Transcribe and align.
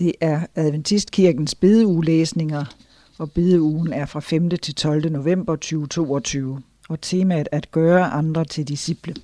Det 0.00 0.12
er 0.20 0.46
Adventistkirkens 0.54 1.54
bedeugelæsninger, 1.54 2.64
og 3.18 3.32
bedeugen 3.32 3.92
er 3.92 4.06
fra 4.06 4.20
5. 4.20 4.50
til 4.50 4.74
12. 4.74 5.12
november 5.12 5.56
2022, 5.56 6.62
og 6.88 7.00
temaet 7.00 7.48
at 7.52 7.70
gøre 7.70 8.04
andre 8.04 8.44
til 8.44 8.68
disciple. 8.68 9.14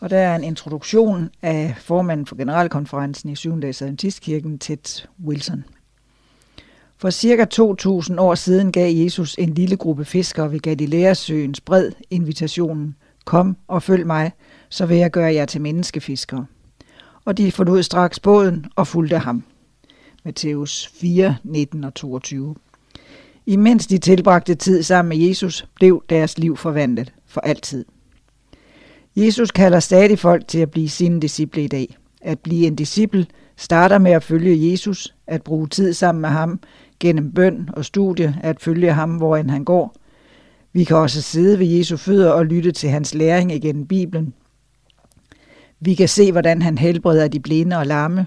Og 0.00 0.10
der 0.10 0.18
er 0.18 0.36
en 0.36 0.44
introduktion 0.44 1.30
af 1.42 1.74
formanden 1.78 2.26
for 2.26 2.36
generalkonferencen 2.36 3.30
i 3.30 3.36
7. 3.36 3.62
dags 3.62 3.82
Adventistkirken, 3.82 4.58
Ted 4.58 5.06
Wilson. 5.24 5.64
For 6.98 7.10
cirka 7.10 7.44
2000 7.44 8.20
år 8.20 8.34
siden 8.34 8.72
gav 8.72 8.94
Jesus 8.94 9.34
en 9.38 9.54
lille 9.54 9.76
gruppe 9.76 10.04
fiskere 10.04 10.52
ved 10.52 10.60
Galileasøens 10.60 11.60
bred 11.60 11.92
invitationen, 12.10 12.94
kom 13.24 13.56
og 13.68 13.82
følg 13.82 14.06
mig, 14.06 14.32
så 14.68 14.86
vil 14.86 14.96
jeg 14.96 15.10
gøre 15.10 15.34
jer 15.34 15.44
til 15.44 15.60
menneskefiskere 15.60 16.46
og 17.26 17.38
de 17.38 17.52
forlod 17.52 17.82
straks 17.82 18.20
båden 18.20 18.66
og 18.76 18.86
fulgte 18.86 19.18
ham. 19.18 19.42
Matthæus 20.24 20.90
4, 20.94 21.36
19 21.44 21.84
og 21.84 21.94
22. 21.94 22.54
Imens 23.46 23.86
de 23.86 23.98
tilbragte 23.98 24.54
tid 24.54 24.82
sammen 24.82 25.18
med 25.18 25.26
Jesus, 25.26 25.66
blev 25.74 26.04
deres 26.10 26.38
liv 26.38 26.56
forvandlet 26.56 27.12
for 27.26 27.40
altid. 27.40 27.84
Jesus 29.16 29.50
kalder 29.50 29.80
stadig 29.80 30.18
folk 30.18 30.48
til 30.48 30.58
at 30.58 30.70
blive 30.70 30.88
sine 30.88 31.20
disciple 31.20 31.64
i 31.64 31.68
dag. 31.68 31.96
At 32.20 32.38
blive 32.38 32.66
en 32.66 32.76
disciple 32.76 33.26
starter 33.56 33.98
med 33.98 34.12
at 34.12 34.24
følge 34.24 34.70
Jesus, 34.70 35.14
at 35.26 35.42
bruge 35.42 35.68
tid 35.68 35.92
sammen 35.92 36.20
med 36.20 36.30
ham, 36.30 36.60
gennem 37.00 37.32
bøn 37.32 37.68
og 37.72 37.84
studie, 37.84 38.36
at 38.42 38.60
følge 38.60 38.92
ham, 38.92 39.10
hvor 39.16 39.36
end 39.36 39.50
han 39.50 39.64
går. 39.64 39.96
Vi 40.72 40.84
kan 40.84 40.96
også 40.96 41.22
sidde 41.22 41.58
ved 41.58 41.66
Jesu 41.66 41.96
fødder 41.96 42.30
og 42.30 42.46
lytte 42.46 42.72
til 42.72 42.90
hans 42.90 43.14
læring 43.14 43.52
igennem 43.52 43.86
Bibelen, 43.86 44.34
vi 45.80 45.94
kan 45.94 46.08
se, 46.08 46.32
hvordan 46.32 46.62
han 46.62 46.78
helbreder 46.78 47.28
de 47.28 47.40
blinde 47.40 47.76
og 47.76 47.86
lamme. 47.86 48.26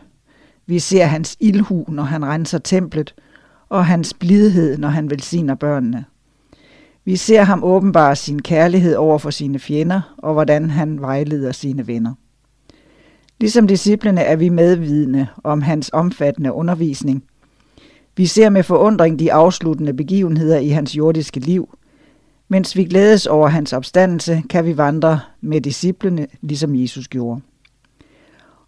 Vi 0.66 0.80
ser 0.80 1.06
hans 1.06 1.38
ildhu, 1.40 1.86
når 1.88 2.04
han 2.04 2.26
renser 2.26 2.58
templet, 2.58 3.16
og 3.70 3.86
hans 3.86 4.14
blidhed, 4.14 4.78
når 4.78 4.88
han 4.88 5.10
velsigner 5.10 5.56
børnene. 5.56 6.06
Vi 7.06 7.16
ser 7.16 7.44
ham 7.44 7.64
åbenbare 7.64 8.16
sin 8.16 8.42
kærlighed 8.42 8.96
over 8.96 9.18
for 9.18 9.30
sine 9.30 9.60
fjender, 9.60 10.16
og 10.18 10.34
hvordan 10.34 10.70
han 10.70 11.02
vejleder 11.02 11.52
sine 11.52 11.88
venner. 11.88 12.14
Ligesom 13.40 13.68
disciplene 13.68 14.22
er 14.22 14.36
vi 14.36 14.50
medvidende 14.50 15.28
om 15.44 15.62
hans 15.62 15.90
omfattende 15.94 16.54
undervisning. 16.54 17.24
Vi 18.18 18.26
ser 18.26 18.50
med 18.50 18.64
forundring 18.64 19.20
de 19.20 19.34
afsluttende 19.34 19.94
begivenheder 19.94 20.58
i 20.58 20.70
hans 20.70 20.98
jordiske 20.98 21.40
liv. 21.40 21.70
Mens 22.52 22.76
vi 22.76 22.84
glædes 22.84 23.28
over 23.28 23.48
hans 23.48 23.74
opstandelse, 23.74 24.44
kan 24.50 24.66
vi 24.66 24.78
vandre 24.78 25.20
med 25.42 25.62
disciplene, 25.62 26.28
ligesom 26.42 26.76
Jesus 26.76 27.08
gjorde. 27.08 27.42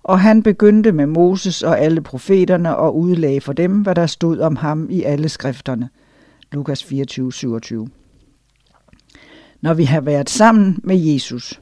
Og 0.04 0.20
han 0.20 0.44
begyndte 0.44 0.92
med 0.92 1.06
Moses 1.06 1.64
og 1.64 1.80
alle 1.80 2.02
profeterne 2.02 2.76
og 2.76 2.98
udlagde 2.98 3.42
for 3.42 3.54
dem, 3.54 3.82
hvad 3.82 3.96
der 3.96 4.06
stod 4.06 4.40
om 4.40 4.56
ham 4.56 4.88
i 4.90 5.04
alle 5.04 5.30
skrifterne. 5.30 5.90
Lukas 6.52 6.84
24, 6.84 7.34
27. 7.34 7.88
Når 9.62 9.74
vi 9.74 9.84
har 9.84 10.02
været 10.02 10.30
sammen 10.30 10.80
med 10.84 10.98
Jesus, 10.98 11.62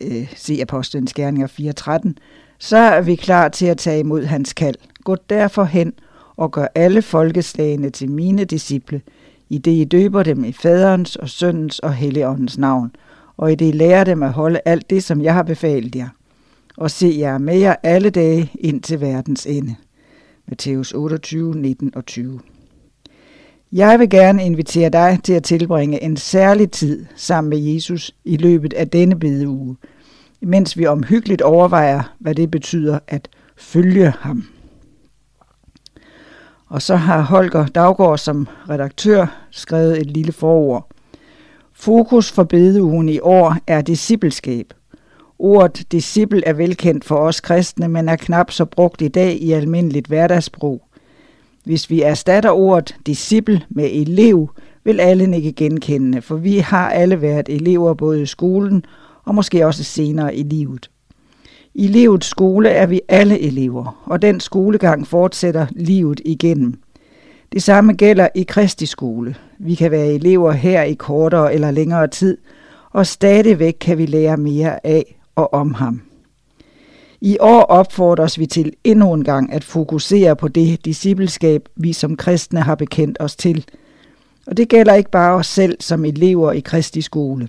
øh, 0.00 0.34
se 0.36 0.58
Apostlenes 0.62 1.14
Gerninger 1.14 1.46
4.13, 1.46 2.12
så 2.58 2.76
er 2.76 3.00
vi 3.00 3.14
klar 3.14 3.48
til 3.48 3.66
at 3.66 3.78
tage 3.78 4.00
imod 4.00 4.24
hans 4.24 4.52
kald. 4.52 4.76
Gå 5.04 5.16
derfor 5.30 5.64
hen 5.64 5.92
og 6.36 6.50
gør 6.50 6.66
alle 6.74 7.02
folkeslagene 7.02 7.90
til 7.90 8.10
mine 8.10 8.44
disciple, 8.44 9.00
i 9.48 9.58
det 9.58 9.72
I 9.72 9.84
døber 9.84 10.22
dem 10.22 10.44
i 10.44 10.52
faderens 10.52 11.16
og 11.16 11.28
søndens 11.28 11.78
og 11.78 11.94
helligåndens 11.94 12.58
navn, 12.58 12.90
og 13.36 13.52
i 13.52 13.54
det 13.54 13.68
I 13.68 13.72
lærer 13.72 14.04
dem 14.04 14.22
at 14.22 14.32
holde 14.32 14.60
alt 14.64 14.90
det, 14.90 15.04
som 15.04 15.22
jeg 15.22 15.34
har 15.34 15.42
befalet 15.42 15.96
jer 15.96 16.08
og 16.78 16.90
se 16.90 17.16
jer 17.18 17.38
med 17.38 17.58
jer 17.58 17.74
alle 17.82 18.10
dage 18.10 18.52
ind 18.54 18.82
til 18.82 19.00
verdens 19.00 19.46
ende. 19.46 19.74
Matthæus 20.48 20.92
28, 20.92 21.54
19 21.56 21.92
og 21.96 22.06
20. 22.06 22.40
Jeg 23.72 23.98
vil 23.98 24.10
gerne 24.10 24.44
invitere 24.44 24.90
dig 24.90 25.18
til 25.24 25.32
at 25.32 25.42
tilbringe 25.42 26.02
en 26.02 26.16
særlig 26.16 26.70
tid 26.70 27.06
sammen 27.16 27.50
med 27.50 27.58
Jesus 27.58 28.14
i 28.24 28.36
løbet 28.36 28.72
af 28.72 28.88
denne 28.88 29.18
bedeuge, 29.18 29.76
mens 30.40 30.78
vi 30.78 30.86
omhyggeligt 30.86 31.42
overvejer, 31.42 32.14
hvad 32.18 32.34
det 32.34 32.50
betyder 32.50 32.98
at 33.06 33.28
følge 33.56 34.12
ham. 34.18 34.44
Og 36.68 36.82
så 36.82 36.96
har 36.96 37.22
Holger 37.22 37.66
Daggaard 37.66 38.18
som 38.18 38.48
redaktør 38.68 39.26
skrevet 39.50 40.00
et 40.00 40.10
lille 40.10 40.32
forord. 40.32 40.90
Fokus 41.72 42.32
for 42.32 42.44
bedeugen 42.44 43.08
i 43.08 43.20
år 43.20 43.56
er 43.66 43.80
discipleskab, 43.80 44.72
Ordet 45.38 45.92
disciple 45.92 46.46
er 46.46 46.52
velkendt 46.52 47.04
for 47.04 47.16
os 47.16 47.40
kristne, 47.40 47.88
men 47.88 48.08
er 48.08 48.16
knap 48.16 48.50
så 48.50 48.64
brugt 48.64 49.02
i 49.02 49.08
dag 49.08 49.36
i 49.36 49.52
almindeligt 49.52 50.06
hverdagsbrug. 50.06 50.82
Hvis 51.64 51.90
vi 51.90 52.02
erstatter 52.02 52.50
ordet 52.50 52.96
disciple 53.06 53.62
med 53.68 53.90
elev, 53.92 54.50
vil 54.84 55.00
alle 55.00 55.36
ikke 55.36 55.52
genkende, 55.52 56.22
for 56.22 56.36
vi 56.36 56.58
har 56.58 56.90
alle 56.90 57.22
været 57.22 57.48
elever 57.48 57.94
både 57.94 58.22
i 58.22 58.26
skolen 58.26 58.84
og 59.24 59.34
måske 59.34 59.66
også 59.66 59.84
senere 59.84 60.36
i 60.36 60.42
livet. 60.42 60.90
I 61.74 61.86
livets 61.86 62.26
skole 62.26 62.68
er 62.68 62.86
vi 62.86 63.00
alle 63.08 63.40
elever, 63.40 64.02
og 64.04 64.22
den 64.22 64.40
skolegang 64.40 65.06
fortsætter 65.06 65.66
livet 65.70 66.20
igennem. 66.24 66.80
Det 67.52 67.62
samme 67.62 67.92
gælder 67.92 68.28
i 68.34 68.42
Kristi 68.42 68.86
skole. 68.86 69.34
Vi 69.58 69.74
kan 69.74 69.90
være 69.90 70.06
elever 70.06 70.52
her 70.52 70.82
i 70.82 70.94
kortere 70.94 71.54
eller 71.54 71.70
længere 71.70 72.06
tid, 72.08 72.38
og 72.90 73.06
stadigvæk 73.06 73.76
kan 73.80 73.98
vi 73.98 74.06
lære 74.06 74.36
mere 74.36 74.86
af 74.86 75.18
og 75.36 75.54
om 75.54 75.74
ham. 75.74 76.02
I 77.20 77.36
år 77.40 77.62
opfordres 77.62 78.38
vi 78.38 78.46
til 78.46 78.72
endnu 78.84 79.12
en 79.12 79.24
gang 79.24 79.52
at 79.52 79.64
fokusere 79.64 80.36
på 80.36 80.48
det 80.48 80.84
discipleskab, 80.84 81.68
vi 81.76 81.92
som 81.92 82.16
kristne 82.16 82.60
har 82.60 82.74
bekendt 82.74 83.16
os 83.20 83.36
til. 83.36 83.64
Og 84.46 84.56
det 84.56 84.68
gælder 84.68 84.94
ikke 84.94 85.10
bare 85.10 85.34
os 85.34 85.46
selv 85.46 85.76
som 85.80 86.04
elever 86.04 86.52
i 86.52 86.60
Kristi 86.60 87.00
skole. 87.00 87.48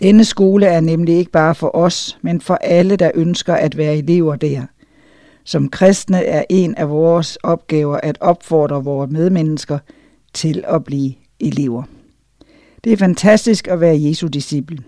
Denne 0.00 0.24
skole 0.24 0.66
er 0.66 0.80
nemlig 0.80 1.16
ikke 1.16 1.30
bare 1.30 1.54
for 1.54 1.76
os, 1.76 2.18
men 2.22 2.40
for 2.40 2.54
alle, 2.54 2.96
der 2.96 3.10
ønsker 3.14 3.54
at 3.54 3.76
være 3.76 3.96
elever 3.96 4.36
der. 4.36 4.62
Som 5.44 5.68
kristne 5.68 6.24
er 6.24 6.44
en 6.48 6.74
af 6.74 6.90
vores 6.90 7.36
opgaver 7.36 7.96
at 7.96 8.18
opfordre 8.20 8.84
vores 8.84 9.10
medmennesker 9.10 9.78
til 10.34 10.64
at 10.66 10.84
blive 10.84 11.12
elever. 11.40 11.82
Det 12.84 12.92
er 12.92 12.96
fantastisk 12.96 13.68
at 13.68 13.80
være 13.80 14.02
Jesu 14.02 14.26
disciple. 14.26 14.78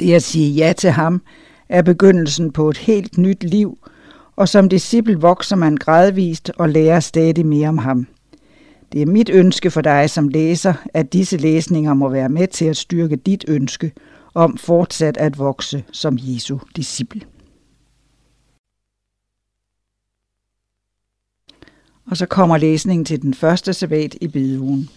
Det 0.00 0.14
at 0.14 0.22
sige 0.22 0.52
ja 0.52 0.72
til 0.72 0.90
ham 0.90 1.22
er 1.68 1.82
begyndelsen 1.82 2.52
på 2.52 2.70
et 2.70 2.78
helt 2.78 3.18
nyt 3.18 3.44
liv, 3.44 3.78
og 4.36 4.48
som 4.48 4.68
disciple 4.68 5.20
vokser 5.20 5.56
man 5.56 5.76
gradvist 5.76 6.52
og 6.58 6.68
lærer 6.68 7.00
stadig 7.00 7.46
mere 7.46 7.68
om 7.68 7.78
ham. 7.78 8.06
Det 8.92 9.02
er 9.02 9.06
mit 9.06 9.30
ønske 9.30 9.70
for 9.70 9.80
dig 9.80 10.10
som 10.10 10.28
læser, 10.28 10.74
at 10.94 11.12
disse 11.12 11.36
læsninger 11.36 11.94
må 11.94 12.08
være 12.08 12.28
med 12.28 12.46
til 12.46 12.64
at 12.64 12.76
styrke 12.76 13.16
dit 13.16 13.44
ønske 13.48 13.92
om 14.34 14.56
fortsat 14.56 15.16
at 15.16 15.38
vokse 15.38 15.84
som 15.92 16.18
Jesu 16.20 16.58
disciple. 16.76 17.22
Og 22.10 22.16
så 22.16 22.26
kommer 22.26 22.56
læsningen 22.56 23.04
til 23.04 23.22
den 23.22 23.34
første 23.34 23.72
sabbat 23.72 24.16
i 24.20 24.28
bedeugen. 24.28 24.88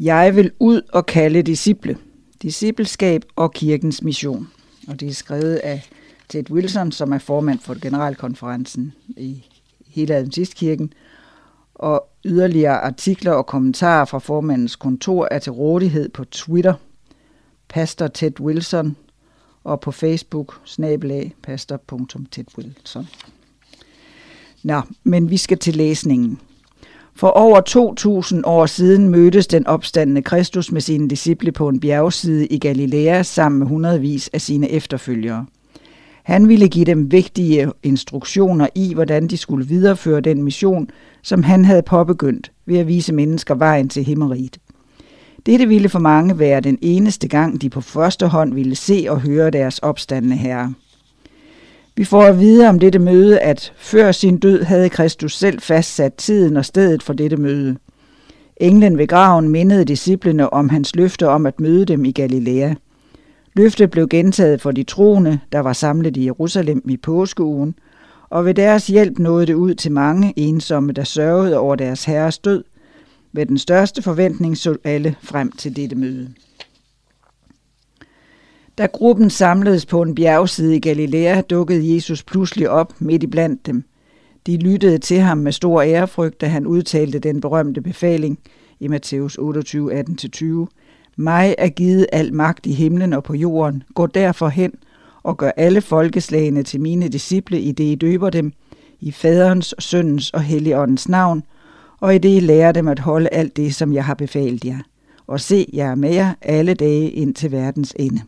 Jeg 0.00 0.36
vil 0.36 0.52
ud 0.58 0.82
og 0.92 1.06
kalde 1.06 1.42
disciple 1.42 1.98
discipleskab 2.42 3.24
og 3.36 3.52
kirkens 3.52 4.02
mission. 4.02 4.48
Og 4.88 5.00
det 5.00 5.08
er 5.08 5.12
skrevet 5.12 5.54
af 5.56 5.88
Ted 6.28 6.50
Wilson, 6.50 6.92
som 6.92 7.12
er 7.12 7.18
formand 7.18 7.58
for 7.58 7.80
generalkonferencen 7.80 8.92
i 9.16 9.44
hele 9.86 10.14
Adventistkirken. 10.14 10.92
Og 11.74 12.08
yderligere 12.26 12.80
artikler 12.80 13.32
og 13.32 13.46
kommentarer 13.46 14.04
fra 14.04 14.18
formandens 14.18 14.76
kontor 14.76 15.28
er 15.30 15.38
til 15.38 15.52
rådighed 15.52 16.08
på 16.08 16.24
Twitter, 16.24 16.74
Pastor 17.68 18.06
Ted 18.06 18.40
Wilson, 18.40 18.96
og 19.64 19.80
på 19.80 19.92
Facebook, 19.92 20.60
snabelag, 20.64 21.34
pastor.tedwilson. 21.42 23.08
Nå, 24.62 24.80
men 25.04 25.30
vi 25.30 25.36
skal 25.36 25.58
til 25.58 25.76
læsningen. 25.76 26.40
For 27.14 27.28
over 27.28 27.60
2000 27.60 28.42
år 28.46 28.66
siden 28.66 29.08
mødtes 29.08 29.46
den 29.46 29.66
opstandende 29.66 30.22
Kristus 30.22 30.72
med 30.72 30.80
sine 30.80 31.08
disciple 31.08 31.52
på 31.52 31.68
en 31.68 31.80
bjergside 31.80 32.46
i 32.46 32.58
Galilea 32.58 33.22
sammen 33.22 33.58
med 33.58 33.66
hundredvis 33.66 34.30
af 34.32 34.40
sine 34.40 34.70
efterfølgere. 34.70 35.46
Han 36.26 36.48
ville 36.48 36.68
give 36.68 36.84
dem 36.84 37.12
vigtige 37.12 37.72
instruktioner 37.82 38.68
i, 38.74 38.94
hvordan 38.94 39.26
de 39.26 39.36
skulle 39.36 39.66
videreføre 39.66 40.20
den 40.20 40.42
mission, 40.42 40.88
som 41.22 41.42
han 41.42 41.64
havde 41.64 41.82
påbegyndt 41.82 42.52
ved 42.66 42.78
at 42.78 42.88
vise 42.88 43.12
mennesker 43.12 43.54
vejen 43.54 43.88
til 43.88 44.04
himmeriget. 44.04 44.58
Dette 45.46 45.68
ville 45.68 45.88
for 45.88 45.98
mange 45.98 46.38
være 46.38 46.60
den 46.60 46.78
eneste 46.82 47.28
gang, 47.28 47.62
de 47.62 47.70
på 47.70 47.80
første 47.80 48.26
hånd 48.26 48.54
ville 48.54 48.74
se 48.74 49.06
og 49.08 49.20
høre 49.20 49.50
deres 49.50 49.78
opstandende 49.78 50.36
herre. 50.36 50.74
Vi 51.96 52.04
får 52.04 52.22
at 52.22 52.40
vide 52.40 52.68
om 52.68 52.78
dette 52.78 52.98
møde, 52.98 53.38
at 53.40 53.72
før 53.76 54.12
sin 54.12 54.38
død 54.38 54.62
havde 54.62 54.88
Kristus 54.88 55.38
selv 55.38 55.60
fastsat 55.60 56.14
tiden 56.14 56.56
og 56.56 56.64
stedet 56.64 57.02
for 57.02 57.12
dette 57.12 57.36
møde. 57.36 57.76
Englen 58.56 58.98
ved 58.98 59.06
graven 59.06 59.48
mindede 59.48 59.84
disciplene 59.84 60.52
om 60.52 60.68
hans 60.68 60.96
løfte 60.96 61.28
om 61.28 61.46
at 61.46 61.60
møde 61.60 61.84
dem 61.84 62.04
i 62.04 62.12
Galilea. 62.12 62.74
Løftet 63.56 63.90
blev 63.90 64.08
gentaget 64.08 64.60
for 64.60 64.70
de 64.70 64.82
troende, 64.82 65.38
der 65.52 65.60
var 65.60 65.72
samlet 65.72 66.16
i 66.16 66.24
Jerusalem 66.24 66.82
i 66.88 66.96
påskeugen, 66.96 67.74
og 68.30 68.44
ved 68.44 68.54
deres 68.54 68.86
hjælp 68.86 69.18
nåede 69.18 69.46
det 69.46 69.54
ud 69.54 69.74
til 69.74 69.92
mange 69.92 70.32
ensomme, 70.36 70.92
der 70.92 71.04
sørgede 71.04 71.58
over 71.58 71.76
deres 71.76 72.04
herres 72.04 72.38
død. 72.38 72.64
Med 73.32 73.46
den 73.46 73.58
største 73.58 74.02
forventning 74.02 74.56
så 74.56 74.76
alle 74.84 75.16
frem 75.22 75.52
til 75.52 75.76
dette 75.76 75.96
møde. 75.96 76.32
Da 78.78 78.86
gruppen 78.86 79.30
samledes 79.30 79.86
på 79.86 80.02
en 80.02 80.14
bjergside 80.14 80.76
i 80.76 80.80
Galilea, 80.80 81.40
dukkede 81.40 81.94
Jesus 81.94 82.22
pludselig 82.22 82.70
op 82.70 82.92
midt 82.98 83.22
i 83.22 83.26
blandt 83.26 83.66
dem. 83.66 83.84
De 84.46 84.56
lyttede 84.56 84.98
til 84.98 85.18
ham 85.18 85.38
med 85.38 85.52
stor 85.52 85.82
ærefrygt, 85.82 86.40
da 86.40 86.46
han 86.46 86.66
udtalte 86.66 87.18
den 87.18 87.40
berømte 87.40 87.80
befaling 87.80 88.38
i 88.80 88.88
Matthæus 88.88 89.36
28, 89.38 90.00
18-20. 90.00 90.66
Mig 91.16 91.54
er 91.58 91.68
givet 91.68 92.06
al 92.12 92.34
magt 92.34 92.66
i 92.66 92.72
himlen 92.72 93.12
og 93.12 93.24
på 93.24 93.34
jorden. 93.34 93.82
Gå 93.94 94.06
derfor 94.06 94.48
hen 94.48 94.72
og 95.22 95.36
gør 95.36 95.50
alle 95.56 95.80
folkeslagene 95.80 96.62
til 96.62 96.80
mine 96.80 97.08
disciple, 97.08 97.60
i 97.60 97.72
det 97.72 97.84
I 97.84 97.94
døber 97.94 98.30
dem, 98.30 98.52
i 99.00 99.12
faderens, 99.12 99.74
søndens 99.78 100.30
og 100.30 100.42
helligåndens 100.42 101.08
navn, 101.08 101.42
og 102.00 102.14
i 102.14 102.18
det 102.18 102.36
I 102.36 102.40
lærer 102.40 102.72
dem 102.72 102.88
at 102.88 102.98
holde 102.98 103.28
alt 103.28 103.56
det, 103.56 103.74
som 103.74 103.92
jeg 103.92 104.04
har 104.04 104.14
befalt 104.14 104.64
jer. 104.64 104.78
Og 105.26 105.40
se, 105.40 105.66
jeg 105.72 105.88
er 105.88 105.94
med 105.94 106.14
jer 106.14 106.34
alle 106.42 106.74
dage 106.74 107.10
ind 107.10 107.34
til 107.34 107.52
verdens 107.52 107.94
ende. 107.98 108.20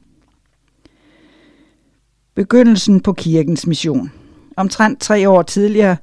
Begyndelsen 2.35 3.01
på 3.01 3.13
kirkens 3.13 3.67
mission. 3.67 4.13
Omtrent 4.57 5.01
tre 5.01 5.29
år 5.29 5.43
tidligere 5.43 5.97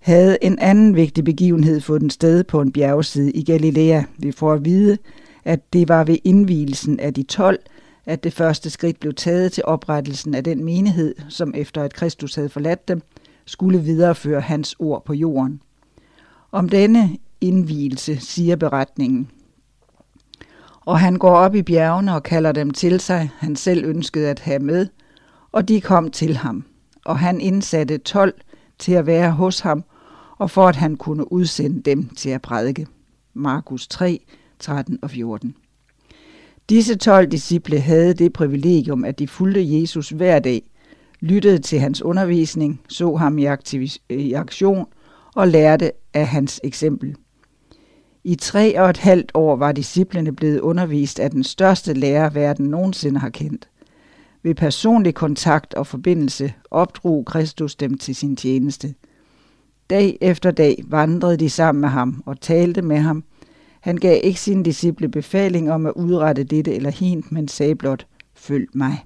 havde 0.00 0.38
en 0.42 0.58
anden 0.58 0.96
vigtig 0.96 1.24
begivenhed 1.24 1.80
fundet 1.80 2.12
sted 2.12 2.44
på 2.44 2.60
en 2.60 2.72
bjergside 2.72 3.32
i 3.32 3.44
Galilea. 3.44 4.02
Vi 4.18 4.32
får 4.32 4.52
at 4.52 4.64
vide, 4.64 4.98
at 5.48 5.72
det 5.72 5.88
var 5.88 6.04
ved 6.04 6.18
indvielsen 6.24 7.00
af 7.00 7.14
de 7.14 7.22
12, 7.22 7.58
at 8.06 8.24
det 8.24 8.32
første 8.32 8.70
skridt 8.70 9.00
blev 9.00 9.14
taget 9.14 9.52
til 9.52 9.64
oprettelsen 9.66 10.34
af 10.34 10.44
den 10.44 10.64
menighed, 10.64 11.14
som 11.28 11.54
efter 11.56 11.82
at 11.82 11.94
Kristus 11.94 12.34
havde 12.34 12.48
forladt 12.48 12.88
dem, 12.88 13.02
skulle 13.44 13.78
videreføre 13.78 14.40
hans 14.40 14.76
ord 14.78 15.04
på 15.04 15.14
jorden. 15.14 15.60
Om 16.52 16.68
denne 16.68 17.18
indvielse 17.40 18.16
siger 18.20 18.56
beretningen. 18.56 19.30
Og 20.80 21.00
han 21.00 21.16
går 21.16 21.36
op 21.36 21.54
i 21.54 21.62
bjergene 21.62 22.14
og 22.14 22.22
kalder 22.22 22.52
dem 22.52 22.70
til 22.70 23.00
sig, 23.00 23.30
han 23.38 23.56
selv 23.56 23.84
ønskede 23.84 24.28
at 24.28 24.40
have 24.40 24.58
med, 24.58 24.86
og 25.52 25.68
de 25.68 25.80
kom 25.80 26.10
til 26.10 26.36
ham. 26.36 26.64
Og 27.04 27.18
han 27.18 27.40
indsatte 27.40 27.98
12 27.98 28.34
til 28.78 28.92
at 28.92 29.06
være 29.06 29.30
hos 29.30 29.60
ham, 29.60 29.84
og 30.38 30.50
for 30.50 30.68
at 30.68 30.76
han 30.76 30.96
kunne 30.96 31.32
udsende 31.32 31.82
dem 31.82 32.08
til 32.08 32.30
at 32.30 32.42
prædike. 32.42 32.86
Markus 33.34 33.88
3, 33.88 34.20
13 34.60 34.98
og 35.02 35.10
14. 35.10 35.54
Disse 36.68 36.96
12 36.96 37.26
disciple 37.26 37.80
havde 37.80 38.14
det 38.14 38.32
privilegium, 38.32 39.04
at 39.04 39.18
de 39.18 39.28
fulgte 39.28 39.80
Jesus 39.80 40.10
hver 40.10 40.38
dag, 40.38 40.62
lyttede 41.20 41.58
til 41.58 41.80
hans 41.80 42.02
undervisning, 42.02 42.80
så 42.88 43.16
ham 43.16 43.38
i, 43.38 43.46
øh, 44.10 44.18
i 44.18 44.32
aktion 44.32 44.86
og 45.34 45.48
lærte 45.48 45.92
af 46.14 46.26
hans 46.26 46.60
eksempel. 46.64 47.16
I 48.24 48.34
tre 48.34 48.80
og 48.80 48.90
et 48.90 48.96
halvt 48.96 49.30
år 49.34 49.56
var 49.56 49.72
disciplene 49.72 50.32
blevet 50.32 50.60
undervist 50.60 51.20
af 51.20 51.30
den 51.30 51.44
største 51.44 51.94
lærer, 51.94 52.30
verden 52.30 52.66
nogensinde 52.66 53.20
har 53.20 53.30
kendt. 53.30 53.68
Ved 54.42 54.54
personlig 54.54 55.14
kontakt 55.14 55.74
og 55.74 55.86
forbindelse 55.86 56.52
opdrog 56.70 57.24
Kristus 57.24 57.76
dem 57.76 57.98
til 57.98 58.14
sin 58.14 58.36
tjeneste. 58.36 58.94
Dag 59.90 60.18
efter 60.20 60.50
dag 60.50 60.84
vandrede 60.86 61.36
de 61.36 61.50
sammen 61.50 61.80
med 61.80 61.88
ham 61.88 62.22
og 62.26 62.40
talte 62.40 62.82
med 62.82 62.98
ham. 62.98 63.24
Han 63.80 63.96
gav 63.96 64.20
ikke 64.22 64.40
sine 64.40 64.64
disciple 64.64 65.08
befaling 65.08 65.72
om 65.72 65.86
at 65.86 65.92
udrette 65.96 66.44
dette 66.44 66.74
eller 66.74 66.90
hint, 66.90 67.32
men 67.32 67.48
sagde 67.48 67.74
blot, 67.74 68.06
følg 68.34 68.68
mig. 68.72 69.04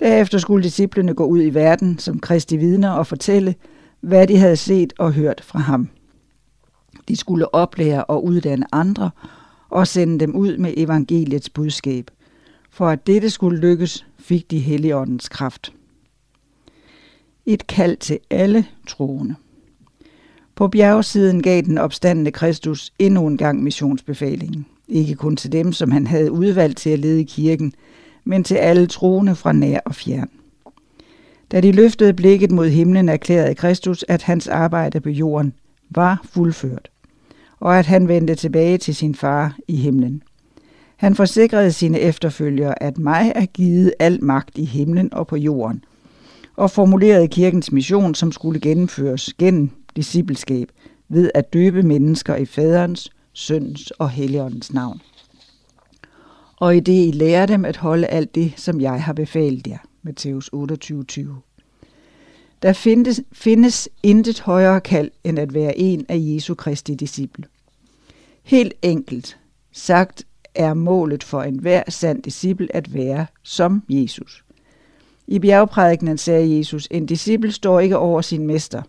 Derefter 0.00 0.38
skulle 0.38 0.64
disciplene 0.64 1.14
gå 1.14 1.24
ud 1.24 1.42
i 1.42 1.54
verden 1.54 1.98
som 1.98 2.18
kristi 2.18 2.56
vidner 2.56 2.90
og 2.90 3.06
fortælle, 3.06 3.54
hvad 4.00 4.26
de 4.26 4.36
havde 4.36 4.56
set 4.56 4.92
og 4.98 5.12
hørt 5.12 5.40
fra 5.44 5.58
ham. 5.58 5.88
De 7.08 7.16
skulle 7.16 7.54
oplære 7.54 8.04
og 8.04 8.24
uddanne 8.24 8.74
andre 8.74 9.10
og 9.68 9.86
sende 9.86 10.20
dem 10.20 10.36
ud 10.36 10.56
med 10.56 10.74
evangeliets 10.76 11.50
budskab– 11.50 12.10
for 12.72 12.88
at 12.88 13.06
dette 13.06 13.30
skulle 13.30 13.60
lykkes, 13.60 14.06
fik 14.18 14.50
de 14.50 14.58
Helligåndens 14.58 15.28
kraft. 15.28 15.72
Et 17.46 17.66
kald 17.66 17.96
til 17.96 18.18
alle 18.30 18.66
troende. 18.86 19.34
På 20.54 20.68
bjergsiden 20.68 21.42
gav 21.42 21.62
den 21.62 21.78
opstandende 21.78 22.30
Kristus 22.30 22.92
endnu 22.98 23.26
en 23.26 23.36
gang 23.36 23.62
missionsbefalingen. 23.62 24.66
Ikke 24.88 25.14
kun 25.14 25.36
til 25.36 25.52
dem, 25.52 25.72
som 25.72 25.90
han 25.90 26.06
havde 26.06 26.32
udvalgt 26.32 26.78
til 26.78 26.90
at 26.90 26.98
lede 26.98 27.24
kirken, 27.24 27.72
men 28.24 28.44
til 28.44 28.54
alle 28.54 28.86
troende 28.86 29.34
fra 29.34 29.52
nær 29.52 29.80
og 29.84 29.94
fjern. 29.94 30.28
Da 31.52 31.60
de 31.60 31.72
løftede 31.72 32.14
blikket 32.14 32.50
mod 32.50 32.68
himlen, 32.68 33.08
erklærede 33.08 33.54
Kristus, 33.54 34.04
at 34.08 34.22
hans 34.22 34.48
arbejde 34.48 35.00
på 35.00 35.10
jorden 35.10 35.52
var 35.90 36.20
fuldført, 36.30 36.90
og 37.60 37.78
at 37.78 37.86
han 37.86 38.08
vendte 38.08 38.34
tilbage 38.34 38.78
til 38.78 38.94
sin 38.94 39.14
far 39.14 39.56
i 39.68 39.76
himlen. 39.76 40.22
Han 40.96 41.14
forsikrede 41.14 41.72
sine 41.72 42.00
efterfølgere, 42.00 42.82
at 42.82 42.98
mig 42.98 43.32
er 43.34 43.46
givet 43.46 43.92
al 43.98 44.24
magt 44.24 44.58
i 44.58 44.64
himlen 44.64 45.14
og 45.14 45.26
på 45.26 45.36
jorden, 45.36 45.84
og 46.56 46.70
formulerede 46.70 47.28
kirkens 47.28 47.72
mission, 47.72 48.14
som 48.14 48.32
skulle 48.32 48.60
gennemføres 48.60 49.34
gennem 49.38 49.70
discipleskab 49.96 50.68
ved 51.08 51.30
at 51.34 51.52
døbe 51.52 51.82
mennesker 51.82 52.36
i 52.36 52.44
faderens, 52.44 53.10
søndens 53.32 53.90
og 53.90 54.10
helligåndens 54.10 54.72
navn. 54.72 55.00
Og 56.56 56.76
i 56.76 56.80
det 56.80 57.08
I 57.08 57.10
lærer 57.10 57.46
dem 57.46 57.64
at 57.64 57.76
holde 57.76 58.06
alt 58.06 58.34
det, 58.34 58.52
som 58.56 58.80
jeg 58.80 59.02
har 59.02 59.12
befalet 59.12 59.66
jer. 59.66 59.78
Matthæus 60.02 60.50
28:20. 60.52 61.22
Der 62.62 62.72
findes, 62.72 63.20
findes 63.32 63.88
intet 64.02 64.40
højere 64.40 64.80
kald, 64.80 65.10
end 65.24 65.38
at 65.38 65.54
være 65.54 65.78
en 65.78 66.06
af 66.08 66.16
Jesu 66.20 66.54
Kristi 66.54 66.94
disciple. 66.94 67.44
Helt 68.42 68.74
enkelt 68.82 69.38
sagt 69.72 70.26
er 70.54 70.74
målet 70.74 71.24
for 71.24 71.42
enhver 71.42 71.82
sand 71.88 72.22
disciple 72.22 72.76
at 72.76 72.94
være 72.94 73.26
som 73.42 73.82
Jesus. 73.88 74.44
I 75.26 75.38
bjergprædikenen 75.38 76.18
sagde 76.18 76.58
Jesus, 76.58 76.88
en 76.90 77.06
disciple 77.06 77.52
står 77.52 77.80
ikke 77.80 77.98
over 77.98 78.20
sin 78.20 78.46
mester, 78.46 78.82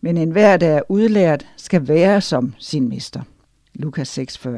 men 0.00 0.16
enhver, 0.16 0.56
der 0.56 0.68
er 0.68 0.82
udlært, 0.88 1.46
skal 1.56 1.88
være 1.88 2.20
som 2.20 2.54
sin 2.58 2.88
mester. 2.88 3.20
Lukas 3.74 4.18
6,40 4.18 4.50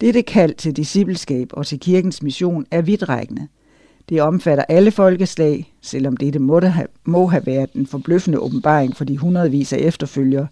Dette 0.00 0.22
kald 0.22 0.54
til 0.54 0.76
discipleskab 0.76 1.48
og 1.52 1.66
til 1.66 1.80
kirkens 1.80 2.22
mission 2.22 2.66
er 2.70 2.82
vidtrækkende. 2.82 3.48
Det 4.08 4.22
omfatter 4.22 4.64
alle 4.68 4.90
folkeslag, 4.90 5.72
selvom 5.82 6.16
dette 6.16 6.38
måtte 6.38 6.68
have, 6.68 6.86
må 7.04 7.26
have 7.26 7.46
været 7.46 7.70
en 7.74 7.86
forbløffende 7.86 8.38
åbenbaring 8.38 8.96
for 8.96 9.04
de 9.04 9.18
hundredvis 9.18 9.72
af 9.72 9.78
efterfølgere, 9.78 10.46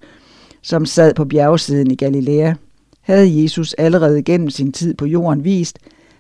som 0.63 0.87
sad 0.87 1.15
på 1.15 1.25
bjergsiden 1.25 1.91
i 1.91 1.95
Galilea 1.95 2.55
havde 3.01 3.43
Jesus 3.43 3.75
allerede 3.75 4.23
gennem 4.23 4.51
sin 4.51 4.73
tid 4.73 4.95
på 4.95 5.07
jorden 5.07 5.45
vist, 5.45 5.79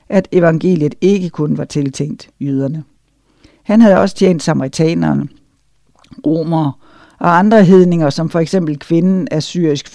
at 0.09 0.29
evangeliet 0.33 0.95
ikke 1.01 1.31
kun 1.31 1.59
var 1.59 1.65
tiltænkt 1.65 2.31
jøderne. 2.41 2.85
Han 3.63 3.81
havde 3.81 3.99
også 3.99 4.17
tjent 4.17 4.43
samaritanerne, 4.43 5.29
romere 6.27 6.73
og 7.19 7.39
andre 7.39 7.65
hedninger, 7.65 8.11
som 8.11 8.31
for 8.31 8.41
eksempel 8.41 8.79
kvinden 8.79 9.29
af 9.31 9.43
syrisk 9.43 9.89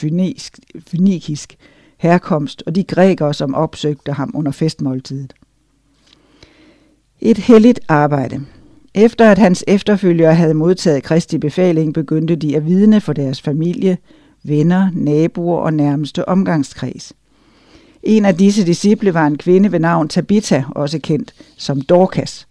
fynikisk 0.88 1.56
herkomst 1.98 2.64
og 2.66 2.76
de 2.76 2.84
grækere, 2.84 3.34
som 3.34 3.56
opsøgte 3.56 4.14
ham 4.14 4.32
under 4.36 4.52
festmåltidet. 4.52 5.34
Et 7.22 7.38
helligt 7.38 7.80
arbejde. 7.88 8.42
Efter 8.94 9.32
at 9.32 9.38
hans 9.38 9.64
efterfølgere 9.68 10.36
havde 10.36 10.54
modtaget 10.54 11.04
Kristi 11.04 11.38
befaling, 11.38 11.94
begyndte 11.94 12.36
de 12.36 12.56
at 12.56 12.66
vidne 12.66 13.02
for 13.02 13.14
deres 13.14 13.42
familie, 13.42 13.98
venner, 14.44 14.90
naboer 14.94 15.58
og 15.58 15.74
nærmeste 15.74 16.30
omgangskreds. 16.30 17.14
En 18.04 18.26
af 18.26 18.36
disse 18.36 18.66
disciple 18.66 19.14
var 19.14 19.28
en 19.28 19.38
kvinde 19.38 19.72
ved 19.72 19.80
navn 19.80 20.08
Tabitha, 20.08 20.62
også 20.72 21.00
kendt 21.00 21.34
som 21.58 21.82
Dorcas. 21.82 22.48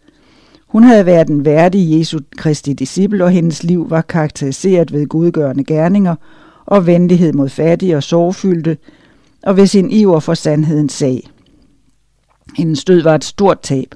Hun 0.68 0.82
havde 0.82 1.06
været 1.06 1.28
en 1.28 1.44
værdig 1.44 1.98
Jesu 1.98 2.18
Kristi 2.36 2.72
disciple, 2.72 3.24
og 3.24 3.30
hendes 3.30 3.62
liv 3.62 3.90
var 3.90 4.00
karakteriseret 4.00 4.92
ved 4.92 5.06
gudgørende 5.06 5.64
gerninger 5.64 6.14
og 6.66 6.86
venlighed 6.86 7.32
mod 7.32 7.48
fattige 7.48 7.96
og 7.96 8.02
sorgfyldte, 8.02 8.76
og 9.42 9.56
ved 9.56 9.66
sin 9.66 9.90
iver 9.90 10.20
for 10.20 10.34
sandhedens 10.34 10.92
sag. 10.92 11.30
Hendes 12.56 12.84
død 12.84 13.02
var 13.02 13.14
et 13.14 13.24
stort 13.24 13.60
tab, 13.60 13.94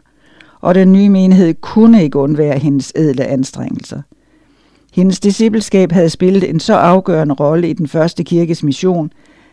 og 0.61 0.75
den 0.75 0.93
nye 0.93 1.09
menighed 1.09 1.55
kunne 1.55 2.03
ikke 2.03 2.19
undvære 2.19 2.59
hendes 2.59 2.93
edle 2.97 3.27
anstrengelser. 3.27 4.03
Hendes 4.93 5.21
discipleskab 5.21 5.93
havde 5.93 6.11
spillet 6.11 6.51
en 6.51 6.61
så 6.61 6.75
afgørende 6.75 7.35
rolle 7.35 7.71
i 7.71 7.73
den 7.73 7.89
første 7.89 8.25
kirkes 8.25 8.63
mission, 8.63 9.13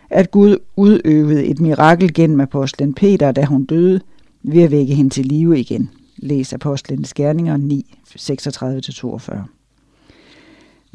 at 0.10 0.32
Gud 0.32 0.58
udøvede 0.76 1.46
et 1.46 1.60
mirakel 1.60 2.14
gennem 2.14 2.40
apostlen 2.40 2.94
Peter, 2.94 3.32
da 3.32 3.46
hun 3.46 3.66
døde, 3.66 4.02
ved 4.44 4.64
at 4.64 4.72
vække 4.72 4.96
hende 4.96 5.10
til 5.10 5.26
live 5.26 5.60
igen. 5.60 5.90
Læs 6.22 6.54
Apostlenes 6.54 7.14
Gerninger 7.14 7.58
9, 7.58 7.96
36-42. 8.08 9.56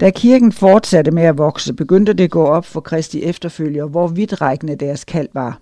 Da 0.01 0.11
kirken 0.11 0.53
fortsatte 0.53 1.11
med 1.11 1.23
at 1.23 1.39
vokse, 1.39 1.75
begyndte 1.75 2.13
det 2.13 2.25
at 2.25 2.31
gå 2.31 2.45
op 2.45 2.65
for 2.65 2.81
Kristi 2.81 3.23
efterfølgere, 3.23 3.87
hvor 3.87 4.07
vidtrækkende 4.09 4.77
deres 4.77 5.05
kald 5.05 5.29
var. 5.33 5.61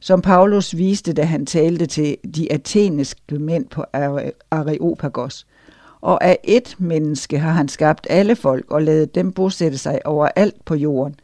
som 0.00 0.22
Paulus 0.22 0.76
viste, 0.76 1.12
da 1.12 1.22
han 1.22 1.46
talte 1.46 1.86
til 1.86 2.16
de 2.36 2.52
ateniske 2.52 3.38
mænd 3.38 3.66
på 3.66 3.84
Areopagos. 4.50 5.46
Og 6.00 6.24
af 6.24 6.38
et 6.44 6.76
menneske 6.78 7.38
har 7.38 7.50
han 7.50 7.68
skabt 7.68 8.06
alle 8.10 8.36
folk 8.36 8.70
og 8.70 8.82
lavet 8.82 9.14
dem 9.14 9.32
bosætte 9.32 9.78
sig 9.78 10.06
overalt 10.06 10.64
på 10.64 10.74
jorden, 10.74 11.14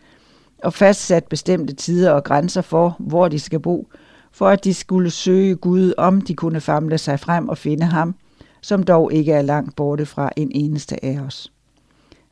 og 0.62 0.72
fastsat 0.72 1.24
bestemte 1.24 1.74
tider 1.74 2.10
og 2.10 2.24
grænser 2.24 2.62
for, 2.62 2.96
hvor 2.98 3.28
de 3.28 3.40
skal 3.40 3.60
bo, 3.60 3.88
for 4.34 4.48
at 4.48 4.64
de 4.64 4.74
skulle 4.74 5.10
søge 5.10 5.56
Gud, 5.56 5.94
om 5.98 6.20
de 6.20 6.34
kunne 6.34 6.60
famle 6.60 6.98
sig 6.98 7.20
frem 7.20 7.48
og 7.48 7.58
finde 7.58 7.84
ham, 7.84 8.14
som 8.60 8.82
dog 8.82 9.12
ikke 9.12 9.32
er 9.32 9.42
langt 9.42 9.76
borte 9.76 10.06
fra 10.06 10.30
en 10.36 10.50
eneste 10.54 11.04
af 11.04 11.20
os. 11.20 11.52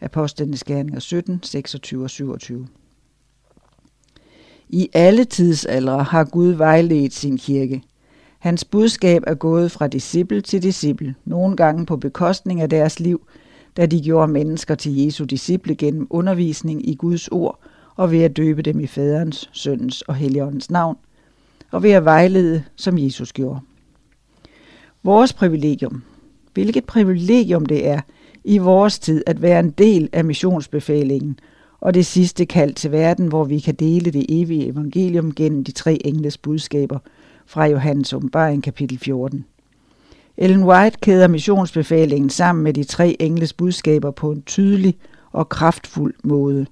Apostlenes 0.00 0.64
Gerninger 0.64 1.00
17, 1.00 1.40
26 1.42 2.02
og 2.02 2.10
27. 2.10 2.66
I 4.68 4.88
alle 4.92 5.24
tidsaldre 5.24 6.02
har 6.02 6.24
Gud 6.24 6.48
vejledt 6.48 7.14
sin 7.14 7.38
kirke. 7.38 7.82
Hans 8.38 8.64
budskab 8.64 9.22
er 9.26 9.34
gået 9.34 9.70
fra 9.70 9.86
disciple 9.86 10.40
til 10.40 10.62
disciple, 10.62 11.14
nogle 11.24 11.56
gange 11.56 11.86
på 11.86 11.96
bekostning 11.96 12.60
af 12.60 12.70
deres 12.70 13.00
liv, 13.00 13.26
da 13.76 13.86
de 13.86 14.02
gjorde 14.02 14.32
mennesker 14.32 14.74
til 14.74 14.96
Jesu 14.96 15.24
disciple 15.24 15.74
gennem 15.74 16.06
undervisning 16.10 16.88
i 16.88 16.94
Guds 16.94 17.28
ord 17.28 17.58
og 17.96 18.10
ved 18.10 18.22
at 18.22 18.36
døbe 18.36 18.62
dem 18.62 18.80
i 18.80 18.86
faderens, 18.86 19.50
søndens 19.52 20.02
og 20.02 20.14
helligåndens 20.14 20.70
navn, 20.70 20.96
og 21.72 21.82
ved 21.82 21.90
at 21.90 22.04
vejlede, 22.04 22.64
som 22.76 22.98
Jesus 22.98 23.32
gjorde. 23.32 23.60
Vores 25.02 25.32
privilegium. 25.32 26.02
Hvilket 26.54 26.84
privilegium 26.84 27.66
det 27.66 27.86
er 27.88 28.00
i 28.44 28.58
vores 28.58 28.98
tid 28.98 29.22
at 29.26 29.42
være 29.42 29.60
en 29.60 29.70
del 29.70 30.08
af 30.12 30.24
missionsbefalingen 30.24 31.38
og 31.80 31.94
det 31.94 32.06
sidste 32.06 32.46
kald 32.46 32.74
til 32.74 32.92
verden, 32.92 33.26
hvor 33.26 33.44
vi 33.44 33.58
kan 33.58 33.74
dele 33.74 34.10
det 34.10 34.26
evige 34.28 34.66
evangelium 34.66 35.34
gennem 35.34 35.64
de 35.64 35.72
tre 35.72 35.98
engles 36.04 36.38
budskaber 36.38 36.98
fra 37.46 37.66
Johannes 37.66 38.12
åbenbaring 38.12 38.62
kapitel 38.62 38.98
14. 38.98 39.44
Ellen 40.36 40.64
White 40.64 40.98
kæder 41.00 41.28
missionsbefalingen 41.28 42.30
sammen 42.30 42.64
med 42.64 42.72
de 42.72 42.84
tre 42.84 43.16
engles 43.20 43.52
budskaber 43.52 44.10
på 44.10 44.30
en 44.30 44.42
tydelig 44.42 44.96
og 45.32 45.48
kraftfuld 45.48 46.14
måde. 46.24 46.66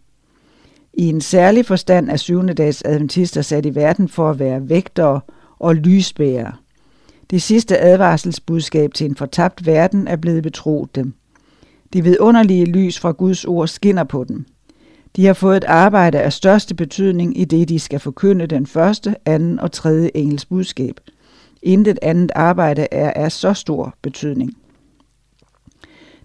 I 1.01 1.09
en 1.09 1.21
særlig 1.21 1.67
forstand 1.67 2.11
er 2.11 2.17
syvende 2.17 2.55
dags 2.55 2.83
adventister 2.85 3.43
sat 3.43 3.67
i 3.67 3.75
verden 3.75 4.09
for 4.09 4.31
at 4.31 4.39
være 4.39 4.69
vægtere 4.69 5.21
og 5.59 5.75
lysbærere. 5.75 6.53
Det 7.31 7.43
sidste 7.43 7.79
advarselsbudskab 7.79 8.95
til 8.95 9.07
en 9.07 9.17
fortabt 9.17 9.67
verden 9.67 10.09
er 10.09 10.17
blevet 10.17 10.43
betroet 10.43 10.95
dem. 10.95 11.15
Det 11.93 12.05
vidunderlige 12.05 12.65
lys 12.65 12.99
fra 12.99 13.11
Guds 13.11 13.45
ord 13.45 13.69
skinner 13.69 14.05
på 14.05 14.25
dem. 14.25 14.47
De 15.17 15.27
har 15.27 15.33
fået 15.33 15.57
et 15.57 15.65
arbejde 15.65 16.21
af 16.21 16.33
største 16.33 16.75
betydning 16.75 17.41
i 17.41 17.45
det, 17.45 17.69
de 17.69 17.79
skal 17.79 18.01
forkynde 18.01 18.47
den 18.47 18.67
første, 18.67 19.17
anden 19.25 19.61
og 19.61 19.73
tredje 19.73 20.11
engels 20.15 20.45
budskab. 20.45 21.01
Intet 21.63 21.99
andet 22.03 22.33
arbejde 22.35 22.87
er 22.91 23.13
af 23.17 23.33
så 23.33 23.55
stor 23.55 23.95
betydning. 24.03 24.57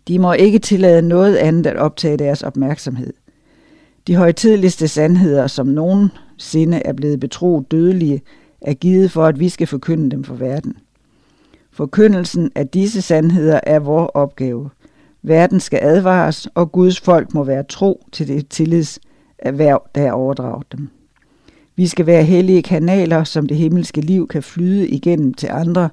De 0.08 0.20
må 0.20 0.34
ikke 0.34 0.60
tillade 0.60 1.01
noget 1.01 1.36
andet 1.36 1.67
at 1.67 1.77
optage 1.77 2.17
deres 2.17 2.44
opmærksomhed. 2.44 3.13
De 4.08 4.16
højtidligste 4.16 4.88
sandheder, 4.88 5.48
som 5.48 5.68
nogen 5.68 6.10
sinde 6.38 6.82
er 6.86 6.94
blevet 6.94 7.20
betroet 7.20 7.72
dødelige, 7.72 8.22
er 8.62 8.74
givet 8.74 9.12
for, 9.12 9.26
at 9.26 9.40
vi 9.40 9.50
skal 9.50 9.68
forkynde 9.68 10.12
dem 10.12 10.24
for 10.24 10.36
verden. 10.36 10.78
Forkyndelsen 11.72 12.52
af 12.56 12.68
disse 12.68 13.02
sandheder 13.02 13.60
er 13.64 13.80
vores 13.80 14.12
opgave– 14.14 14.70
Verden 15.28 15.60
skal 15.60 15.80
advares, 15.84 16.48
og 16.56 16.72
Guds 16.72 17.00
folk 17.00 17.34
må 17.34 17.44
være 17.44 17.64
tro 17.64 18.06
til 18.12 18.28
det 18.28 18.50
tillidserhverv, 18.50 19.82
der 19.96 20.02
er 20.02 20.12
overdraget 20.12 20.72
dem. 20.72 20.90
Vi 21.76 21.88
skal 21.88 22.06
være 22.06 22.24
hellige 22.24 22.64
kanaler, 22.64 23.24
som 23.24 23.48
det 23.48 23.58
himmelske 23.58 24.02
liv 24.02 24.28
kan 24.28 24.44
flyde 24.44 24.88
igennem 24.88 25.34
til 25.34 25.50
andre. 25.52 25.90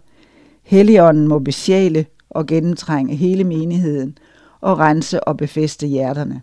Helligånden 0.62 1.28
må 1.28 1.38
besjæle 1.38 2.06
og 2.30 2.46
gennemtrænge 2.46 3.16
hele 3.16 3.44
menigheden 3.44 4.18
og 4.60 4.78
rense 4.78 5.24
og 5.24 5.36
befeste 5.36 5.86
hjerterne. 5.86 6.40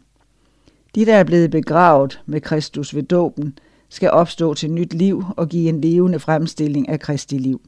De, 0.95 1.05
der 1.05 1.15
er 1.15 1.23
blevet 1.23 1.51
begravet 1.51 2.21
med 2.25 2.41
Kristus 2.41 2.95
ved 2.95 3.03
dåben, 3.03 3.57
skal 3.89 4.11
opstå 4.11 4.53
til 4.53 4.71
nyt 4.71 4.93
liv 4.93 5.23
og 5.37 5.49
give 5.49 5.69
en 5.69 5.81
levende 5.81 6.19
fremstilling 6.19 6.89
af 6.89 6.99
Kristi 6.99 7.37
liv. 7.37 7.61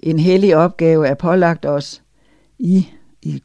En 0.00 0.18
hellig 0.18 0.56
opgave 0.56 1.06
er 1.06 1.14
pålagt 1.14 1.66
os 1.66 2.02
i 2.58 2.88
i 3.22 3.42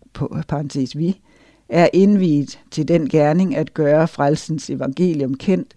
parentes 0.48 0.98
vi, 0.98 1.22
er 1.70 1.90
indviet 1.94 2.60
til 2.72 2.88
den 2.88 3.10
gerning 3.10 3.56
at 3.56 3.74
gøre 3.74 4.08
frelsens 4.08 4.70
evangelium 4.70 5.34
kendt. 5.34 5.76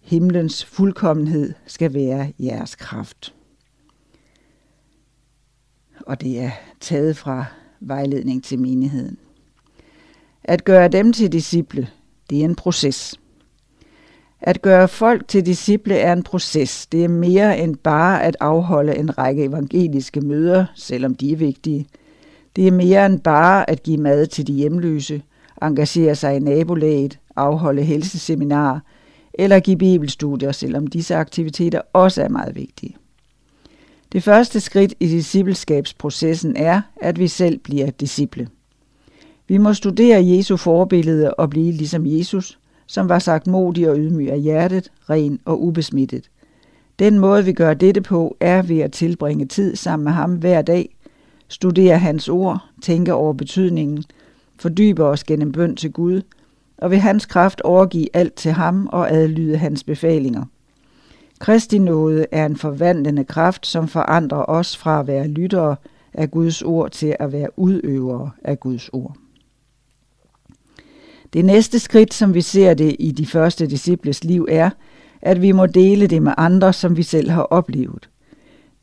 Himlens 0.00 0.64
fuldkommenhed 0.64 1.52
skal 1.66 1.94
være 1.94 2.32
jeres 2.40 2.74
kraft. 2.74 3.34
Og 6.06 6.20
det 6.20 6.40
er 6.40 6.50
taget 6.80 7.16
fra 7.16 7.44
vejledning 7.80 8.44
til 8.44 8.58
menigheden. 8.58 9.18
At 10.44 10.64
gøre 10.64 10.88
dem 10.88 11.12
til 11.12 11.32
disciple, 11.32 11.88
det 12.30 12.40
er 12.40 12.44
en 12.44 12.54
proces. 12.54 13.20
At 14.40 14.62
gøre 14.62 14.88
folk 14.88 15.28
til 15.28 15.46
disciple 15.46 15.94
er 15.94 16.12
en 16.12 16.22
proces. 16.22 16.86
Det 16.86 17.04
er 17.04 17.08
mere 17.08 17.58
end 17.58 17.76
bare 17.76 18.22
at 18.22 18.36
afholde 18.40 18.96
en 18.96 19.18
række 19.18 19.44
evangeliske 19.44 20.20
møder, 20.20 20.66
selvom 20.74 21.14
de 21.14 21.32
er 21.32 21.36
vigtige– 21.36 21.86
det 22.56 22.66
er 22.66 22.72
mere 22.72 23.06
end 23.06 23.20
bare 23.20 23.70
at 23.70 23.82
give 23.82 23.96
mad 23.96 24.26
til 24.26 24.46
de 24.46 24.52
hjemløse, 24.52 25.22
engagere 25.62 26.14
sig 26.14 26.36
i 26.36 26.38
nabolaget, 26.38 27.18
afholde 27.36 27.82
helseseminarer 27.82 28.80
eller 29.34 29.60
give 29.60 29.78
bibelstudier, 29.78 30.52
selvom 30.52 30.86
disse 30.86 31.14
aktiviteter 31.14 31.80
også 31.92 32.22
er 32.22 32.28
meget 32.28 32.54
vigtige. 32.56 32.96
Det 34.12 34.22
første 34.22 34.60
skridt 34.60 34.94
i 35.00 35.06
discipleskabsprocessen 35.06 36.56
er, 36.56 36.80
at 37.00 37.18
vi 37.18 37.28
selv 37.28 37.58
bliver 37.58 37.90
disciple. 37.90 38.48
Vi 39.52 39.58
må 39.58 39.74
studere 39.74 40.26
Jesu 40.26 40.56
forbillede 40.56 41.34
og 41.34 41.50
blive 41.50 41.72
ligesom 41.72 42.06
Jesus, 42.06 42.58
som 42.86 43.08
var 43.08 43.18
sagt 43.18 43.46
modig 43.46 43.90
og 43.90 43.96
ydmyg 43.98 44.30
af 44.30 44.40
hjertet, 44.40 44.92
ren 45.10 45.40
og 45.44 45.62
ubesmittet. 45.62 46.30
Den 46.98 47.18
måde, 47.18 47.44
vi 47.44 47.52
gør 47.52 47.74
dette 47.74 48.00
på, 48.00 48.36
er 48.40 48.62
ved 48.62 48.78
at 48.78 48.92
tilbringe 48.92 49.46
tid 49.46 49.76
sammen 49.76 50.04
med 50.04 50.12
ham 50.12 50.34
hver 50.34 50.62
dag, 50.62 50.96
studere 51.48 51.98
hans 51.98 52.28
ord, 52.28 52.64
tænke 52.82 53.14
over 53.14 53.32
betydningen, 53.32 54.04
fordybe 54.58 55.04
os 55.04 55.24
gennem 55.24 55.52
bøn 55.52 55.76
til 55.76 55.92
Gud, 55.92 56.22
og 56.78 56.90
ved 56.90 56.98
hans 56.98 57.26
kraft 57.26 57.60
overgive 57.60 58.16
alt 58.16 58.34
til 58.34 58.52
ham 58.52 58.88
og 58.92 59.10
adlyde 59.10 59.56
hans 59.56 59.84
befalinger. 59.84 60.44
Kristi 61.38 61.78
nåde 61.78 62.26
er 62.32 62.46
en 62.46 62.56
forvandlende 62.56 63.24
kraft, 63.24 63.66
som 63.66 63.88
forandrer 63.88 64.44
os 64.48 64.76
fra 64.76 65.00
at 65.00 65.06
være 65.06 65.28
lyttere 65.28 65.76
af 66.14 66.30
Guds 66.30 66.62
ord 66.62 66.90
til 66.90 67.16
at 67.18 67.32
være 67.32 67.58
udøvere 67.58 68.30
af 68.44 68.60
Guds 68.60 68.88
ord. 68.88 69.16
Det 71.32 71.44
næste 71.44 71.78
skridt, 71.78 72.14
som 72.14 72.34
vi 72.34 72.40
ser 72.40 72.74
det 72.74 72.96
i 72.98 73.10
de 73.10 73.26
første 73.26 73.66
disciples 73.66 74.24
liv, 74.24 74.46
er, 74.50 74.70
at 75.22 75.42
vi 75.42 75.52
må 75.52 75.66
dele 75.66 76.06
det 76.06 76.22
med 76.22 76.32
andre, 76.36 76.72
som 76.72 76.96
vi 76.96 77.02
selv 77.02 77.30
har 77.30 77.42
oplevet. 77.42 78.08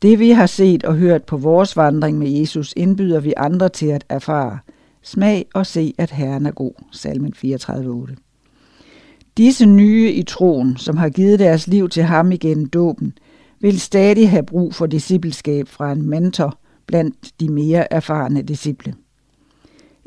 Det 0.02 0.18
vi 0.18 0.30
har 0.30 0.46
set 0.46 0.84
og 0.84 0.96
hørt 0.96 1.24
på 1.24 1.36
vores 1.36 1.76
vandring 1.76 2.18
med 2.18 2.30
Jesus, 2.30 2.74
indbyder 2.76 3.20
vi 3.20 3.34
andre 3.36 3.68
til 3.68 3.86
at 3.86 4.04
erfare. 4.08 4.58
Smag 5.02 5.46
og 5.54 5.66
se, 5.66 5.94
at 5.98 6.10
Herren 6.10 6.46
er 6.46 6.50
god. 6.50 6.72
Salmen 6.92 7.32
34.8. 7.36 8.14
Disse 9.36 9.66
nye 9.66 10.12
i 10.12 10.22
troen, 10.22 10.76
som 10.76 10.96
har 10.96 11.08
givet 11.08 11.38
deres 11.38 11.66
liv 11.66 11.88
til 11.88 12.02
ham 12.02 12.32
igen 12.32 12.66
dåben, 12.66 13.12
vil 13.60 13.80
stadig 13.80 14.30
have 14.30 14.42
brug 14.42 14.74
for 14.74 14.86
discipleskab 14.86 15.68
fra 15.68 15.92
en 15.92 16.10
mentor 16.10 16.58
blandt 16.86 17.40
de 17.40 17.48
mere 17.48 17.92
erfarne 17.92 18.42
disciple. 18.42 18.94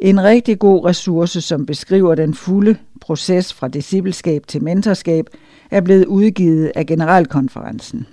En 0.03 0.23
rigtig 0.23 0.59
god 0.59 0.85
ressource, 0.85 1.41
som 1.41 1.65
beskriver 1.65 2.15
den 2.15 2.33
fulde 2.33 2.77
proces 3.01 3.53
fra 3.53 3.67
discipleskab 3.67 4.47
til 4.47 4.63
mentorskab, 4.63 5.25
er 5.71 5.81
blevet 5.81 6.05
udgivet 6.05 6.71
af 6.75 6.85
Generalkonferencen. 6.85 8.07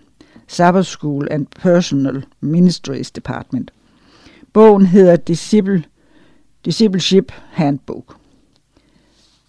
Sabbath 0.47 0.87
School 0.87 1.29
and 1.31 1.47
Personal 1.63 2.25
Ministries 2.41 3.11
Department. 3.11 3.71
Bogen 4.53 4.87
hedder 4.87 5.17
Disciple, 5.17 5.85
Discipleship 6.65 7.33
Handbook. 7.51 8.17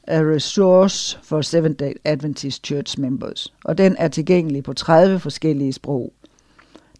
A 0.07 0.19
Resource 0.19 1.19
for 1.23 1.41
Seventh-day 1.41 1.93
Adventist 2.03 2.67
Church 2.67 2.99
Members, 2.99 3.53
og 3.63 3.77
den 3.77 3.95
er 3.99 4.07
tilgængelig 4.07 4.63
på 4.63 4.73
30 4.73 5.19
forskellige 5.19 5.73
sprog. 5.73 6.13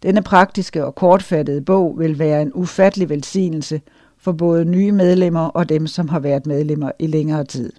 Denne 0.02 0.22
praktiske 0.22 0.84
og 0.84 0.94
kortfattede 0.94 1.62
bog 1.62 1.98
vil 1.98 2.18
være 2.18 2.42
en 2.42 2.52
ufattelig 2.54 3.08
velsignelse 3.08 3.80
for 4.22 4.32
både 4.32 4.64
nye 4.64 4.92
medlemmer 4.92 5.46
og 5.46 5.68
dem, 5.68 5.86
som 5.86 6.08
har 6.08 6.18
været 6.18 6.46
medlemmer 6.46 6.90
i 6.98 7.06
længere 7.06 7.44
tid. 7.44 7.72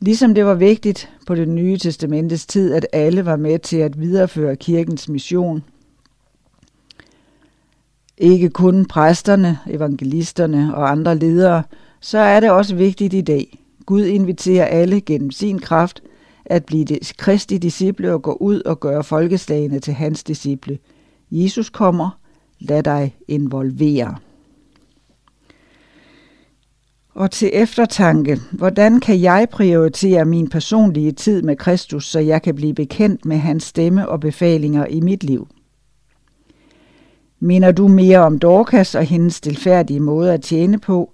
Ligesom 0.00 0.34
det 0.34 0.44
var 0.44 0.54
vigtigt 0.54 1.10
på 1.26 1.34
det 1.34 1.48
nye 1.48 1.78
testamentets 1.78 2.46
tid, 2.46 2.74
at 2.74 2.86
alle 2.92 3.26
var 3.26 3.36
med 3.36 3.58
til 3.58 3.76
at 3.76 4.00
videreføre 4.00 4.56
kirkens 4.56 5.08
mission, 5.08 5.62
ikke 8.18 8.50
kun 8.50 8.84
præsterne, 8.84 9.58
evangelisterne 9.66 10.74
og 10.74 10.90
andre 10.90 11.18
ledere, 11.18 11.62
så 12.00 12.18
er 12.18 12.40
det 12.40 12.50
også 12.50 12.74
vigtigt 12.74 13.14
i 13.14 13.20
dag. 13.20 13.58
Gud 13.86 14.04
inviterer 14.04 14.64
alle 14.64 15.00
gennem 15.00 15.30
sin 15.30 15.58
kraft 15.58 16.02
at 16.44 16.64
blive 16.64 16.86
kristi 17.18 17.58
disciple 17.58 18.12
og 18.12 18.22
gå 18.22 18.32
ud 18.32 18.60
og 18.60 18.80
gøre 18.80 19.04
folkeslagene 19.04 19.80
til 19.80 19.94
hans 19.94 20.24
disciple. 20.24 20.78
Jesus 21.30 21.70
kommer, 21.70 22.18
lad 22.60 22.82
dig 22.82 23.16
involvere. 23.28 24.16
Og 27.14 27.30
til 27.30 27.50
eftertanke, 27.52 28.38
hvordan 28.52 29.00
kan 29.00 29.20
jeg 29.20 29.46
prioritere 29.50 30.24
min 30.24 30.48
personlige 30.48 31.12
tid 31.12 31.42
med 31.42 31.56
Kristus, 31.56 32.06
så 32.06 32.18
jeg 32.18 32.42
kan 32.42 32.54
blive 32.54 32.74
bekendt 32.74 33.24
med 33.24 33.36
hans 33.36 33.64
stemme 33.64 34.08
og 34.08 34.20
befalinger 34.20 34.86
i 34.86 35.00
mit 35.00 35.24
liv? 35.24 35.48
Minder 37.40 37.72
du 37.72 37.88
mere 37.88 38.18
om 38.18 38.38
Dorcas 38.38 38.94
og 38.94 39.04
hendes 39.04 39.34
stilfærdige 39.34 40.00
måde 40.00 40.32
at 40.32 40.42
tjene 40.42 40.78
på, 40.78 41.12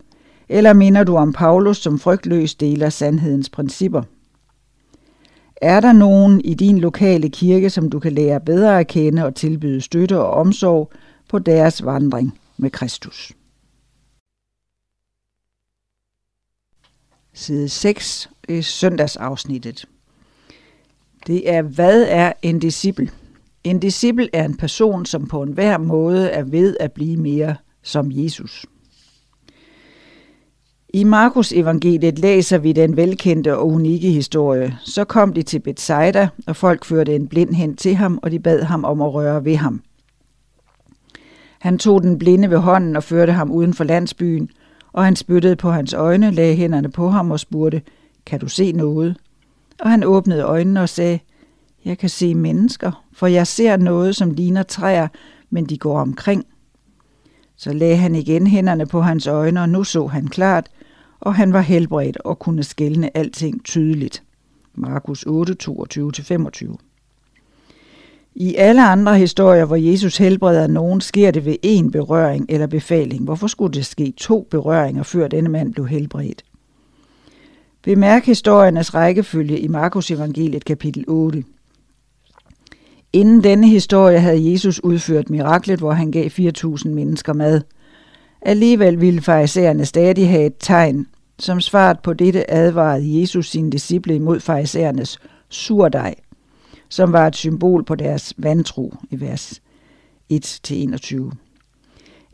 eller 0.49 0.73
minder 0.73 1.05
du 1.05 1.17
om 1.17 1.33
Paulus, 1.33 1.76
som 1.76 1.99
frygtløs 1.99 2.55
deler 2.55 2.88
sandhedens 2.88 3.50
principper? 3.50 4.03
Er 5.57 5.81
der 5.81 5.93
nogen 5.93 6.41
i 6.41 6.55
din 6.55 6.79
lokale 6.79 7.29
kirke, 7.29 7.71
som 7.71 7.91
du 7.91 7.99
kan 7.99 8.12
lære 8.12 8.41
bedre 8.41 8.81
at 8.81 8.87
kende 8.87 9.25
og 9.25 9.35
tilbyde 9.35 9.81
støtte 9.81 10.19
og 10.19 10.31
omsorg 10.31 10.91
på 11.29 11.38
deres 11.38 11.85
vandring 11.85 12.38
med 12.57 12.71
Kristus? 12.71 13.36
Side 17.38 17.69
6 17.69 18.31
i 18.49 18.62
søndagsafsnittet. 18.62 19.85
Det 21.26 21.50
er, 21.50 21.62
hvad 21.62 22.07
er 22.09 22.33
en 22.43 22.59
disciple? 22.59 23.11
En 23.64 23.78
disciple 23.78 24.28
er 24.33 24.45
en 24.45 24.57
person, 24.57 25.07
som 25.07 25.26
på 25.26 25.43
enhver 25.43 25.78
måde 25.78 26.28
er 26.28 26.45
ved 26.45 26.76
at 26.81 26.93
blive 26.93 27.16
mere 27.16 27.57
som 27.83 28.07
Jesus. 28.11 28.66
I 30.88 31.05
Markus 31.05 31.52
evangeliet 31.52 32.19
læser 32.19 32.59
vi 32.59 32.73
den 32.73 32.97
velkendte 32.97 33.57
og 33.57 33.69
unikke 33.69 34.11
historie. 34.11 34.78
Så 34.85 35.05
kom 35.05 35.33
de 35.33 35.43
til 35.43 35.59
Bethsaida, 35.59 36.28
og 36.47 36.57
folk 36.57 36.85
førte 36.85 37.14
en 37.14 37.28
blind 37.28 37.55
hen 37.55 37.76
til 37.76 37.95
ham, 37.95 38.19
og 38.23 38.31
de 38.31 38.38
bad 38.38 38.62
ham 38.62 38.85
om 38.85 39.00
at 39.02 39.14
røre 39.14 39.45
ved 39.45 39.57
ham. 39.57 39.83
Han 41.59 41.78
tog 41.78 42.02
den 42.02 42.19
blinde 42.19 42.50
ved 42.50 42.59
hånden 42.59 42.97
og 42.97 43.02
førte 43.02 43.33
ham 43.33 43.50
uden 43.50 43.75
for 43.75 43.85
landsbyen, 43.85 44.50
og 44.97 45.05
han 45.05 45.17
spyttede 45.17 45.57
på 45.57 45.71
hans 45.71 45.93
øjne, 45.93 46.31
lagde 46.31 46.57
hænderne 46.57 46.91
på 46.91 47.09
ham 47.09 47.31
og 47.31 47.41
spurgte, 47.41 47.83
kan 48.26 48.41
du 48.41 48.49
se 48.49 48.73
noget? 48.73 49.17
Og 49.81 49.91
han 49.91 50.05
åbnede 50.05 50.43
øjnene 50.43 50.81
og 50.81 50.88
sagde, 50.88 51.19
jeg 51.85 51.99
kan 51.99 52.09
se 52.09 52.35
mennesker, 52.35 53.05
for 53.12 53.26
jeg 53.26 53.47
ser 53.47 53.76
noget, 53.76 54.17
som 54.17 54.31
ligner 54.31 54.62
træer, 54.62 55.09
men 55.50 55.65
de 55.65 55.79
går 55.79 56.00
omkring. 56.00 56.45
Så 57.57 57.73
lagde 57.73 57.97
han 57.97 58.15
igen 58.15 58.47
hænderne 58.47 58.87
på 58.87 59.00
hans 59.00 59.26
øjne, 59.26 59.61
og 59.61 59.69
nu 59.69 59.85
så 59.85 60.07
han 60.07 60.29
klart, 60.29 60.67
og 61.21 61.35
han 61.35 61.53
var 61.53 61.61
helbredt 61.61 62.17
og 62.17 62.38
kunne 62.38 62.62
skælne 62.62 63.17
alting 63.17 63.65
tydeligt. 63.65 64.23
Markus 64.75 65.25
8, 65.26 65.57
22-25 65.62 66.76
i 68.38 68.55
alle 68.55 68.88
andre 68.88 69.19
historier, 69.19 69.64
hvor 69.64 69.76
Jesus 69.76 70.16
helbreder 70.16 70.66
nogen, 70.66 71.00
sker 71.00 71.31
det 71.31 71.45
ved 71.45 71.57
én 71.66 71.90
berøring 71.90 72.47
eller 72.49 72.66
befaling. 72.66 73.25
Hvorfor 73.25 73.47
skulle 73.47 73.73
det 73.73 73.87
ske 73.87 74.12
to 74.16 74.47
berøringer, 74.50 75.02
før 75.02 75.28
denne 75.28 75.49
mand 75.49 75.73
blev 75.73 75.87
helbredt? 75.87 76.45
Bemærk 77.85 78.25
historiernes 78.25 78.95
rækkefølge 78.95 79.59
i 79.59 79.69
Markus 79.69 80.11
evangeliet 80.11 80.64
kapitel 80.64 81.05
8. 81.09 81.45
Inden 83.12 83.45
denne 83.45 83.69
historie 83.69 84.21
havde 84.21 84.52
Jesus 84.52 84.81
udført 84.81 85.31
miraklet, 85.31 85.78
hvor 85.78 85.93
han 85.93 86.11
gav 86.11 86.26
4.000 86.26 86.88
mennesker 86.88 87.33
mad. 87.33 87.61
Alligevel 88.43 89.00
ville 89.00 89.21
farisæerne 89.21 89.85
stadig 89.85 90.31
have 90.31 90.47
et 90.47 90.55
tegn. 90.59 91.07
Som 91.38 91.61
svaret 91.61 91.99
på 92.00 92.12
dette 92.12 92.50
advarede 92.50 93.21
Jesus 93.21 93.50
sine 93.50 93.71
disciple 93.71 94.14
imod 94.14 94.40
farisæernes 94.40 95.19
surdej, 95.49 96.14
som 96.88 97.12
var 97.12 97.26
et 97.26 97.37
symbol 97.37 97.85
på 97.85 97.95
deres 97.95 98.35
vantro 98.38 98.95
i 99.11 99.21
vers 99.21 99.62
1-21. 100.33 101.31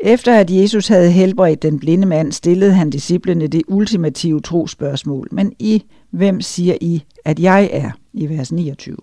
Efter 0.04 0.34
at 0.34 0.50
Jesus 0.50 0.88
havde 0.88 1.10
helbredt 1.10 1.62
den 1.62 1.78
blinde 1.78 2.06
mand, 2.06 2.32
stillede 2.32 2.72
han 2.72 2.90
disciplene 2.90 3.46
det 3.46 3.62
ultimative 3.68 4.40
trospørgsmål. 4.40 5.28
Men 5.30 5.52
I, 5.58 5.84
hvem 6.10 6.40
siger 6.40 6.74
I, 6.80 7.04
at 7.24 7.38
jeg 7.38 7.70
er? 7.72 7.90
I 8.12 8.28
vers 8.28 8.52
29. 8.52 8.96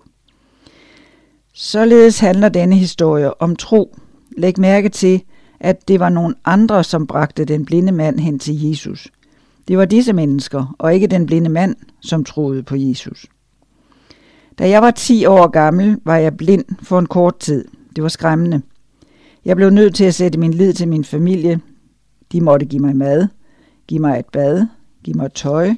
Således 1.54 2.18
handler 2.18 2.48
denne 2.48 2.76
historie 2.76 3.40
om 3.42 3.56
tro. 3.56 3.96
Læg 4.36 4.58
mærke 4.58 4.88
til, 4.88 5.22
at 5.60 5.88
det 5.88 6.00
var 6.00 6.08
nogle 6.08 6.34
andre, 6.44 6.84
som 6.84 7.06
bragte 7.06 7.44
den 7.44 7.64
blinde 7.64 7.92
mand 7.92 8.20
hen 8.20 8.38
til 8.38 8.68
Jesus. 8.68 9.08
Det 9.68 9.78
var 9.78 9.84
disse 9.84 10.12
mennesker, 10.12 10.74
og 10.78 10.94
ikke 10.94 11.06
den 11.06 11.26
blinde 11.26 11.50
mand, 11.50 11.76
som 12.00 12.24
troede 12.24 12.62
på 12.62 12.76
Jesus. 12.76 13.26
Da 14.60 14.68
jeg 14.68 14.82
var 14.82 14.90
10 14.90 15.24
år 15.24 15.46
gammel, 15.46 15.96
var 16.04 16.16
jeg 16.16 16.36
blind 16.36 16.64
for 16.82 16.98
en 16.98 17.06
kort 17.06 17.38
tid. 17.38 17.64
Det 17.96 18.02
var 18.02 18.08
skræmmende. 18.08 18.62
Jeg 19.44 19.56
blev 19.56 19.70
nødt 19.70 19.94
til 19.94 20.04
at 20.04 20.14
sætte 20.14 20.38
min 20.38 20.54
lid 20.54 20.72
til 20.72 20.88
min 20.88 21.04
familie. 21.04 21.60
De 22.32 22.40
måtte 22.40 22.66
give 22.66 22.82
mig 22.82 22.96
mad, 22.96 23.28
give 23.88 24.00
mig 24.00 24.18
et 24.18 24.26
bad, 24.32 24.66
give 25.04 25.16
mig 25.16 25.32
tøj 25.32 25.70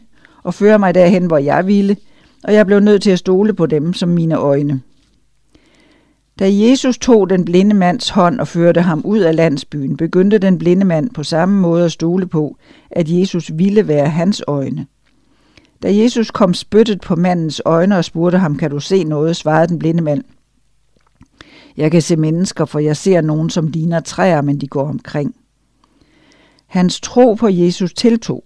og 0.43 0.55
føre 0.55 0.79
mig 0.79 0.95
derhen, 0.95 1.27
hvor 1.27 1.39
jeg 1.39 1.67
ville, 1.67 1.97
og 2.45 2.55
jeg 2.55 2.67
blev 2.67 2.81
nødt 2.81 3.03
til 3.03 3.11
at 3.11 3.19
stole 3.19 3.55
på 3.55 3.67
dem 3.67 3.93
som 3.93 4.09
mine 4.09 4.37
øjne. 4.37 4.81
Da 6.39 6.49
Jesus 6.53 6.99
tog 6.99 7.31
den 7.31 7.45
blinde 7.45 7.75
mands 7.75 8.09
hånd 8.09 8.41
og 8.41 8.49
førte 8.49 8.81
ham 8.81 9.03
ud 9.05 9.19
af 9.19 9.37
landsbyen, 9.37 9.97
begyndte 9.97 10.39
den 10.39 10.59
blinde 10.59 10.85
mand 10.85 11.11
på 11.11 11.23
samme 11.23 11.61
måde 11.61 11.85
at 11.85 11.93
stole 11.93 12.27
på, 12.27 12.57
at 12.91 13.11
Jesus 13.11 13.51
ville 13.55 13.89
være 13.89 14.09
hans 14.09 14.43
øjne. 14.47 14.87
Da 15.83 15.97
Jesus 15.97 16.31
kom 16.31 16.55
spyttet 16.55 17.01
på 17.01 17.17
mandens 17.17 17.63
øjne 17.65 17.99
og 17.99 18.05
spurgte 18.05 18.39
ham, 18.39 18.57
kan 18.57 18.71
du 18.71 18.81
se 18.81 19.05
noget, 19.05 19.37
svarede 19.37 19.69
den 19.69 19.79
blinde 19.79 20.03
mand. 20.03 20.25
Jeg 21.77 21.91
kan 21.91 22.03
se 22.03 22.17
mennesker, 22.17 22.65
for 22.65 22.79
jeg 22.79 22.97
ser 22.97 23.21
nogen, 23.21 23.51
som 23.51 23.67
ligner 23.67 24.01
træer, 24.01 24.43
men 24.43 24.61
de 24.61 24.67
går 24.67 24.89
omkring. 24.89 25.35
Hans 26.67 27.01
tro 27.01 27.35
på 27.35 27.49
Jesus 27.49 27.93
tiltog. 27.93 28.45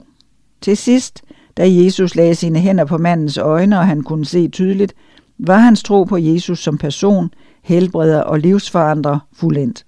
Til 0.61 0.77
sidst, 0.77 1.23
da 1.57 1.71
Jesus 1.71 2.15
lagde 2.15 2.35
sine 2.35 2.59
hænder 2.59 2.85
på 2.85 2.99
mandens 2.99 3.39
øjne, 3.39 3.79
og 3.79 3.87
han 3.87 4.03
kunne 4.03 4.27
se 4.27 4.49
tydeligt, 4.49 4.95
var 5.39 5.59
hans 5.59 5.83
tro 5.83 6.05
på 6.05 6.17
Jesus 6.17 6.63
som 6.63 6.79
person– 6.79 7.31
helbreder 7.67 8.21
og 8.21 8.39
livsforandrer 8.39 9.19
fuldendt. 9.33 9.87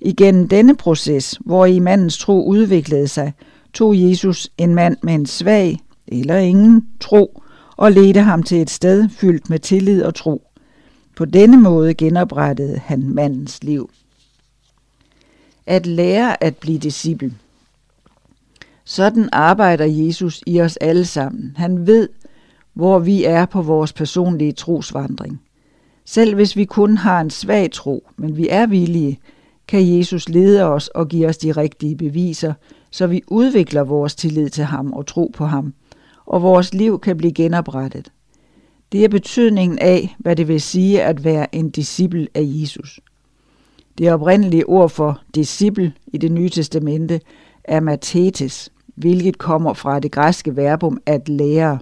Igennem 0.00 0.48
denne 0.48 0.76
proces, 0.76 1.38
hvor 1.40 1.66
i 1.66 1.78
mandens 1.78 2.18
tro 2.18 2.46
udviklede 2.46 3.08
sig, 3.08 3.32
tog 3.72 4.00
Jesus 4.00 4.50
en 4.58 4.74
mand 4.74 4.96
med 5.02 5.14
en 5.14 5.26
svag 5.26 5.80
eller 6.12 6.36
ingen 6.36 6.86
tro 7.00 7.42
og 7.76 7.92
ledte 7.92 8.20
ham 8.20 8.42
til 8.42 8.62
et 8.62 8.70
sted 8.70 9.08
fyldt 9.08 9.50
med 9.50 9.58
tillid 9.58 10.02
og 10.02 10.14
tro. 10.14 10.42
På 11.16 11.24
denne 11.24 11.56
måde 11.56 11.94
genoprettede 11.94 12.78
han 12.78 13.08
mandens 13.14 13.64
liv. 13.64 13.90
At 15.66 15.86
lære 15.86 16.44
at 16.44 16.56
blive 16.56 16.78
disciple. 16.78 17.34
Sådan 18.84 19.28
arbejder 19.32 19.84
Jesus 19.84 20.42
i 20.46 20.60
os 20.60 20.76
alle 20.76 21.04
sammen. 21.04 21.52
Han 21.56 21.86
ved, 21.86 22.08
hvor 22.74 22.98
vi 22.98 23.24
er 23.24 23.46
på 23.46 23.62
vores 23.62 23.92
personlige 23.92 24.52
trosvandring. 24.52 25.40
Selv 26.04 26.34
hvis 26.34 26.56
vi 26.56 26.64
kun 26.64 26.96
har 26.96 27.20
en 27.20 27.30
svag 27.30 27.70
tro, 27.72 28.08
men 28.16 28.36
vi 28.36 28.48
er 28.48 28.66
villige, 28.66 29.18
kan 29.68 29.96
Jesus 29.98 30.28
lede 30.28 30.64
os 30.64 30.88
og 30.88 31.08
give 31.08 31.26
os 31.26 31.38
de 31.38 31.52
rigtige 31.52 31.96
beviser, 31.96 32.54
så 32.90 33.06
vi 33.06 33.22
udvikler 33.26 33.82
vores 33.82 34.14
tillid 34.14 34.48
til 34.50 34.64
ham 34.64 34.92
og 34.92 35.06
tro 35.06 35.30
på 35.34 35.46
ham, 35.46 35.74
og 36.28 36.42
vores 36.42 36.74
liv 36.74 37.00
kan 37.00 37.16
blive 37.16 37.32
genoprettet. 37.32 38.12
Det 38.92 39.04
er 39.04 39.08
betydningen 39.08 39.78
af, 39.78 40.16
hvad 40.18 40.36
det 40.36 40.48
vil 40.48 40.60
sige 40.60 41.02
at 41.02 41.24
være 41.24 41.54
en 41.54 41.70
disciple 41.70 42.28
af 42.34 42.42
Jesus. 42.44 43.00
Det 43.98 44.12
oprindelige 44.12 44.68
ord 44.68 44.90
for 44.90 45.20
disciple 45.34 45.92
i 46.06 46.18
det 46.18 46.32
nye 46.32 46.48
testamente 46.48 47.20
er 47.64 47.80
matetes, 47.80 48.72
hvilket 48.94 49.38
kommer 49.38 49.74
fra 49.74 50.00
det 50.00 50.12
græske 50.12 50.56
verbum 50.56 51.00
at 51.06 51.28
lære. 51.28 51.78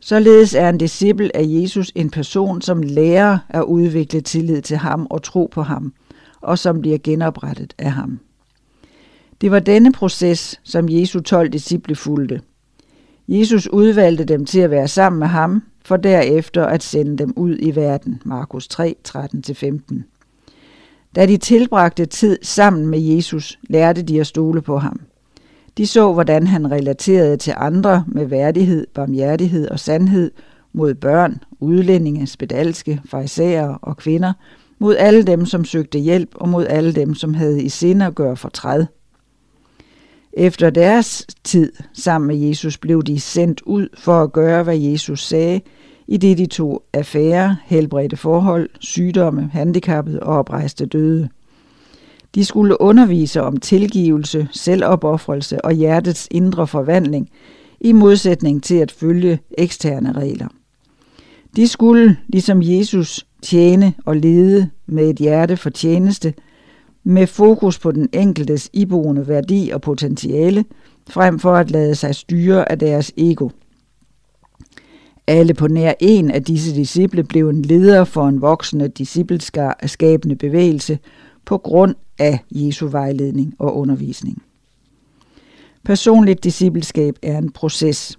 Således 0.00 0.54
er 0.54 0.68
en 0.68 0.78
disciple 0.78 1.36
af 1.36 1.42
Jesus 1.46 1.92
en 1.94 2.10
person, 2.10 2.62
som 2.62 2.82
lærer 2.82 3.38
at 3.48 3.62
udvikle 3.62 4.20
tillid 4.20 4.62
til 4.62 4.76
ham 4.76 5.06
og 5.10 5.22
tro 5.22 5.48
på 5.52 5.62
ham, 5.62 5.92
og 6.40 6.58
som 6.58 6.80
bliver 6.80 6.98
genoprettet 6.98 7.74
af 7.78 7.92
ham. 7.92 8.20
Det 9.40 9.50
var 9.50 9.58
denne 9.58 9.92
proces, 9.92 10.60
som 10.62 10.88
Jesu 10.88 11.20
12 11.20 11.48
disciple 11.48 11.96
fulgte. 11.96 12.40
Jesus 13.28 13.66
udvalgte 13.66 14.24
dem 14.24 14.44
til 14.44 14.60
at 14.60 14.70
være 14.70 14.88
sammen 14.88 15.18
med 15.18 15.26
ham, 15.26 15.62
for 15.84 15.96
derefter 15.96 16.66
at 16.66 16.82
sende 16.82 17.18
dem 17.18 17.32
ud 17.36 17.56
i 17.60 17.76
verden. 17.76 18.22
Markus 18.24 18.68
3, 18.68 18.96
13-15. 19.08 20.02
Da 21.16 21.26
de 21.26 21.36
tilbragte 21.36 22.06
tid 22.06 22.38
sammen 22.42 22.86
med 22.86 23.00
Jesus, 23.00 23.58
lærte 23.68 24.02
de 24.02 24.20
at 24.20 24.26
stole 24.26 24.62
på 24.62 24.78
ham– 24.78 25.00
de 25.78 25.86
så, 25.86 26.12
hvordan 26.12 26.46
han 26.46 26.70
relaterede 26.70 27.36
til 27.36 27.54
andre 27.56 28.04
med 28.08 28.26
værdighed, 28.26 28.86
barmhjertighed 28.94 29.68
og 29.68 29.80
sandhed 29.80 30.30
mod 30.72 30.94
børn, 30.94 31.42
udlændinge, 31.60 32.26
spedalske, 32.26 33.00
farisæere 33.04 33.78
og 33.82 33.96
kvinder, 33.96 34.32
mod 34.78 34.96
alle 34.96 35.22
dem, 35.22 35.46
som 35.46 35.64
søgte 35.64 35.98
hjælp, 35.98 36.28
og 36.34 36.48
mod 36.48 36.66
alle 36.66 36.92
dem, 36.92 37.14
som 37.14 37.34
havde 37.34 37.62
i 37.62 37.68
sinde 37.68 38.06
at 38.06 38.14
gøre 38.14 38.36
fortræd. 38.36 38.86
Efter 40.36 40.70
deres 40.70 41.26
tid 41.44 41.72
sammen 41.92 42.28
med 42.28 42.36
Jesus 42.36 42.78
blev 42.78 43.02
de 43.02 43.20
sendt 43.20 43.62
ud 43.66 43.88
for 43.98 44.22
at 44.22 44.32
gøre, 44.32 44.62
hvad 44.62 44.78
Jesus 44.78 45.26
sagde, 45.26 45.60
i 46.08 46.16
det 46.16 46.38
de 46.38 46.46
tog 46.46 46.82
affære, 46.92 47.56
helbredte 47.64 48.16
forhold, 48.16 48.70
sygdomme, 48.80 49.50
handicappede 49.52 50.20
og 50.20 50.38
oprejste 50.38 50.86
døde. 50.86 51.28
De 52.34 52.44
skulle 52.44 52.80
undervise 52.80 53.42
om 53.42 53.56
tilgivelse, 53.56 54.48
selvopoffrelse 54.52 55.64
og 55.64 55.72
hjertets 55.72 56.28
indre 56.30 56.66
forvandling, 56.66 57.30
i 57.80 57.92
modsætning 57.92 58.62
til 58.62 58.74
at 58.74 58.90
følge 58.90 59.38
eksterne 59.58 60.12
regler. 60.12 60.48
De 61.56 61.68
skulle, 61.68 62.16
ligesom 62.28 62.62
Jesus, 62.62 63.26
tjene 63.42 63.94
og 64.04 64.16
lede 64.16 64.70
med 64.86 65.10
et 65.10 65.16
hjerte 65.16 65.56
for 65.56 65.70
tjeneste, 65.70 66.34
med 67.04 67.26
fokus 67.26 67.78
på 67.78 67.92
den 67.92 68.08
enkeltes 68.12 68.70
iboende 68.72 69.28
værdi 69.28 69.70
og 69.74 69.80
potentiale, 69.80 70.64
frem 71.10 71.38
for 71.38 71.54
at 71.54 71.70
lade 71.70 71.94
sig 71.94 72.14
styre 72.14 72.70
af 72.70 72.78
deres 72.78 73.12
ego. 73.16 73.48
Alle 75.26 75.54
på 75.54 75.68
nær 75.68 75.92
en 76.00 76.30
af 76.30 76.44
disse 76.44 76.74
disciple 76.74 77.24
blev 77.24 77.48
en 77.48 77.62
leder 77.62 78.04
for 78.04 78.28
en 78.28 78.40
voksende 78.40 78.88
discipleskabende 78.88 80.36
bevægelse 80.36 80.98
på 81.44 81.58
grund 81.58 81.94
af 82.18 82.38
Jesu 82.50 82.88
vejledning 82.88 83.54
og 83.58 83.76
undervisning. 83.76 84.42
Personligt 85.84 86.44
discipleskab 86.44 87.14
er 87.22 87.38
en 87.38 87.52
proces. 87.52 88.18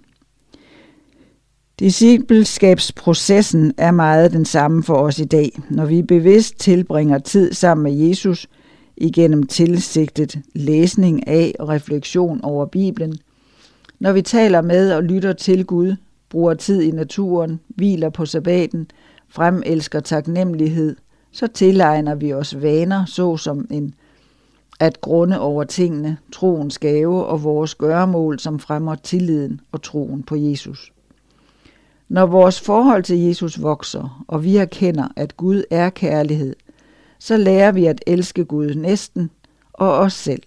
Discipleskabsprocessen 1.80 3.74
er 3.78 3.92
meget 3.92 4.32
den 4.32 4.46
samme 4.46 4.84
for 4.84 4.96
os 4.96 5.20
i 5.20 5.26
dag, 5.26 5.50
når 5.70 5.86
vi 5.86 6.02
bevidst 6.02 6.60
tilbringer 6.60 7.20
tid 7.20 7.54
sammen 7.54 7.84
med 7.84 8.08
Jesus 8.08 8.48
igennem 8.98 9.44
tilsigtet 9.44 10.40
læsning 10.54 11.28
af 11.28 11.56
og 11.60 11.70
refleksion 11.70 12.42
over 12.44 12.66
Bibelen, 12.66 13.18
når 14.00 14.12
vi 14.12 14.22
taler 14.22 14.62
med 14.62 14.92
og 14.94 15.04
lytter 15.04 15.34
til 15.34 15.66
Gud, 15.66 15.96
bruger 16.30 16.54
tid 16.54 16.82
i 16.82 16.92
naturen, 16.92 17.60
hviler 17.68 18.10
på 18.10 18.26
sabbaten, 18.26 18.88
fremelsker 19.30 20.00
taknemmelighed, 20.00 20.96
så 21.32 21.48
tilegner 21.48 22.16
vi 22.16 22.34
os 22.34 22.62
vaner, 22.62 23.06
såsom 23.06 23.68
en 23.72 23.94
at 24.80 25.02
grunde 25.02 25.40
over 25.40 25.64
tingene, 25.64 26.18
troens 26.32 26.80
gave 26.80 27.26
og 27.26 27.44
vores 27.44 27.76
gøremål, 27.76 28.40
som 28.40 28.60
fremmer 28.60 28.96
tilliden 28.96 29.62
og 29.72 29.82
troen 29.82 30.24
på 30.24 30.36
Jesus. 30.36 30.92
Når 32.10 32.26
vores 32.26 32.62
forhold 32.62 33.04
til 33.04 33.20
Jesus 33.20 33.62
vokser, 33.62 34.24
og 34.28 34.44
vi 34.44 34.58
erkender, 34.58 35.08
at 35.16 35.38
Gud 35.38 35.64
er 35.70 35.90
kærlighed, 35.90 36.56
så 37.20 37.38
lærer 37.38 37.72
vi 37.72 37.86
at 37.86 38.04
elske 38.08 38.46
Gud 38.46 38.74
næsten 38.74 39.30
og 39.74 39.98
os 39.98 40.14
selv. 40.14 40.44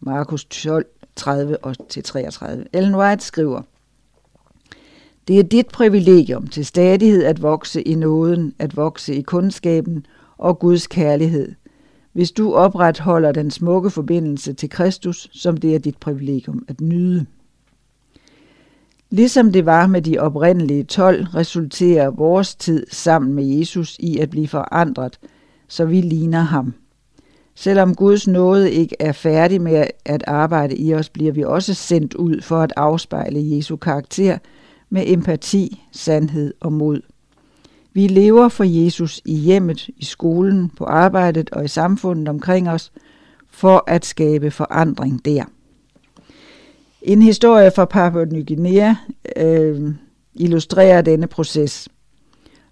Markus 0.00 0.44
12, 0.44 0.86
30-33. 1.20 2.64
Ellen 2.72 2.94
White 2.94 3.24
skriver, 3.24 3.62
Det 5.28 5.38
er 5.38 5.42
dit 5.42 5.66
privilegium 5.66 6.46
til 6.46 6.66
stadighed 6.66 7.24
at 7.24 7.42
vokse 7.42 7.82
i 7.82 7.94
nåden, 7.94 8.54
at 8.58 8.76
vokse 8.76 9.14
i 9.14 9.22
kundskaben 9.22 10.06
og 10.38 10.58
Guds 10.58 10.86
kærlighed, 10.86 11.52
hvis 12.12 12.32
du 12.32 12.54
opretholder 12.54 13.32
den 13.32 13.50
smukke 13.50 13.90
forbindelse 13.90 14.52
til 14.52 14.70
Kristus, 14.70 15.28
som 15.32 15.56
det 15.56 15.74
er 15.74 15.78
dit 15.78 15.96
privilegium 15.96 16.64
at 16.68 16.80
nyde. 16.80 17.26
Ligesom 19.10 19.52
det 19.52 19.66
var 19.66 19.86
med 19.86 20.02
de 20.02 20.18
oprindelige 20.18 20.84
12, 20.84 21.24
resulterer 21.24 22.10
vores 22.10 22.54
tid 22.54 22.86
sammen 22.90 23.34
med 23.34 23.44
Jesus 23.44 23.96
i 24.00 24.18
at 24.18 24.30
blive 24.30 24.48
forandret, 24.48 25.18
så 25.74 25.84
vi 25.84 26.00
ligner 26.00 26.40
ham. 26.40 26.74
Selvom 27.54 27.94
Guds 27.94 28.28
nåde 28.28 28.72
ikke 28.72 28.96
er 29.00 29.12
færdig 29.12 29.60
med 29.60 29.86
at 30.04 30.24
arbejde 30.26 30.76
i 30.76 30.94
os, 30.94 31.08
bliver 31.08 31.32
vi 31.32 31.44
også 31.44 31.74
sendt 31.74 32.14
ud 32.14 32.40
for 32.40 32.60
at 32.60 32.72
afspejle 32.76 33.56
Jesu 33.56 33.76
karakter 33.76 34.38
med 34.90 35.02
empati, 35.06 35.82
sandhed 35.92 36.54
og 36.60 36.72
mod. 36.72 37.00
Vi 37.92 38.06
lever 38.06 38.48
for 38.48 38.64
Jesus 38.64 39.20
i 39.24 39.34
hjemmet, 39.34 39.88
i 39.96 40.04
skolen, 40.04 40.70
på 40.76 40.84
arbejdet 40.84 41.50
og 41.50 41.64
i 41.64 41.68
samfundet 41.68 42.28
omkring 42.28 42.70
os, 42.70 42.92
for 43.50 43.84
at 43.86 44.04
skabe 44.04 44.50
forandring 44.50 45.24
der. 45.24 45.44
En 47.02 47.22
historie 47.22 47.70
fra 47.76 47.84
Papua 47.84 48.24
Ny 48.24 48.46
Guinea 48.46 48.94
øh, 49.36 49.94
illustrerer 50.34 51.02
denne 51.02 51.26
proces. 51.26 51.88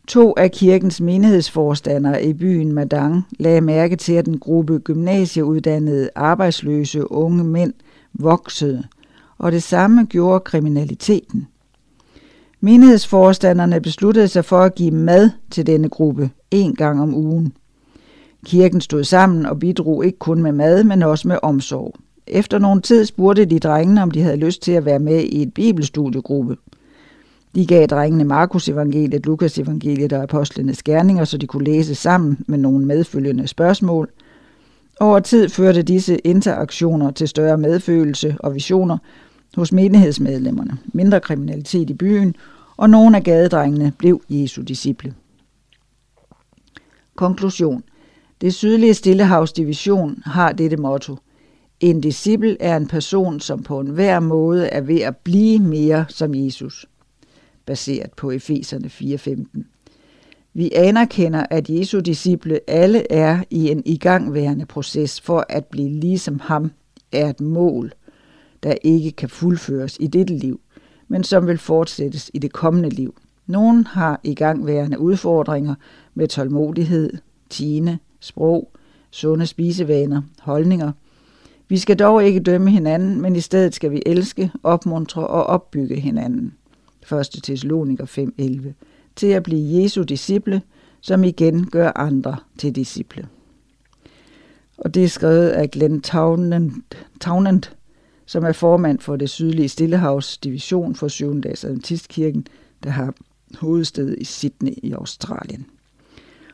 To 0.08 0.34
af 0.36 0.50
kirkens 0.50 1.00
menighedsforstandere 1.00 2.24
i 2.24 2.32
byen 2.32 2.72
Madang 2.72 3.22
lagde 3.38 3.60
mærke 3.60 3.96
til, 3.96 4.12
at 4.12 4.26
en 4.26 4.38
gruppe 4.38 4.78
gymnasieuddannede 4.78 6.10
arbejdsløse 6.14 7.12
unge 7.12 7.44
mænd 7.44 7.72
voksede, 8.14 8.84
og 9.38 9.52
det 9.52 9.62
samme 9.62 10.04
gjorde 10.04 10.40
kriminaliteten. 10.40 11.46
Menighedsforstanderne 12.60 13.80
besluttede 13.80 14.28
sig 14.28 14.44
for 14.44 14.58
at 14.60 14.74
give 14.74 14.90
mad 14.90 15.30
til 15.50 15.66
denne 15.66 15.88
gruppe 15.88 16.30
en 16.50 16.74
gang 16.74 17.02
om 17.02 17.14
ugen. 17.14 17.52
Kirken 18.44 18.80
stod 18.80 19.04
sammen 19.04 19.46
og 19.46 19.58
bidrog 19.58 20.06
ikke 20.06 20.18
kun 20.18 20.42
med 20.42 20.52
mad, 20.52 20.84
men 20.84 21.02
også 21.02 21.28
med 21.28 21.38
omsorg. 21.42 21.94
Efter 22.26 22.58
nogen 22.58 22.82
tid 22.82 23.04
spurgte 23.04 23.44
de 23.44 23.58
drengene, 23.58 24.02
om 24.02 24.10
de 24.10 24.22
havde 24.22 24.36
lyst 24.36 24.62
til 24.62 24.72
at 24.72 24.84
være 24.84 24.98
med 24.98 25.20
i 25.20 25.42
et 25.42 25.54
bibelstudiegruppe. 25.54 26.56
De 27.54 27.66
gav 27.66 27.86
drengene 27.86 28.24
Markus 28.24 28.68
evangeliet, 28.68 29.26
Lukas 29.26 29.58
evangeliet 29.58 30.12
og 30.12 30.22
apostlenes 30.22 30.82
gerninger, 30.82 31.24
så 31.24 31.38
de 31.38 31.46
kunne 31.46 31.64
læse 31.64 31.94
sammen 31.94 32.38
med 32.46 32.58
nogle 32.58 32.86
medfølgende 32.86 33.46
spørgsmål. 33.46 34.10
Over 35.00 35.20
tid 35.20 35.48
førte 35.48 35.82
disse 35.82 36.18
interaktioner 36.18 37.10
til 37.10 37.28
større 37.28 37.58
medfølelse 37.58 38.36
og 38.40 38.54
visioner 38.54 38.98
hos 39.56 39.72
menighedsmedlemmerne, 39.72 40.78
mindre 40.94 41.20
kriminalitet 41.20 41.90
i 41.90 41.94
byen, 41.94 42.34
og 42.76 42.90
nogle 42.90 43.16
af 43.16 43.22
gadedrengene 43.22 43.92
blev 43.98 44.22
Jesu 44.28 44.62
disciple. 44.62 45.14
Konklusion. 47.16 47.82
Det 48.40 48.54
sydlige 48.54 48.94
Stillehavsdivision 48.94 50.22
har 50.24 50.52
dette 50.52 50.76
motto– 50.76 51.16
en 51.82 52.00
disciple 52.00 52.56
er 52.60 52.76
en 52.76 52.86
person, 52.86 53.40
som 53.40 53.62
på 53.62 53.80
enhver 53.80 54.20
måde 54.20 54.66
er 54.66 54.80
ved 54.80 55.00
at 55.00 55.16
blive 55.16 55.58
mere 55.58 56.04
som 56.08 56.34
Jesus, 56.34 56.86
baseret 57.66 58.12
på 58.16 58.30
Efeserne 58.30 58.86
4.15. 58.86 59.62
Vi 60.54 60.70
anerkender, 60.74 61.46
at 61.50 61.70
Jesu 61.70 62.00
disciple 62.00 62.70
alle 62.70 63.12
er 63.12 63.44
i 63.50 63.70
en 63.70 63.82
igangværende 63.86 64.66
proces 64.66 65.20
for 65.20 65.46
at 65.48 65.64
blive 65.64 66.00
ligesom 66.00 66.40
ham, 66.40 66.70
er 67.12 67.30
et 67.30 67.40
mål, 67.40 67.92
der 68.62 68.74
ikke 68.82 69.12
kan 69.12 69.28
fuldføres 69.28 69.96
i 70.00 70.06
dette 70.06 70.34
liv, 70.34 70.60
men 71.08 71.24
som 71.24 71.46
vil 71.46 71.58
fortsættes 71.58 72.30
i 72.34 72.38
det 72.38 72.52
kommende 72.52 72.88
liv. 72.88 73.14
Nogen 73.46 73.86
har 73.86 74.20
igangværende 74.24 74.98
udfordringer 74.98 75.74
med 76.14 76.28
tålmodighed, 76.28 77.12
tine, 77.50 77.98
sprog, 78.20 78.70
sunde 79.10 79.46
spisevaner, 79.46 80.22
holdninger, 80.40 80.92
vi 81.72 81.78
skal 81.78 81.98
dog 81.98 82.24
ikke 82.24 82.40
dømme 82.40 82.70
hinanden, 82.70 83.20
men 83.20 83.36
i 83.36 83.40
stedet 83.40 83.74
skal 83.74 83.90
vi 83.90 84.02
elske, 84.06 84.50
opmuntre 84.62 85.26
og 85.26 85.44
opbygge 85.44 86.00
hinanden. 86.00 86.54
1. 87.12 87.30
Thessaloniker 87.42 88.04
5.11. 88.04 88.72
Til 89.16 89.26
at 89.26 89.42
blive 89.42 89.82
Jesu 89.82 90.02
disciple, 90.02 90.62
som 91.00 91.24
igen 91.24 91.66
gør 91.66 91.92
andre 91.96 92.36
til 92.58 92.74
disciple. 92.74 93.28
Og 94.78 94.94
det 94.94 95.04
er 95.04 95.08
skrevet 95.08 95.48
af 95.48 95.70
Glenn 95.70 96.00
Townend, 96.00 96.72
Townend 97.20 97.62
som 98.26 98.44
er 98.44 98.52
formand 98.52 98.98
for 98.98 99.16
det 99.16 99.30
sydlige 99.30 99.68
Stillehavs 99.68 100.38
division 100.38 100.94
for 100.94 101.08
7. 101.08 101.40
dags 101.40 101.64
Adventistkirken, 101.64 102.46
der 102.84 102.90
har 102.90 103.14
hovedsted 103.58 104.16
i 104.18 104.24
Sydney 104.24 104.72
i 104.82 104.92
Australien. 104.92 105.66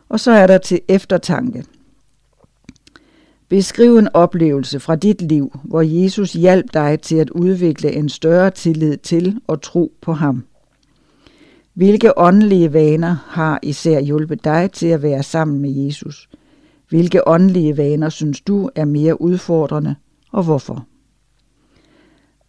Og 0.09 0.21
så 0.21 0.31
er 0.31 0.47
der 0.47 0.59
til 0.59 0.81
eftertanke– 0.89 1.65
Beskriv 3.49 3.97
en 3.97 4.09
oplevelse 4.15 4.81
fra 4.81 4.97
dit 4.97 5.23
liv, 5.23 5.59
hvor 5.65 5.83
Jesus 5.83 6.33
hjalp 6.33 6.75
dig 6.75 7.01
til 7.01 7.17
at 7.17 7.31
udvikle 7.31 7.93
en 7.93 8.09
større 8.09 8.51
tillid 8.51 8.97
til 8.97 9.41
og 9.47 9.63
tro 9.63 9.93
på 10.01 10.13
ham. 10.13 10.45
Hvilke 11.75 12.19
åndelige 12.19 12.73
vaner 12.73 13.17
har 13.27 13.59
især 13.63 14.01
hjulpet 14.01 14.45
dig 14.45 14.71
til 14.73 14.87
at 14.87 15.03
være 15.03 15.23
sammen 15.23 15.61
med 15.61 15.71
Jesus? 15.71 16.29
Hvilke 16.89 17.29
åndelige 17.29 17.77
vaner 17.77 18.09
synes 18.09 18.41
du 18.41 18.71
er 18.75 18.85
mere 18.85 19.21
udfordrende, 19.21 19.95
og 20.33 20.43
hvorfor? 20.43 20.87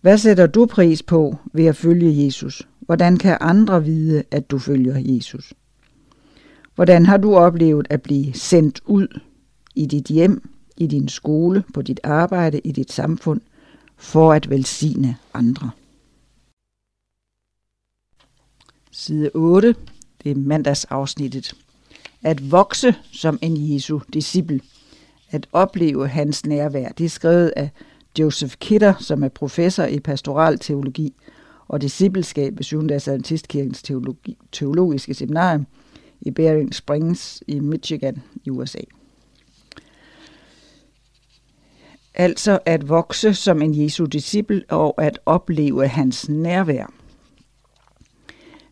Hvad 0.02 0.18
sætter 0.18 0.48
du 0.48 0.66
pris 0.66 1.04
på 1.04 1.36
ved 1.54 1.66
at 1.66 1.76
følge 1.76 2.26
Jesus? 2.26 2.68
Hvordan 2.80 3.18
kan 3.18 3.38
andre 3.42 3.84
vide, 3.84 4.24
at 4.32 4.52
du 4.52 4.58
følger 4.60 5.16
Jesus? 5.16 5.54
Hvordan 6.76 7.06
har 7.06 7.18
du 7.18 7.36
oplevet 7.36 7.88
at 7.90 8.02
blive 8.02 8.34
sendt 8.34 8.82
ud 8.86 9.20
i 9.76 9.86
dit 9.86 10.06
hjem 10.06 10.50
i 10.80 10.88
din 10.88 11.08
skole, 11.08 11.64
på 11.74 11.82
dit 11.82 12.00
arbejde, 12.04 12.60
i 12.60 12.72
dit 12.72 12.92
samfund, 12.92 13.42
for 13.98 14.34
at 14.34 14.50
velsigne 14.50 15.18
andre. 15.34 15.72
Side 18.92 19.32
8, 19.34 19.76
det 20.24 20.32
er 20.32 20.36
mandagsafsnittet. 20.36 21.54
At 22.24 22.52
vokse 22.52 22.96
som 23.12 23.40
en 23.42 23.74
Jesu 23.74 24.00
disciple. 24.14 24.62
At 25.32 25.48
opleve 25.52 26.08
hans 26.08 26.46
nærvær. 26.46 26.90
Det 26.90 27.06
er 27.06 27.10
skrevet 27.10 27.54
af 27.56 27.70
Joseph 28.20 28.56
Kidder, 28.56 28.94
som 29.00 29.24
er 29.24 29.30
professor 29.30 29.84
i 29.84 30.00
pastoral 30.00 30.60
teologi 30.60 31.14
og 31.68 31.82
discipleskab 31.82 32.58
ved 32.58 32.64
7. 32.64 32.82
Adventistkirkens 32.92 33.84
teologi, 33.84 34.38
teologiske 34.52 35.14
seminarium 35.14 35.66
i 36.22 36.32
Bering 36.32 36.76
Springs 36.76 37.44
i 37.48 37.60
Michigan 37.60 38.24
i 38.46 38.50
USA. 38.50 38.80
Altså 42.16 42.60
at 42.66 42.90
vokse 42.90 43.34
som 43.34 43.62
en 43.62 43.84
Jesu 43.84 44.06
disciple 44.06 44.64
og 44.70 45.04
at 45.04 45.20
opleve 45.26 45.88
hans 45.88 46.30
nærvær. 46.30 46.94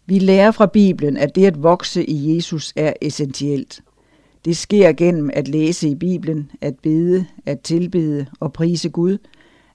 Vi 0.06 0.20
lærer 0.20 0.52
fra 0.52 0.66
Bibelen, 0.66 1.18
at 1.18 1.36
det 1.36 1.46
at 1.46 1.64
vokse 1.64 2.10
i 2.10 2.36
Jesus 2.36 2.74
er 2.76 2.94
essentielt. 3.02 3.82
Det 4.46 4.58
sker 4.58 4.94
gennem 4.94 5.30
at 5.34 5.48
læse 5.48 5.90
i 5.90 5.96
Bibelen, 5.96 6.52
at 6.62 6.80
bede, 6.84 7.26
at 7.46 7.60
tilbede 7.62 8.26
og 8.40 8.54
prise 8.54 8.90
Gud, 8.90 9.18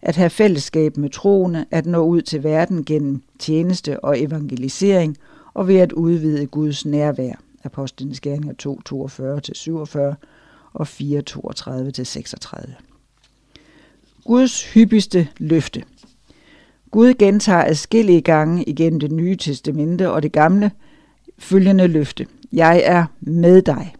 at 0.02 0.16
have 0.16 0.30
fællesskab 0.30 0.96
med 0.96 1.10
troende, 1.10 1.66
at 1.70 1.86
nå 1.86 2.04
ud 2.04 2.22
til 2.22 2.42
verden 2.42 2.84
gennem 2.84 3.22
tjeneste 3.38 4.00
og 4.00 4.20
evangelisering 4.20 5.16
og 5.54 5.68
ved 5.68 5.76
at 5.76 5.92
udvide 5.92 6.46
Guds 6.46 6.86
nærvær. 6.86 7.32
Apostlenes 7.64 8.20
Gerninger 8.20 8.54
2, 8.54 8.80
42-47 8.88 9.98
og 10.72 10.86
4, 10.86 11.22
32-36. 11.30 12.91
Guds 14.24 14.72
hyppigste 14.72 15.28
løfte. 15.38 15.82
Gud 16.90 17.14
gentager 17.14 17.64
adskillige 17.64 18.20
gange 18.20 18.64
igennem 18.64 19.00
det 19.00 19.12
nye 19.12 19.36
testamente 19.36 20.10
og 20.10 20.22
det 20.22 20.32
gamle 20.32 20.70
følgende 21.38 21.86
løfte. 21.86 22.26
Jeg 22.52 22.82
er 22.84 23.06
med 23.20 23.62
dig. 23.62 23.94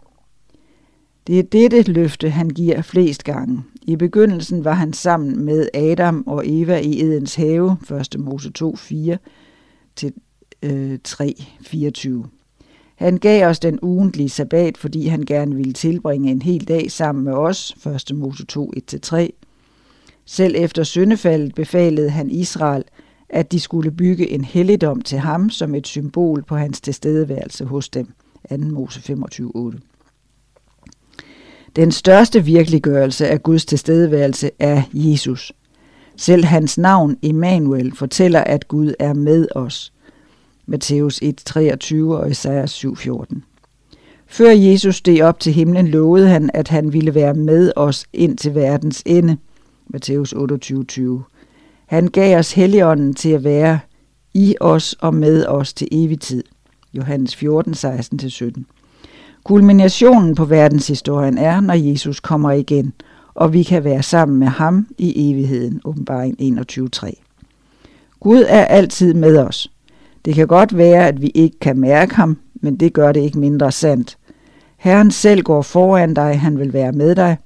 Det 1.27 1.39
er 1.39 1.43
dette 1.43 1.81
løfte, 1.91 2.29
han 2.29 2.49
giver 2.49 2.81
flest 2.81 3.23
gange. 3.23 3.63
I 3.81 3.95
begyndelsen 3.95 4.65
var 4.65 4.73
han 4.73 4.93
sammen 4.93 5.45
med 5.45 5.67
Adam 5.73 6.23
og 6.27 6.43
Eva 6.45 6.77
i 6.77 7.01
Edens 7.01 7.35
have, 7.35 7.77
1. 8.13 8.19
Mose 8.19 8.51
2, 8.51 8.75
4 8.75 9.17
til 9.95 10.13
øh, 10.63 10.99
3, 11.03 11.35
24. 11.61 12.25
Han 12.95 13.17
gav 13.17 13.47
os 13.47 13.59
den 13.59 13.79
ugentlige 13.81 14.29
sabbat, 14.29 14.77
fordi 14.77 15.07
han 15.07 15.21
gerne 15.21 15.55
ville 15.55 15.73
tilbringe 15.73 16.31
en 16.31 16.41
hel 16.41 16.67
dag 16.67 16.91
sammen 16.91 17.23
med 17.23 17.33
os, 17.33 17.75
1. 18.09 18.15
Mose 18.15 18.45
2, 18.45 18.73
1-3. 19.05 19.29
Selv 20.25 20.55
efter 20.57 20.83
syndefaldet 20.83 21.55
befalede 21.55 22.09
han 22.09 22.31
Israel, 22.31 22.83
at 23.29 23.51
de 23.51 23.59
skulle 23.59 23.91
bygge 23.91 24.29
en 24.29 24.43
helligdom 24.43 25.01
til 25.01 25.17
ham 25.17 25.49
som 25.49 25.75
et 25.75 25.87
symbol 25.87 26.43
på 26.43 26.55
hans 26.55 26.81
tilstedeværelse 26.81 27.65
hos 27.65 27.89
dem, 27.89 28.07
2. 28.49 28.57
Mose 28.57 28.99
25.8. 28.99 29.79
Den 31.75 31.91
største 31.91 32.45
virkeliggørelse 32.45 33.27
af 33.27 33.43
Guds 33.43 33.65
tilstedeværelse 33.65 34.51
er 34.59 34.81
Jesus. 34.93 35.53
Selv 36.15 36.45
hans 36.45 36.77
navn, 36.77 37.17
Immanuel, 37.21 37.95
fortæller, 37.95 38.41
at 38.41 38.67
Gud 38.67 38.93
er 38.99 39.13
med 39.13 39.47
os. 39.55 39.93
Matthæus 40.65 41.21
1:23 41.21 41.95
og 41.95 42.31
Esajas 42.31 42.85
7:14. 42.85 43.41
Før 44.27 44.49
Jesus 44.49 44.95
steg 44.95 45.23
op 45.23 45.39
til 45.39 45.53
himlen, 45.53 45.87
lovede 45.87 46.27
han, 46.27 46.49
at 46.53 46.67
han 46.67 46.93
ville 46.93 47.15
være 47.15 47.33
med 47.33 47.71
os 47.75 48.05
ind 48.13 48.37
til 48.37 48.55
verdens 48.55 49.03
ende. 49.05 49.37
Matthæus 49.87 50.33
28:20. 50.33 51.01
Han 51.85 52.07
gav 52.07 52.39
os 52.39 52.53
Helligånden 52.53 53.13
til 53.13 53.29
at 53.29 53.43
være 53.43 53.79
i 54.33 54.55
os 54.59 54.95
og 54.99 55.13
med 55.13 55.45
os 55.45 55.73
til 55.73 55.87
evig 55.91 56.19
tid. 56.19 56.43
Johannes 56.93 57.35
14, 57.35 57.73
16-17. 57.73 58.63
Kulminationen 59.43 60.35
på 60.35 60.45
verdenshistorien 60.45 61.37
er, 61.37 61.61
når 61.61 61.73
Jesus 61.73 62.19
kommer 62.19 62.51
igen, 62.51 62.93
og 63.33 63.53
vi 63.53 63.63
kan 63.63 63.83
være 63.83 64.03
sammen 64.03 64.39
med 64.39 64.47
ham 64.47 64.87
i 64.97 65.31
evigheden. 65.31 65.81
Åbenbaring 65.85 66.59
21.3. 66.59 67.11
Gud 68.19 68.43
er 68.47 68.65
altid 68.65 69.13
med 69.13 69.37
os. 69.37 69.71
Det 70.25 70.35
kan 70.35 70.47
godt 70.47 70.77
være, 70.77 71.07
at 71.07 71.21
vi 71.21 71.27
ikke 71.27 71.59
kan 71.59 71.79
mærke 71.79 72.15
ham, 72.15 72.37
men 72.53 72.75
det 72.75 72.93
gør 72.93 73.11
det 73.11 73.21
ikke 73.21 73.39
mindre 73.39 73.71
sandt. 73.71 74.17
Herren 74.77 75.11
selv 75.11 75.41
går 75.41 75.61
foran 75.61 76.13
dig, 76.13 76.39
han 76.39 76.59
vil 76.59 76.73
være 76.73 76.91
med 76.91 77.15
dig. 77.15 77.37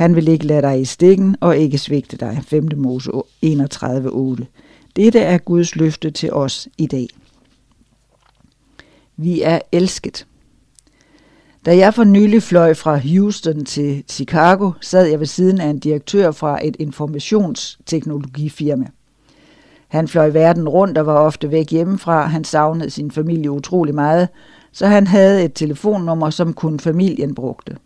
Han 0.00 0.16
vil 0.16 0.28
ikke 0.28 0.46
lade 0.46 0.62
dig 0.62 0.80
i 0.80 0.84
stikken 0.84 1.36
og 1.40 1.56
ikke 1.56 1.78
svigte 1.78 2.16
dig. 2.16 2.40
5. 2.46 2.68
Mose 2.76 3.10
31.8. 3.46 4.44
Dette 4.96 5.18
er 5.18 5.38
Guds 5.38 5.76
løfte 5.76 6.10
til 6.10 6.32
os 6.32 6.68
i 6.78 6.86
dag. 6.86 7.06
Vi 9.16 9.42
er 9.42 9.58
elsket. 9.72 10.26
Da 11.66 11.76
jeg 11.76 11.94
for 11.94 12.04
nylig 12.04 12.42
fløj 12.42 12.74
fra 12.74 12.98
Houston 12.98 13.64
til 13.64 14.04
Chicago, 14.08 14.70
sad 14.80 15.06
jeg 15.06 15.20
ved 15.20 15.26
siden 15.26 15.60
af 15.60 15.66
en 15.66 15.78
direktør 15.78 16.30
fra 16.30 16.66
et 16.66 16.76
informationsteknologifirma. 16.78 18.86
Han 19.88 20.08
fløj 20.08 20.30
verden 20.30 20.68
rundt 20.68 20.98
og 20.98 21.06
var 21.06 21.18
ofte 21.18 21.50
væk 21.50 21.70
hjemmefra. 21.70 22.26
Han 22.26 22.44
savnede 22.44 22.90
sin 22.90 23.10
familie 23.10 23.50
utrolig 23.50 23.94
meget, 23.94 24.28
så 24.72 24.86
han 24.86 25.06
havde 25.06 25.44
et 25.44 25.54
telefonnummer, 25.54 26.30
som 26.30 26.52
kun 26.52 26.80
familien 26.80 27.34
brugte. 27.34 27.76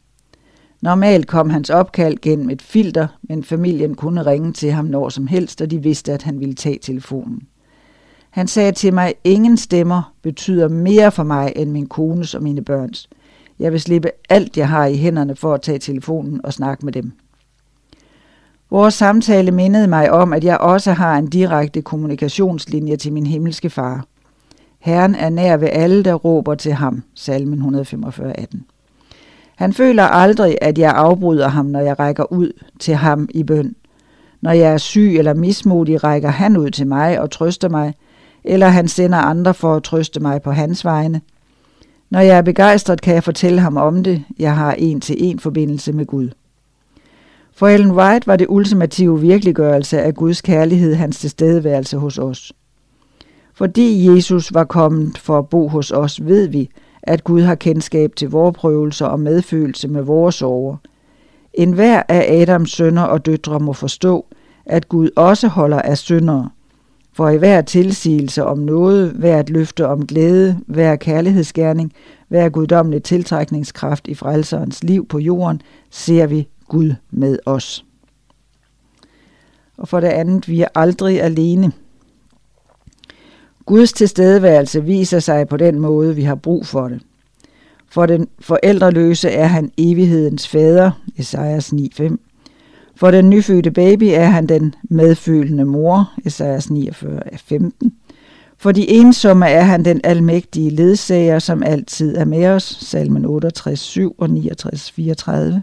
Normalt 0.85 1.27
kom 1.27 1.51
hans 1.51 1.71
opkald 1.71 2.17
gennem 2.23 2.51
et 2.51 2.63
filter, 2.63 3.07
men 3.23 3.45
familien 3.45 3.95
kunne 3.95 4.27
ringe 4.27 4.53
til 4.53 4.73
ham 4.73 4.85
når 4.85 5.09
som 5.09 5.27
helst, 5.27 5.61
og 5.61 5.71
de 5.71 5.83
vidste, 5.83 6.13
at 6.13 6.23
han 6.23 6.41
ville 6.41 6.55
tage 6.55 6.79
telefonen. 6.79 7.43
Han 8.31 8.49
sagde 8.49 8.73
til 8.73 8.95
mig, 8.95 9.15
ingen 9.25 9.57
stemmer 9.57 10.13
betyder 10.23 10.69
mere 10.69 11.13
for 11.13 11.23
mig 11.23 11.53
end 11.57 11.71
min 11.71 11.87
kones 11.87 12.35
og 12.35 12.43
mine 12.43 12.65
børns. 12.65 13.09
Jeg 13.59 13.73
vil 13.73 13.81
slippe 13.81 14.11
alt, 14.29 14.57
jeg 14.57 14.69
har 14.69 14.87
i 14.87 14.97
hænderne 14.97 15.37
for 15.37 15.55
at 15.55 15.63
tage 15.63 15.79
telefonen 15.79 16.41
og 16.45 16.53
snakke 16.53 16.85
med 16.85 16.93
dem. 16.93 17.13
Vores 18.71 18.95
samtale 18.95 19.51
mindede 19.51 19.87
mig 19.87 20.11
om, 20.11 20.33
at 20.33 20.45
jeg 20.45 20.59
også 20.59 20.93
har 20.93 21.19
en 21.19 21.27
direkte 21.27 21.83
kommunikationslinje 21.83 22.97
til 22.97 23.13
min 23.13 23.27
himmelske 23.27 23.71
far. 23.71 24.07
Herren 24.79 25.15
er 25.15 25.29
nær 25.29 25.57
ved 25.57 25.69
alle, 25.73 26.05
der 26.05 26.15
råber 26.15 26.55
til 26.55 26.73
ham. 26.73 27.03
Salmen 27.15 27.55
145, 27.55 28.39
18. 28.39 28.65
Han 29.57 29.73
føler 29.73 30.03
aldrig, 30.03 30.59
at 30.61 30.79
jeg 30.79 30.93
afbryder 30.93 31.49
ham, 31.49 31.67
når 31.67 31.81
jeg 31.81 31.99
rækker 31.99 32.33
ud 32.33 32.53
til 32.81 32.95
ham 32.95 33.29
i 33.35 33.43
bøn. 33.43 33.75
Når 34.41 34.53
jeg 34.53 34.73
er 34.73 34.79
syg 34.79 35.15
eller 35.19 35.35
mismodig, 35.35 36.05
rækker 36.05 36.29
han 36.29 36.57
ud 36.57 36.71
til 36.71 36.87
mig 36.87 37.21
og 37.21 37.31
trøster 37.31 37.69
mig, 37.69 37.95
eller 38.45 38.69
han 38.69 38.89
sender 38.89 39.19
andre 39.19 39.55
for 39.55 39.75
at 39.75 39.83
trøste 39.83 40.21
mig 40.21 40.43
på 40.43 40.51
hans 40.51 40.85
vegne. 40.85 41.21
Når 42.11 42.21
jeg 42.21 42.37
er 42.37 42.43
begejstret, 42.43 43.01
kan 43.01 43.15
jeg 43.15 43.25
fortælle 43.25 43.61
ham 43.61 43.77
om 43.77 44.05
det. 44.05 44.25
Jeg 44.39 44.57
har 44.57 44.73
en 44.73 45.01
til 45.01 45.17
en 45.19 45.39
forbindelse 45.39 45.93
med 45.93 46.07
Gud. 46.07 46.29
For 47.57 47.69
Ellen 47.69 47.91
White 47.91 48.27
var 48.27 48.37
det 48.37 48.47
ultimative 48.49 49.21
virkeliggørelse 49.21 50.03
af 50.03 50.15
Guds 50.15 50.41
kærlighed 50.41 50.95
hans 50.95 51.19
tilstedeværelse 51.19 51.97
hos 51.97 52.19
os. 52.19 52.53
Fordi 53.55 54.09
Jesus 54.09 54.55
var 54.55 54.65
kommet 54.65 55.19
for 55.19 55.39
at 55.39 55.49
bo 55.49 55.69
hos 55.69 55.91
os, 55.91 56.25
ved 56.25 56.49
vi, 56.49 56.71
at 57.07 57.25
Gud 57.25 57.43
har 57.43 57.55
kendskab 57.55 58.17
til 58.17 58.31
vores 58.31 58.57
prøvelser 58.57 59.07
og 59.07 59.21
medfølelse 59.21 59.89
med 59.89 60.03
vores 60.03 60.35
sorger. 60.35 60.77
En 61.55 61.73
hver 61.73 62.03
af 62.09 62.41
Adams 62.41 62.73
sønner 62.73 63.03
og 63.03 63.27
døtre 63.27 63.61
må 63.61 63.73
forstå, 63.73 64.27
at 64.67 64.89
Gud 64.89 65.11
også 65.17 65.49
holder 65.49 65.83
af 65.83 65.99
syndere. 65.99 66.51
For 67.13 67.29
i 67.29 67.37
hver 67.37 67.63
tilsigelse 67.63 68.45
om 68.45 68.59
noget, 68.59 69.11
hver 69.11 69.41
et 69.41 69.51
løfte 69.51 69.87
om 69.87 70.07
glæde, 70.07 70.61
hver 70.67 70.97
kærlighedsgerning, 70.97 71.93
hver 72.29 72.49
guddommelig 72.49 73.03
tiltrækningskraft 73.03 74.09
i 74.09 74.15
frelserens 74.15 74.85
liv 74.85 75.07
på 75.07 75.19
jorden, 75.19 75.63
ser 75.91 76.27
vi 76.27 76.49
Gud 76.69 76.95
med 77.11 77.39
os. 77.47 77.85
Og 79.79 79.89
for 79.89 80.01
det 80.01 80.09
andet, 80.09 80.49
vi 80.49 80.61
er 80.61 80.69
aldrig 80.75 81.23
alene. 81.23 81.73
Guds 83.67 83.93
tilstedeværelse 83.93 84.85
viser 84.85 85.19
sig 85.19 85.49
på 85.49 85.57
den 85.57 85.79
måde, 85.79 86.17
vi 86.17 86.23
har 86.23 86.35
brug 86.35 86.67
for 86.67 86.89
det. 86.89 87.01
For 87.89 88.07
den 88.07 88.29
forældreløse 88.41 89.31
er 89.31 89.47
han 89.47 89.73
evighedens 89.79 90.49
fader, 90.49 90.91
Esajas 91.19 91.73
9.5. 91.73 92.17
For 92.97 93.11
den 93.11 93.31
nyfødte 93.31 93.71
baby 93.71 94.05
er 94.05 94.25
han 94.25 94.47
den 94.47 94.75
medfølende 94.83 95.65
mor, 95.65 96.13
Esajas 96.25 96.67
49.15. 96.67 97.71
For 98.59 98.73
de 98.73 98.89
ensomme 98.89 99.47
er 99.47 99.63
han 99.63 99.85
den 99.85 100.01
almægtige 100.05 100.71
ledsager, 100.71 101.39
som 101.39 101.63
altid 101.63 102.17
er 102.17 102.25
med 102.25 102.47
os, 102.47 102.63
salmen 102.63 103.25
68.7 103.25 103.31
og 104.19 104.29
69.34. 104.29 105.61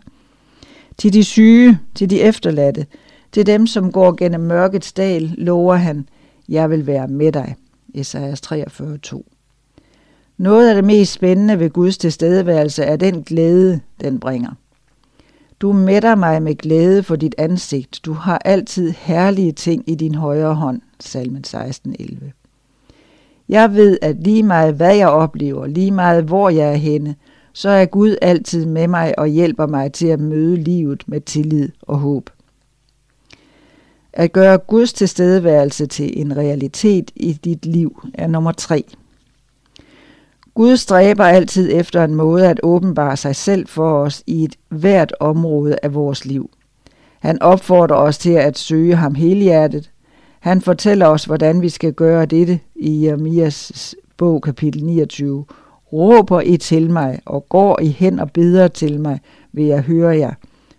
Til 0.98 1.14
de 1.14 1.24
syge, 1.24 1.80
til 1.96 2.10
de 2.10 2.22
efterladte, 2.22 2.86
til 3.32 3.46
dem, 3.46 3.68
som 3.68 3.92
går 3.92 4.12
gennem 4.12 4.42
mørkets 4.42 4.94
dal, 4.94 5.34
lover 5.38 5.76
han, 5.76 6.08
jeg 6.50 6.70
vil 6.70 6.88
være 6.88 7.08
med 7.08 7.32
dig. 7.32 7.56
Esajas 7.94 8.42
43.2 8.52 9.24
Noget 10.38 10.70
af 10.70 10.76
det 10.76 10.84
mest 10.84 11.14
spændende 11.14 11.60
ved 11.60 11.70
Guds 11.70 11.98
tilstedeværelse 11.98 12.84
er 12.84 12.96
den 12.96 13.24
glæde, 13.24 13.80
den 14.02 14.20
bringer. 14.20 14.52
Du 15.60 15.74
mætter 15.74 16.16
mig 16.16 16.44
med 16.44 16.56
glæde 16.56 17.04
for 17.04 17.16
dit 17.16 17.36
ansigt. 17.38 18.00
Du 18.06 18.14
har 18.14 18.38
altid 18.46 18.94
herlige 18.98 19.52
ting 19.52 19.84
i 19.88 19.96
din 19.96 20.16
højre 20.16 20.56
hånd. 20.56 20.82
Salmen 21.00 21.44
16.11 21.48 22.32
Jeg 23.50 23.74
ved, 23.74 23.98
at 24.02 24.24
lige 24.24 24.44
meget 24.44 24.74
hvad 24.76 24.96
jeg 24.96 25.10
oplever, 25.10 25.68
lige 25.68 25.92
meget 25.92 26.24
hvor 26.24 26.50
jeg 26.50 26.72
er 26.72 26.76
henne, 26.76 27.16
så 27.54 27.70
er 27.70 27.86
Gud 27.86 28.16
altid 28.22 28.66
med 28.66 28.88
mig 28.88 29.20
og 29.20 29.28
hjælper 29.28 29.68
mig 29.68 29.92
til 29.92 30.08
at 30.08 30.20
møde 30.20 30.56
livet 30.56 31.04
med 31.08 31.22
tillid 31.22 31.70
og 31.82 31.98
håb. 31.98 32.30
At 34.14 34.32
gøre 34.32 34.58
Guds 34.58 34.94
tilstedeværelse 34.94 35.86
til 35.86 36.22
en 36.22 36.38
realitet 36.38 37.12
i 37.16 37.34
dit 37.34 37.66
liv 37.66 38.04
er 38.14 38.28
nummer 38.28 38.52
tre. 38.52 38.84
Gud 40.54 40.78
stræber 40.78 41.24
altid 41.24 41.70
efter 41.74 42.04
en 42.04 42.16
måde 42.16 42.48
at 42.48 42.60
åbenbare 42.64 43.18
sig 43.18 43.36
selv 43.36 43.68
for 43.68 44.04
os 44.04 44.24
i 44.28 44.44
et 44.44 44.56
hvert 44.70 45.14
område 45.20 45.78
af 45.84 45.94
vores 45.94 46.26
liv. 46.26 46.50
Han 47.20 47.42
opfordrer 47.42 47.96
os 47.96 48.18
til 48.18 48.32
at 48.32 48.58
søge 48.58 48.96
ham 48.96 49.16
helhjertet. 49.16 49.92
Han 50.40 50.62
fortæller 50.62 51.08
os, 51.08 51.26
hvordan 51.26 51.62
vi 51.62 51.70
skal 51.70 51.94
gøre 51.94 52.26
dette 52.26 52.60
i 52.76 53.06
Jeremias 53.06 53.96
bog 54.18 54.42
kapitel 54.42 54.86
29. 54.86 55.46
Råber 55.94 56.42
I 56.42 56.58
til 56.58 56.92
mig, 56.92 57.20
og 57.26 57.50
går 57.50 57.80
I 57.82 57.88
hen 57.88 58.20
og 58.20 58.32
beder 58.32 58.68
til 58.68 59.00
mig, 59.00 59.20
vil 59.54 59.66
jeg 59.66 59.82
høre 59.82 60.18
jer. 60.18 60.34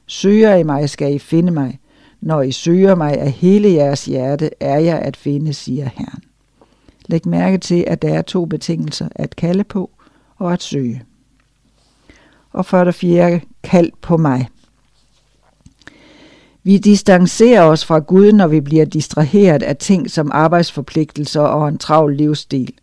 Søger 0.06 0.54
I 0.54 0.62
mig, 0.62 0.90
skal 0.90 1.14
I 1.14 1.18
finde 1.18 1.52
mig. 1.52 1.78
Når 2.22 2.42
I 2.42 2.52
søger 2.52 2.94
mig 2.94 3.18
af 3.18 3.30
hele 3.30 3.72
jeres 3.72 4.04
hjerte, 4.04 4.50
er 4.60 4.78
jeg 4.78 4.98
at 4.98 5.16
finde, 5.16 5.52
siger 5.52 5.88
Herren. 5.94 6.22
Læg 7.06 7.28
mærke 7.28 7.58
til, 7.58 7.84
at 7.86 8.02
der 8.02 8.14
er 8.14 8.22
to 8.22 8.44
betingelser, 8.44 9.08
at 9.16 9.36
kalde 9.36 9.64
på 9.64 9.90
og 10.36 10.52
at 10.52 10.62
søge. 10.62 11.02
Og 12.52 12.66
for 12.66 12.84
det 12.84 12.94
fjerde, 12.94 13.40
kald 13.62 13.90
på 14.00 14.16
mig. 14.16 14.48
Vi 16.62 16.78
distancerer 16.78 17.62
os 17.62 17.84
fra 17.84 17.98
Gud, 17.98 18.32
når 18.32 18.46
vi 18.46 18.60
bliver 18.60 18.84
distraheret 18.84 19.62
af 19.62 19.76
ting 19.76 20.10
som 20.10 20.30
arbejdsforpligtelser 20.32 21.40
og 21.40 21.68
en 21.68 21.78
travl 21.78 22.16
livsstil. 22.16 22.74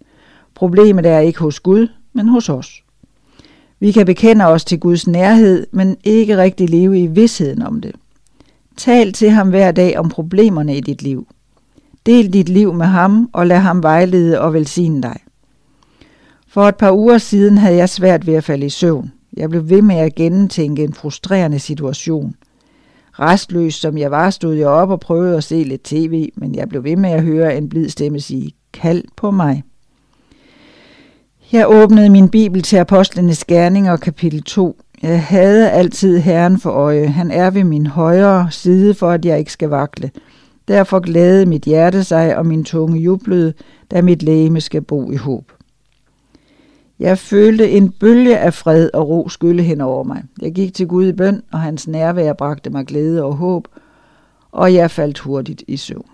Problemet 0.56 1.06
er 1.06 1.19
ikke 1.19 1.39
hos 1.39 1.60
Gud, 1.60 1.88
men 2.13 2.28
hos 2.28 2.49
os. 2.49 2.84
Vi 3.80 3.91
kan 3.91 4.06
bekende 4.06 4.45
os 4.45 4.65
til 4.65 4.80
Guds 4.80 5.08
nærhed, 5.08 5.67
men 5.71 5.97
ikke 6.04 6.38
rigtig 6.38 6.69
leve 6.69 6.99
i 6.99 7.08
vidsheden 7.08 7.62
om 7.62 7.82
det. 7.82 7.95
Tal 8.79 9.13
til 9.13 9.29
ham 9.29 9.49
hver 9.49 9.71
dag 9.71 9.97
om 9.97 10.09
problemerne 10.09 10.77
i 10.77 10.81
dit 10.81 11.01
liv. 11.01 11.27
Del 12.05 12.33
dit 12.33 12.49
liv 12.49 12.73
med 12.73 12.85
ham 12.85 13.29
og 13.33 13.47
lad 13.47 13.57
ham 13.57 13.83
vejlede 13.83 14.41
og 14.41 14.53
velsigne 14.53 15.01
dig. 15.01 15.19
For 16.47 16.67
et 16.67 16.75
par 16.75 16.91
uger 16.91 17.17
siden 17.17 17.57
havde 17.57 17.75
jeg 17.75 17.89
svært 17.89 18.27
ved 18.27 18.33
at 18.33 18.43
falde 18.43 18.65
i 18.65 18.69
søvn. 18.69 19.11
Jeg 19.37 19.49
blev 19.49 19.69
ved 19.69 19.81
med 19.81 19.95
at 19.95 20.15
gennemtænke 20.15 20.83
en 20.83 20.93
frustrerende 20.93 21.59
situation. 21.59 22.35
Restløs 23.19 23.75
som 23.75 23.97
jeg 23.97 24.11
var, 24.11 24.29
stod 24.29 24.53
jeg 24.53 24.67
op 24.67 24.89
og 24.89 24.99
prøvede 24.99 25.37
at 25.37 25.43
se 25.43 25.63
lidt 25.63 25.83
tv, 25.83 26.29
men 26.35 26.55
jeg 26.55 26.69
blev 26.69 26.83
ved 26.83 26.95
med 26.95 27.09
at 27.09 27.23
høre 27.23 27.57
en 27.57 27.69
blid 27.69 27.89
stemme 27.89 28.19
sige, 28.19 28.51
kald 28.73 29.03
på 29.15 29.31
mig. 29.31 29.63
Jeg 31.51 31.69
åbnede 31.69 32.09
min 32.09 32.29
bibel 32.29 32.61
til 32.61 32.77
Apostlenes 32.77 33.45
Gerninger, 33.45 33.97
kapitel 33.97 34.43
2. 34.43 34.81
Jeg 35.03 35.23
havde 35.23 35.69
altid 35.69 36.17
Herren 36.17 36.59
for 36.59 36.69
øje. 36.69 37.07
Han 37.07 37.31
er 37.31 37.49
ved 37.49 37.63
min 37.63 37.88
højre 37.88 38.47
side, 38.51 38.93
for 38.93 39.09
at 39.09 39.25
jeg 39.25 39.39
ikke 39.39 39.51
skal 39.51 39.69
vakle. 39.69 40.12
Derfor 40.67 40.99
glædede 40.99 41.45
mit 41.45 41.63
hjerte 41.63 42.03
sig, 42.03 42.38
og 42.38 42.45
min 42.45 42.63
tunge 42.63 42.99
jublede, 42.99 43.53
da 43.91 44.01
mit 44.01 44.23
lægeme 44.23 44.62
skal 44.62 44.81
bo 44.81 45.12
i 45.12 45.15
håb. 45.15 45.51
Jeg 46.99 47.17
følte 47.17 47.69
en 47.71 47.91
bølge 47.91 48.38
af 48.38 48.53
fred 48.53 48.89
og 48.93 49.09
ro 49.09 49.29
skylle 49.29 49.63
hen 49.63 49.81
over 49.81 50.03
mig. 50.03 50.23
Jeg 50.41 50.51
gik 50.53 50.73
til 50.73 50.88
Gud 50.88 51.07
i 51.07 51.13
bøn, 51.13 51.43
og 51.51 51.59
hans 51.59 51.88
nærvær 51.88 52.33
bragte 52.33 52.69
mig 52.69 52.85
glæde 52.85 53.23
og 53.23 53.35
håb, 53.35 53.67
og 54.51 54.73
jeg 54.73 54.91
faldt 54.91 55.19
hurtigt 55.19 55.63
i 55.67 55.77
søvn. 55.77 56.09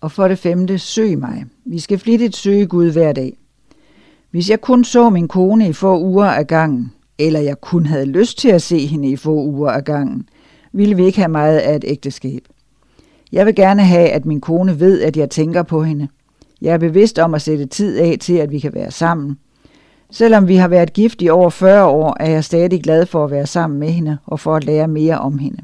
Og 0.00 0.12
for 0.12 0.28
det 0.28 0.38
femte, 0.38 0.78
søg 0.78 1.18
mig. 1.18 1.44
Vi 1.64 1.78
skal 1.78 1.98
flittigt 1.98 2.36
søge 2.36 2.66
Gud 2.66 2.92
hver 2.92 3.12
dag. 3.12 3.36
Hvis 4.30 4.50
jeg 4.50 4.60
kun 4.60 4.84
så 4.84 5.10
min 5.10 5.28
kone 5.28 5.68
i 5.68 5.72
få 5.72 6.00
uger 6.00 6.26
af 6.26 6.46
gangen, 6.46 6.92
eller 7.20 7.40
jeg 7.40 7.60
kun 7.60 7.86
havde 7.86 8.04
lyst 8.04 8.38
til 8.38 8.48
at 8.48 8.62
se 8.62 8.86
hende 8.86 9.08
i 9.08 9.16
få 9.16 9.34
uger 9.34 9.70
ad 9.70 9.82
gangen, 9.82 10.28
ville 10.72 10.96
vi 10.96 11.04
ikke 11.04 11.18
have 11.18 11.28
meget 11.28 11.58
af 11.58 11.76
et 11.76 11.84
ægteskab. 11.86 12.42
Jeg 13.32 13.46
vil 13.46 13.54
gerne 13.54 13.82
have, 13.84 14.08
at 14.08 14.26
min 14.26 14.40
kone 14.40 14.80
ved, 14.80 15.02
at 15.02 15.16
jeg 15.16 15.30
tænker 15.30 15.62
på 15.62 15.82
hende. 15.82 16.08
Jeg 16.60 16.74
er 16.74 16.78
bevidst 16.78 17.18
om 17.18 17.34
at 17.34 17.42
sætte 17.42 17.66
tid 17.66 17.98
af 17.98 18.16
til, 18.20 18.34
at 18.34 18.50
vi 18.50 18.58
kan 18.58 18.74
være 18.74 18.90
sammen. 18.90 19.38
Selvom 20.10 20.48
vi 20.48 20.56
har 20.56 20.68
været 20.68 20.92
gift 20.92 21.22
i 21.22 21.28
over 21.28 21.50
40 21.50 21.84
år, 21.84 22.16
er 22.20 22.30
jeg 22.30 22.44
stadig 22.44 22.82
glad 22.82 23.06
for 23.06 23.24
at 23.24 23.30
være 23.30 23.46
sammen 23.46 23.80
med 23.80 23.88
hende 23.88 24.18
og 24.26 24.40
for 24.40 24.56
at 24.56 24.64
lære 24.64 24.88
mere 24.88 25.18
om 25.18 25.38
hende. 25.38 25.58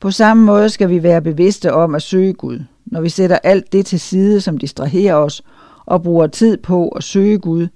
På 0.00 0.10
samme 0.10 0.44
måde 0.44 0.68
skal 0.68 0.88
vi 0.88 1.02
være 1.02 1.22
bevidste 1.22 1.72
om 1.72 1.94
at 1.94 2.02
søge 2.02 2.32
Gud. 2.32 2.58
Når 2.86 3.00
vi 3.00 3.08
sætter 3.08 3.38
alt 3.42 3.72
det 3.72 3.86
til 3.86 4.00
side, 4.00 4.40
som 4.40 4.58
distraherer 4.58 5.14
os, 5.14 5.42
og 5.86 6.02
bruger 6.02 6.26
tid 6.26 6.56
på 6.56 6.88
at 6.88 7.02
søge 7.02 7.38
Gud, 7.38 7.68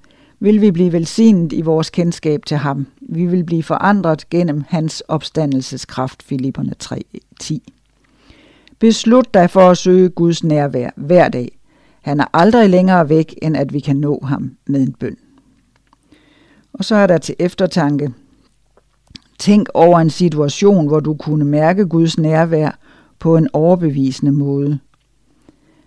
vil 0.44 0.60
vi 0.60 0.70
blive 0.70 0.92
velsignet 0.92 1.52
i 1.52 1.60
vores 1.60 1.90
kendskab 1.90 2.40
til 2.46 2.56
ham. 2.56 2.86
Vi 3.00 3.26
vil 3.26 3.44
blive 3.44 3.62
forandret 3.62 4.30
gennem 4.30 4.64
hans 4.68 5.00
opstandelseskraft, 5.00 6.22
Filipperne 6.22 6.72
3.10. 6.84 7.58
Beslut 8.78 9.34
dig 9.34 9.50
for 9.50 9.70
at 9.70 9.78
søge 9.78 10.08
Guds 10.08 10.44
nærvær 10.44 10.90
hver 10.96 11.28
dag. 11.28 11.58
Han 12.02 12.20
er 12.20 12.24
aldrig 12.32 12.70
længere 12.70 13.08
væk, 13.08 13.34
end 13.42 13.56
at 13.56 13.72
vi 13.72 13.80
kan 13.80 13.96
nå 13.96 14.20
ham 14.24 14.56
med 14.66 14.80
en 14.80 14.92
bøn. 14.92 15.16
Og 16.72 16.84
så 16.84 16.94
er 16.94 17.06
der 17.06 17.18
til 17.18 17.34
eftertanke. 17.38 18.12
Tænk 19.38 19.68
over 19.74 19.98
en 19.98 20.10
situation, 20.10 20.86
hvor 20.86 21.00
du 21.00 21.14
kunne 21.14 21.44
mærke 21.44 21.86
Guds 21.86 22.18
nærvær 22.18 22.78
på 23.18 23.36
en 23.36 23.48
overbevisende 23.52 24.32
måde. 24.32 24.78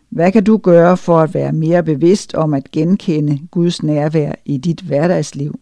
Hvad 0.10 0.32
kan 0.32 0.44
du 0.44 0.58
gøre 0.58 0.98
for 0.98 1.20
at 1.20 1.34
være 1.34 1.52
mere 1.52 1.84
bevidst 1.84 2.34
om 2.34 2.54
at 2.54 2.72
genkende 2.72 3.40
Guds 3.52 3.84
nærvær 3.84 4.32
i 4.46 4.58
dit 4.58 4.82
hverdagsliv? 4.82 5.60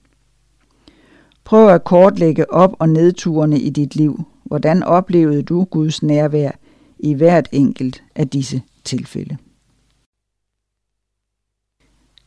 Prøv 1.43 1.69
at 1.69 1.83
kortlægge 1.83 2.53
op- 2.53 2.75
og 2.79 2.89
nedturene 2.89 3.59
i 3.59 3.69
dit 3.69 3.95
liv. 3.95 4.23
Hvordan 4.43 4.83
oplevede 4.83 5.43
du 5.43 5.63
Guds 5.63 6.03
nærvær 6.03 6.51
i 6.99 7.13
hvert 7.13 7.49
enkelt 7.51 8.03
af 8.15 8.27
disse 8.27 8.61
tilfælde? 8.83 9.37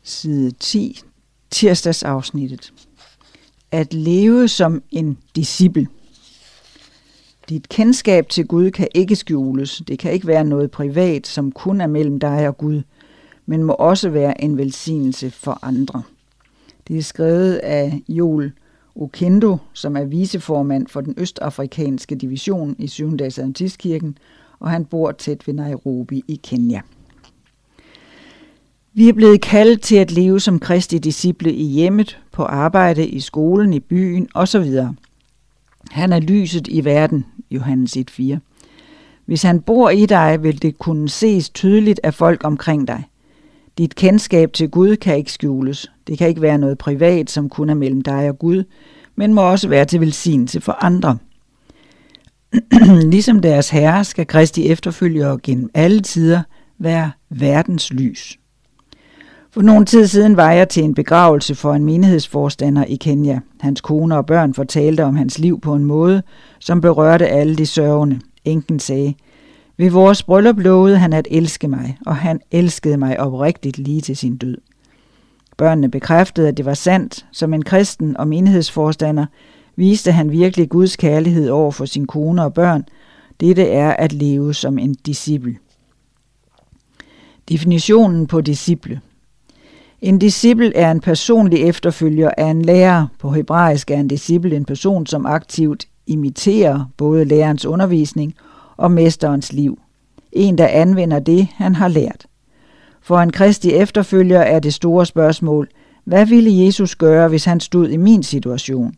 Side 0.03 0.51
10, 0.51 1.01
tirsdagsafsnittet. 1.51 2.73
At 3.71 3.95
leve 3.95 4.49
som 4.49 4.83
en 4.91 5.19
disciple. 5.37 5.89
Dit 7.49 7.69
kendskab 7.69 8.29
til 8.29 8.47
Gud 8.47 8.71
kan 8.71 8.89
ikke 8.95 9.17
skjules. 9.17 9.83
Det 9.89 9.99
kan 9.99 10.13
ikke 10.13 10.27
være 10.27 10.45
noget 10.45 10.71
privat, 10.71 11.27
som 11.27 11.53
kun 11.53 11.81
er 11.81 11.87
mellem 11.87 12.21
dig 12.21 12.49
og 12.49 12.59
Gud, 12.59 12.83
men 13.47 13.65
må 13.65 13.73
også 13.73 14.11
være 14.11 14.45
en 14.45 14.57
velsignelse 14.57 15.31
for 15.31 15.59
andre. 15.63 16.03
Det 16.89 16.99
er 16.99 17.03
skrevet 17.03 17.55
af 17.55 18.03
Joel 18.09 18.53
Okendo, 18.97 19.57
som 19.73 19.97
er 19.97 20.05
viceformand 20.05 20.87
for 20.87 21.01
den 21.01 21.15
østafrikanske 21.17 22.15
division 22.15 22.77
i 22.79 22.87
7. 22.87 23.17
dags 23.17 23.39
Adventistkirken, 23.39 24.19
og 24.61 24.71
han 24.71 24.85
bor 24.85 25.13
tæt 25.13 25.47
ved 25.47 25.55
Nairobi 25.55 26.25
i 26.29 26.41
Kenya. 26.43 26.81
Vi 28.93 29.09
er 29.09 29.13
blevet 29.13 29.41
kaldt 29.41 29.83
til 29.83 29.97
at 29.97 30.13
leve 30.13 30.41
som 30.41 30.59
kristi 30.59 30.99
disciple 30.99 31.53
i 31.53 31.65
hjemmet, 31.65 32.19
på 32.33 32.43
arbejde, 32.43 33.07
i 33.07 33.21
skolen, 33.21 33.73
i 33.73 33.81
byen 33.81 34.29
osv. 34.35 34.75
Han 35.91 36.13
er 36.13 36.21
lyset 36.21 36.69
i 36.69 36.85
verden, 36.85 37.27
Johannes 37.51 37.97
1.4. 37.97 38.39
Hvis 39.27 39.43
han 39.43 39.61
bor 39.61 39.91
i 39.91 40.07
dig, 40.07 40.43
vil 40.43 40.63
det 40.63 40.79
kunne 40.79 41.09
ses 41.09 41.51
tydeligt 41.51 42.01
af 42.03 42.15
folk 42.15 42.45
omkring 42.45 42.89
dig. 42.89 43.05
Dit 43.79 43.95
kendskab 43.95 44.53
til 44.53 44.71
Gud 44.71 44.97
kan 44.97 45.17
ikke 45.17 45.33
skjules. 45.33 45.91
Det 46.07 46.19
kan 46.19 46.29
ikke 46.29 46.43
være 46.43 46.59
noget 46.59 46.79
privat, 46.79 47.31
som 47.31 47.49
kun 47.49 47.71
er 47.71 47.75
mellem 47.75 48.03
dig 48.03 48.29
og 48.29 48.39
Gud, 48.39 48.65
men 49.17 49.35
må 49.35 49.41
også 49.43 49.69
være 49.69 49.85
til 49.85 50.01
velsignelse 50.01 50.61
for 50.61 50.85
andre. 50.85 51.19
ligesom 53.15 53.41
deres 53.41 53.71
herre 53.71 54.05
skal 54.05 54.27
Kristi 54.27 54.69
efterfølgere 54.69 55.39
gennem 55.43 55.71
alle 55.75 56.01
tider 56.01 56.43
være 56.79 57.11
verdens 57.31 57.93
lys. 57.93 58.39
For 59.59 59.63
nogle 59.63 59.85
tid 59.85 60.07
siden 60.07 60.37
var 60.37 60.51
jeg 60.51 60.69
til 60.69 60.85
en 60.85 60.95
begravelse 60.95 61.55
for 61.55 61.75
en 61.75 61.85
menighedsforstander 61.85 62.85
i 62.85 62.97
Kenya. 62.97 63.41
Hans 63.61 63.81
kone 63.81 64.17
og 64.17 64.27
børn 64.27 64.55
fortalte 64.55 65.05
om 65.05 65.17
hans 65.17 65.39
liv 65.39 65.61
på 65.61 65.75
en 65.75 65.85
måde, 65.85 66.23
som 66.59 66.81
berørte 66.81 67.29
alle 67.29 67.57
de 67.57 67.67
sørgende. 67.67 68.21
Enken 68.45 68.81
sagde, 68.81 69.15
ved 69.77 69.91
vores 69.91 70.23
bryllup 70.23 70.59
lovede 70.59 70.99
han 70.99 71.13
at 71.13 71.29
elske 71.31 71.69
mig, 71.69 71.99
og 72.07 72.17
han 72.17 72.41
elskede 72.51 72.97
mig 72.97 73.21
oprigtigt 73.21 73.79
lige 73.79 74.01
til 74.01 74.17
sin 74.17 74.37
død. 74.37 74.57
Børnene 75.57 75.91
bekræftede, 75.91 76.49
at 76.49 76.57
det 76.57 76.65
var 76.65 76.75
sandt. 76.75 77.27
Som 77.33 77.55
en 77.55 77.65
kristen 77.65 78.17
og 78.17 78.29
menighedsforstander 78.29 79.27
viste 79.77 80.13
han 80.13 80.31
virkelig 80.31 80.69
Guds 80.69 80.97
kærlighed 80.97 81.49
over 81.49 81.71
for 81.71 81.85
sin 81.85 82.07
kone 82.07 82.45
og 82.45 82.55
børn. 82.55 82.85
Dette 83.41 83.69
er 83.69 83.91
at 83.91 84.13
leve 84.13 84.55
som 84.55 84.79
en 84.79 84.95
disciple. 84.95 85.57
Definitionen 87.49 88.27
på 88.27 88.41
disciple. 88.41 89.01
En 90.03 90.19
disciple 90.19 90.77
er 90.77 90.91
en 90.91 91.01
personlig 91.01 91.63
efterfølger 91.63 92.31
af 92.39 92.47
en 92.47 92.63
lærer. 92.63 93.07
På 93.19 93.31
hebraisk 93.31 93.91
er 93.91 94.01
en 94.01 94.09
disciple 94.09 94.57
en 94.57 94.65
person, 94.65 95.07
som 95.07 95.27
aktivt 95.27 95.89
imiterer 96.07 96.91
både 96.97 97.25
lærerens 97.25 97.65
undervisning 97.65 98.35
og 98.77 98.91
mesterens 98.91 99.53
liv. 99.53 99.79
En, 100.33 100.59
der 100.59 100.67
anvender 100.67 101.19
det, 101.19 101.49
han 101.55 101.75
har 101.75 101.89
lært. 101.89 102.27
For 103.01 103.19
en 103.19 103.33
kristig 103.33 103.73
efterfølger 103.73 104.41
er 104.41 104.59
det 104.59 104.75
store 104.75 105.07
spørgsmål, 105.07 105.69
hvad 106.05 106.27
ville 106.27 106.65
Jesus 106.65 106.95
gøre, 106.95 107.29
hvis 107.29 107.45
han 107.45 107.61
stod 107.61 107.89
i 107.89 107.97
min 107.97 108.23
situation? 108.23 108.95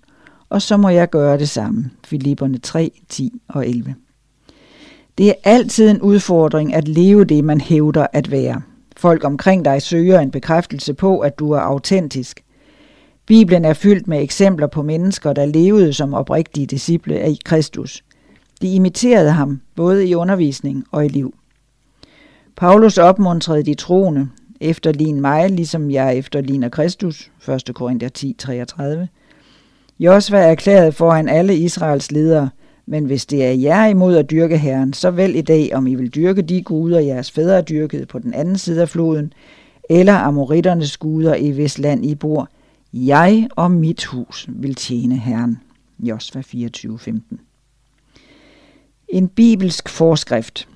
Og 0.48 0.62
så 0.62 0.76
må 0.76 0.88
jeg 0.88 1.10
gøre 1.10 1.38
det 1.38 1.48
samme. 1.48 1.90
Filipperne 2.04 2.58
3, 2.58 2.90
10 3.08 3.32
og 3.48 3.68
11. 3.68 3.94
Det 5.18 5.28
er 5.28 5.34
altid 5.44 5.90
en 5.90 6.00
udfordring 6.00 6.74
at 6.74 6.88
leve 6.88 7.24
det, 7.24 7.44
man 7.44 7.60
hævder 7.60 8.06
at 8.12 8.30
være. 8.30 8.62
Folk 9.00 9.24
omkring 9.24 9.64
dig 9.64 9.82
søger 9.82 10.20
en 10.20 10.30
bekræftelse 10.30 10.94
på, 10.94 11.18
at 11.18 11.38
du 11.38 11.52
er 11.52 11.60
autentisk. 11.60 12.44
Bibelen 13.26 13.64
er 13.64 13.72
fyldt 13.72 14.08
med 14.08 14.22
eksempler 14.22 14.66
på 14.66 14.82
mennesker, 14.82 15.32
der 15.32 15.46
levede 15.46 15.92
som 15.92 16.14
oprigtige 16.14 16.66
disciple 16.66 17.18
af 17.18 17.36
Kristus. 17.44 18.04
De 18.62 18.74
imiterede 18.74 19.30
ham, 19.30 19.60
både 19.76 20.08
i 20.08 20.14
undervisning 20.14 20.84
og 20.90 21.04
i 21.04 21.08
liv. 21.08 21.34
Paulus 22.56 22.98
opmuntrede 22.98 23.62
de 23.62 23.74
troende, 23.74 24.28
efterlign 24.60 25.20
mig, 25.20 25.50
ligesom 25.50 25.90
jeg 25.90 26.16
efterligner 26.16 26.68
Kristus, 26.68 27.30
1. 27.48 27.74
Korinther 27.74 28.08
10, 28.08 28.34
33. 28.38 29.08
Josva 29.98 30.38
erklærede 30.38 30.92
foran 30.92 31.28
alle 31.28 31.56
Israels 31.56 32.12
ledere, 32.12 32.50
men 32.90 33.04
hvis 33.04 33.26
det 33.26 33.44
er 33.44 33.50
jer 33.50 33.86
imod 33.86 34.16
at 34.16 34.30
dyrke 34.30 34.58
Herren, 34.58 34.92
så 34.92 35.10
vælg 35.10 35.36
i 35.36 35.40
dag, 35.40 35.74
om 35.74 35.86
I 35.86 35.94
vil 35.94 36.14
dyrke 36.14 36.42
de 36.42 36.62
guder, 36.62 37.00
jeres 37.00 37.30
fædre 37.30 37.62
dyrkede 37.62 38.06
på 38.06 38.18
den 38.18 38.34
anden 38.34 38.58
side 38.58 38.82
af 38.82 38.88
floden, 38.88 39.32
eller 39.90 40.12
amoritternes 40.12 40.96
guder 40.96 41.34
i 41.34 41.50
hvis 41.50 41.78
land 41.78 42.06
I 42.06 42.14
bor. 42.14 42.48
Jeg 42.92 43.48
og 43.56 43.70
mit 43.70 44.04
hus 44.04 44.46
vil 44.48 44.74
tjene 44.74 45.18
Herren. 45.18 45.58
Josva 45.98 46.40
24:15. 46.40 47.38
En 49.08 49.28
bibelsk 49.28 49.88
forskrift. 49.88 50.68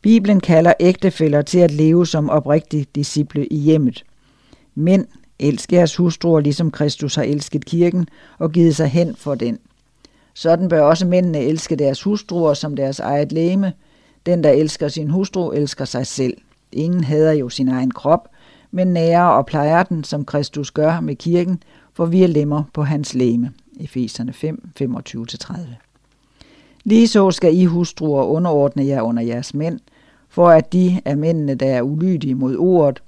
Bibelen 0.00 0.40
kalder 0.40 0.72
ægtefæller 0.80 1.42
til 1.42 1.58
at 1.58 1.70
leve 1.70 2.06
som 2.06 2.30
oprigtige 2.30 2.86
disciple 2.94 3.46
i 3.46 3.56
hjemmet. 3.56 4.04
Mænd, 4.74 5.06
elsk 5.38 5.72
jeres 5.72 5.96
hustruer, 5.96 6.40
ligesom 6.40 6.70
Kristus 6.70 7.14
har 7.14 7.22
elsket 7.22 7.64
kirken 7.64 8.08
og 8.38 8.52
givet 8.52 8.76
sig 8.76 8.88
hen 8.88 9.14
for 9.16 9.34
den– 9.34 9.58
sådan 10.34 10.68
bør 10.68 10.80
også 10.80 11.06
mændene 11.06 11.38
elske 11.38 11.76
deres 11.76 12.02
hustruer 12.02 12.54
som 12.54 12.76
deres 12.76 13.00
eget 13.00 13.32
læme. 13.32 13.72
Den, 14.26 14.44
der 14.44 14.50
elsker 14.50 14.88
sin 14.88 15.10
hustru, 15.10 15.50
elsker 15.50 15.84
sig 15.84 16.06
selv. 16.06 16.36
Ingen 16.72 17.04
hader 17.04 17.32
jo 17.32 17.48
sin 17.48 17.68
egen 17.68 17.90
krop, 17.90 18.28
men 18.70 18.86
nærer 18.86 19.24
og 19.24 19.46
plejer 19.46 19.82
den, 19.82 20.04
som 20.04 20.24
Kristus 20.24 20.70
gør 20.70 21.00
med 21.00 21.16
kirken, 21.16 21.62
for 21.94 22.06
vi 22.06 22.22
er 22.22 22.28
lemmer 22.28 22.62
på 22.72 22.82
hans 22.82 23.14
læme. 23.14 23.52
Efeserne 23.80 24.32
5, 24.32 24.68
25-30. 24.82 25.58
Ligeså 26.84 27.30
skal 27.30 27.56
I 27.56 27.64
hustruer 27.64 28.24
underordne 28.24 28.86
jer 28.86 29.02
under 29.02 29.22
jeres 29.22 29.54
mænd, 29.54 29.80
for 30.28 30.48
at 30.48 30.72
de 30.72 31.00
af 31.04 31.16
mændene, 31.16 31.54
der 31.54 31.66
er 31.66 31.82
ulydige 31.82 32.34
mod 32.34 32.56
ordet, 32.56 33.02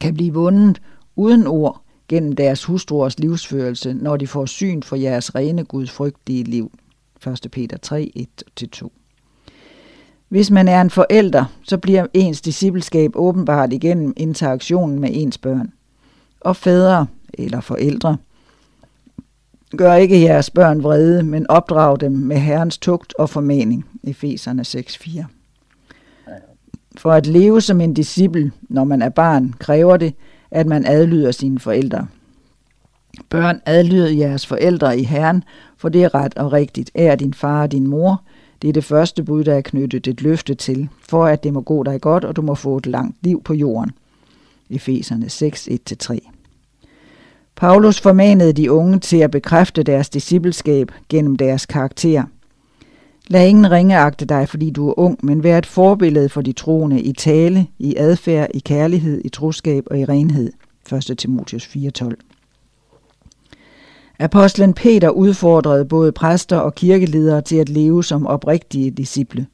kan 0.00 0.14
blive 0.14 0.34
vundet 0.34 0.82
uden 1.16 1.46
ord 1.46 1.82
gennem 2.08 2.32
deres 2.32 2.64
hustruers 2.64 3.18
livsførelse, 3.18 3.94
når 3.94 4.16
de 4.16 4.26
får 4.26 4.46
syn 4.46 4.82
for 4.82 4.96
jeres 4.96 5.34
rene 5.34 5.64
Guds 5.64 5.90
frygtige 5.90 6.44
liv. 6.44 6.72
1. 7.26 7.50
Peter 7.52 7.76
3, 7.76 8.26
1-2. 8.62 8.88
Hvis 10.28 10.50
man 10.50 10.68
er 10.68 10.80
en 10.80 10.90
forælder, 10.90 11.44
så 11.62 11.78
bliver 11.78 12.06
ens 12.14 12.40
discipleskab 12.40 13.10
åbenbart 13.14 13.72
igennem 13.72 14.12
interaktionen 14.16 15.00
med 15.00 15.08
ens 15.12 15.38
børn. 15.38 15.72
Og 16.40 16.56
fædre 16.56 17.06
eller 17.34 17.60
forældre 17.60 18.16
gør 19.76 19.94
ikke 19.94 20.22
jeres 20.22 20.50
børn 20.50 20.82
vrede, 20.82 21.22
men 21.22 21.50
opdrag 21.50 22.00
dem 22.00 22.12
med 22.12 22.36
Herrens 22.36 22.78
tugt 22.78 23.14
og 23.18 23.30
formaning. 23.30 23.86
Efeserne 24.04 24.62
6:4. 24.62 25.24
For 26.96 27.12
at 27.12 27.26
leve 27.26 27.60
som 27.60 27.80
en 27.80 27.94
disciple, 27.94 28.52
når 28.62 28.84
man 28.84 29.02
er 29.02 29.08
barn, 29.08 29.54
kræver 29.58 29.96
det, 29.96 30.14
at 30.50 30.66
man 30.66 30.86
adlyder 30.86 31.30
sine 31.30 31.58
forældre. 31.58 32.06
Børn, 33.28 33.60
adlyd 33.66 34.08
jeres 34.08 34.46
forældre 34.46 34.98
i 34.98 35.02
Herren, 35.02 35.44
for 35.76 35.88
det 35.88 36.04
er 36.04 36.14
ret 36.14 36.34
og 36.34 36.52
rigtigt. 36.52 36.90
Ær 36.94 37.14
din 37.14 37.34
far 37.34 37.62
og 37.62 37.72
din 37.72 37.86
mor. 37.86 38.22
Det 38.62 38.68
er 38.68 38.72
det 38.72 38.84
første 38.84 39.22
bud, 39.22 39.44
der 39.44 39.54
er 39.54 39.60
knyttet 39.60 40.06
et 40.06 40.22
løfte 40.22 40.54
til, 40.54 40.88
for 41.08 41.26
at 41.26 41.44
det 41.44 41.52
må 41.52 41.60
gå 41.60 41.82
dig 41.82 42.00
godt, 42.00 42.24
og 42.24 42.36
du 42.36 42.42
må 42.42 42.54
få 42.54 42.76
et 42.76 42.86
langt 42.86 43.16
liv 43.22 43.42
på 43.42 43.54
jorden. 43.54 43.90
Efeserne 44.70 45.28
6, 45.28 45.68
1-3. 46.02 46.18
Paulus 47.56 48.00
formanede 48.00 48.52
de 48.52 48.72
unge 48.72 48.98
til 48.98 49.16
at 49.16 49.30
bekræfte 49.30 49.82
deres 49.82 50.08
discipleskab 50.08 50.92
gennem 51.08 51.36
deres 51.36 51.66
karakter. 51.66 52.24
Lad 53.28 53.48
ingen 53.48 53.70
ringeagte 53.70 54.24
dig, 54.24 54.48
fordi 54.48 54.70
du 54.70 54.88
er 54.88 54.98
ung, 54.98 55.18
men 55.22 55.42
vær 55.42 55.58
et 55.58 55.66
forbillede 55.66 56.28
for 56.28 56.42
de 56.42 56.52
troende 56.52 57.00
i 57.00 57.12
tale, 57.12 57.66
i 57.78 57.94
adfærd, 57.96 58.48
i 58.54 58.58
kærlighed, 58.58 59.20
i 59.24 59.28
troskab 59.28 59.84
og 59.86 59.98
i 59.98 60.04
renhed. 60.04 60.52
1. 60.92 61.18
Timotheus 61.18 61.66
4:12. 61.66 62.10
Apostlen 64.18 64.74
Peter 64.74 65.08
udfordrede 65.08 65.84
både 65.84 66.12
præster 66.12 66.56
og 66.56 66.74
kirkeledere 66.74 67.42
til 67.42 67.56
at 67.56 67.68
leve 67.68 68.04
som 68.04 68.26
oprigtige 68.26 68.90
disciple. 68.90 69.46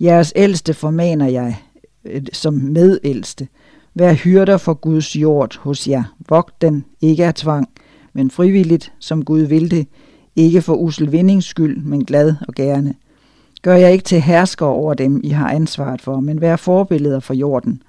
Jeres 0.00 0.32
ældste 0.36 0.74
formaner 0.74 1.28
jeg, 1.28 1.58
øh, 2.04 2.22
som 2.32 2.54
medældste. 2.54 3.48
Vær 3.94 4.12
hyrder 4.12 4.56
for 4.56 4.74
Guds 4.74 5.16
jord 5.16 5.58
hos 5.58 5.88
jer. 5.88 6.14
Vogt 6.28 6.62
den, 6.62 6.84
ikke 7.00 7.26
af 7.26 7.34
tvang, 7.34 7.68
men 8.12 8.30
frivilligt, 8.30 8.92
som 8.98 9.24
Gud 9.24 9.40
vil 9.40 9.70
det, 9.70 9.86
ikke 10.36 10.62
for 10.62 10.74
usel 10.74 11.12
vindings 11.12 11.46
skyld, 11.46 11.82
men 11.82 12.04
glad 12.04 12.34
og 12.48 12.54
gerne. 12.54 12.94
Gør 13.62 13.74
jeg 13.74 13.92
ikke 13.92 14.04
til 14.04 14.20
hersker 14.20 14.66
over 14.66 14.94
dem, 14.94 15.20
I 15.24 15.28
har 15.28 15.50
ansvaret 15.50 16.00
for, 16.00 16.20
men 16.20 16.40
vær 16.40 16.56
forbilleder 16.56 17.20
for 17.20 17.34
jorden. 17.34 17.82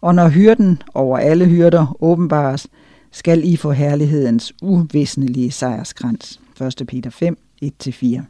Og 0.00 0.14
når 0.14 0.28
hyrden 0.28 0.82
over 0.94 1.18
alle 1.18 1.46
hyrder 1.46 1.96
åbenbares, 2.00 2.66
skal 3.10 3.44
I 3.44 3.56
få 3.56 3.72
herlighedens 3.72 4.52
uvisnelige 4.62 5.50
sejrskrans. 5.50 6.40
1. 6.80 6.86
Peter 6.88 7.10
5, 7.10 7.38
1-4. 7.64 8.20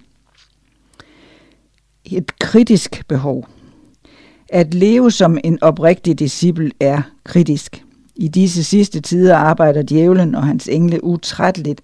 Et 2.05 2.39
kritisk 2.39 3.09
behov. 3.09 3.49
At 4.49 4.75
leve 4.75 5.11
som 5.11 5.39
en 5.45 5.63
oprigtig 5.63 6.19
disciple 6.19 6.71
er 6.81 7.03
kritisk. 7.25 7.85
I 8.17 8.29
disse 8.29 8.65
sidste 8.65 9.01
tider 9.01 9.37
arbejder 9.37 9.83
djævlen 9.83 10.35
og 10.35 10.47
hans 10.47 10.69
engle 10.69 11.05
utrætteligt 11.05 11.83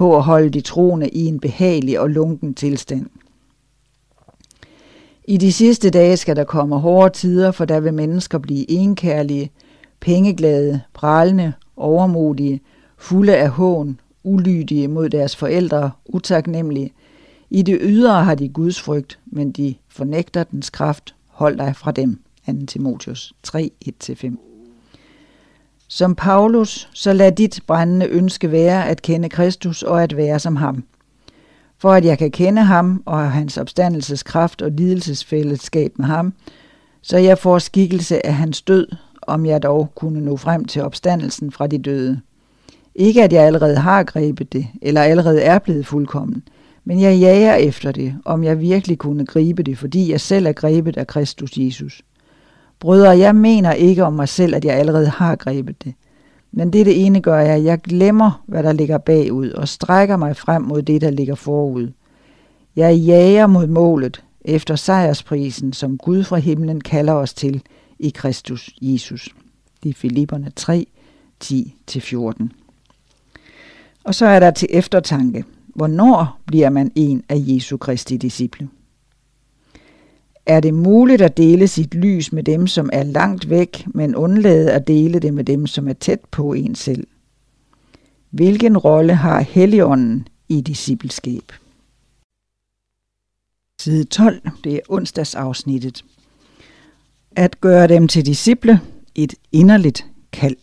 på 0.00 0.16
at 0.16 0.22
holde 0.22 0.50
de 0.50 0.60
troende 0.60 1.08
i 1.08 1.26
en 1.26 1.40
behagelig 1.40 2.00
og 2.00 2.10
lunken 2.10 2.54
tilstand. 2.54 3.06
I 5.24 5.36
de 5.36 5.52
sidste 5.52 5.90
dage 5.90 6.16
skal 6.16 6.36
der 6.36 6.44
komme 6.44 6.78
hårde 6.78 7.14
tider, 7.14 7.50
for 7.50 7.64
der 7.64 7.80
vil 7.80 7.94
mennesker 7.94 8.38
blive 8.38 8.70
enkærlige, 8.70 9.50
pengeglade, 10.00 10.80
pralende, 10.94 11.52
overmodige, 11.76 12.60
fulde 12.98 13.36
af 13.36 13.50
hån, 13.50 14.00
ulydige 14.24 14.88
mod 14.88 15.08
deres 15.08 15.36
forældre, 15.36 15.90
utaknemmelige. 16.06 16.92
I 17.50 17.62
det 17.62 17.78
ydre 17.82 18.24
har 18.24 18.34
de 18.34 18.48
Guds 18.48 18.80
frygt, 18.80 19.18
men 19.26 19.52
de 19.52 19.74
fornægter 19.88 20.44
dens 20.44 20.70
kraft. 20.70 21.14
Hold 21.28 21.58
dig 21.58 21.76
fra 21.76 21.90
dem. 21.92 22.20
2. 22.46 22.66
Timotheus 22.66 23.32
3, 23.42 23.70
1-5. 24.04 24.49
Som 25.92 26.14
Paulus, 26.14 26.88
så 26.92 27.12
lad 27.12 27.32
dit 27.32 27.60
brændende 27.66 28.06
ønske 28.06 28.52
være 28.52 28.88
at 28.88 29.02
kende 29.02 29.28
Kristus 29.28 29.82
og 29.82 30.02
at 30.02 30.16
være 30.16 30.38
som 30.38 30.56
ham. 30.56 30.84
For 31.78 31.92
at 31.92 32.04
jeg 32.04 32.18
kan 32.18 32.30
kende 32.30 32.62
ham 32.62 33.02
og 33.06 33.32
hans 33.32 33.58
opstandelseskraft 33.58 34.62
og 34.62 34.70
lidelsesfællesskab 34.70 35.98
med 35.98 36.06
ham, 36.06 36.32
så 37.02 37.18
jeg 37.18 37.38
får 37.38 37.58
skikkelse 37.58 38.26
af 38.26 38.34
hans 38.34 38.62
død, 38.62 38.86
om 39.22 39.46
jeg 39.46 39.62
dog 39.62 39.92
kunne 39.94 40.20
nå 40.20 40.36
frem 40.36 40.64
til 40.64 40.82
opstandelsen 40.82 41.52
fra 41.52 41.66
de 41.66 41.78
døde. 41.78 42.20
Ikke 42.94 43.22
at 43.22 43.32
jeg 43.32 43.44
allerede 43.44 43.76
har 43.76 44.02
grebet 44.02 44.52
det, 44.52 44.66
eller 44.82 45.02
allerede 45.02 45.42
er 45.42 45.58
blevet 45.58 45.86
fuldkommen, 45.86 46.42
men 46.84 47.00
jeg 47.00 47.18
jager 47.18 47.54
efter 47.54 47.92
det, 47.92 48.14
om 48.24 48.44
jeg 48.44 48.60
virkelig 48.60 48.98
kunne 48.98 49.26
gribe 49.26 49.62
det, 49.62 49.78
fordi 49.78 50.10
jeg 50.10 50.20
selv 50.20 50.46
er 50.46 50.52
grebet 50.52 50.96
af 50.96 51.06
Kristus 51.06 51.50
Jesus. 51.56 52.02
Brødre, 52.80 53.18
jeg 53.18 53.36
mener 53.36 53.72
ikke 53.72 54.04
om 54.04 54.12
mig 54.12 54.28
selv, 54.28 54.54
at 54.54 54.64
jeg 54.64 54.74
allerede 54.74 55.08
har 55.08 55.36
grebet 55.36 55.84
det. 55.84 55.94
Men 56.52 56.72
det 56.72 56.86
det 56.86 57.06
ene 57.06 57.20
gør 57.20 57.38
jeg, 57.38 57.64
jeg 57.64 57.80
glemmer, 57.80 58.42
hvad 58.46 58.62
der 58.62 58.72
ligger 58.72 58.98
bagud, 58.98 59.50
og 59.50 59.68
strækker 59.68 60.16
mig 60.16 60.36
frem 60.36 60.62
mod 60.62 60.82
det, 60.82 61.00
der 61.00 61.10
ligger 61.10 61.34
forud. 61.34 61.88
Jeg 62.76 62.96
jager 62.96 63.46
mod 63.46 63.66
målet, 63.66 64.24
efter 64.44 64.76
sejrsprisen, 64.76 65.72
som 65.72 65.98
Gud 65.98 66.24
fra 66.24 66.36
himlen 66.36 66.80
kalder 66.80 67.12
os 67.12 67.34
til 67.34 67.62
i 67.98 68.10
Kristus 68.10 68.70
Jesus. 68.82 69.28
Det 69.82 69.88
er 69.88 69.94
Filipperne 69.94 70.52
3, 70.56 70.86
10-14. 71.44 72.48
Og 74.04 74.14
så 74.14 74.26
er 74.26 74.40
der 74.40 74.50
til 74.50 74.68
eftertanke, 74.70 75.44
hvornår 75.74 76.40
bliver 76.46 76.70
man 76.70 76.92
en 76.94 77.24
af 77.28 77.36
Jesu 77.38 77.76
Kristi 77.76 78.16
disciple? 78.16 78.68
Er 80.46 80.60
det 80.60 80.74
muligt 80.74 81.22
at 81.22 81.36
dele 81.36 81.68
sit 81.68 81.94
lys 81.94 82.32
med 82.32 82.42
dem, 82.42 82.66
som 82.66 82.90
er 82.92 83.02
langt 83.02 83.50
væk, 83.50 83.86
men 83.86 84.16
undlade 84.16 84.72
at 84.72 84.86
dele 84.86 85.18
det 85.18 85.34
med 85.34 85.44
dem, 85.44 85.66
som 85.66 85.88
er 85.88 85.92
tæt 85.92 86.20
på 86.30 86.52
en 86.52 86.74
selv? 86.74 87.06
Hvilken 88.30 88.78
rolle 88.78 89.14
har 89.14 89.40
Helligånden 89.40 90.28
i 90.48 90.60
discipleskab? 90.60 91.52
Side 93.80 94.04
12, 94.04 94.40
det 94.64 94.74
er 94.74 94.80
onsdagsafsnittet. 94.88 96.04
At 97.36 97.60
gøre 97.60 97.88
dem 97.88 98.08
til 98.08 98.26
disciple, 98.26 98.80
et 99.14 99.34
inderligt 99.52 100.06
kald. 100.32 100.56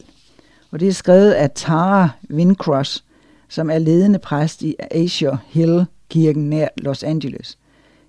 Og 0.71 0.79
det 0.79 0.87
er 0.87 0.93
skrevet 0.93 1.31
af 1.31 1.51
Tara 1.51 2.09
Wincross, 2.29 3.03
som 3.49 3.69
er 3.69 3.79
ledende 3.79 4.19
præst 4.19 4.61
i 4.61 4.75
Asia 4.91 5.37
Hill 5.47 5.85
kirken 6.09 6.49
nær 6.49 6.67
Los 6.77 7.03
Angeles 7.03 7.57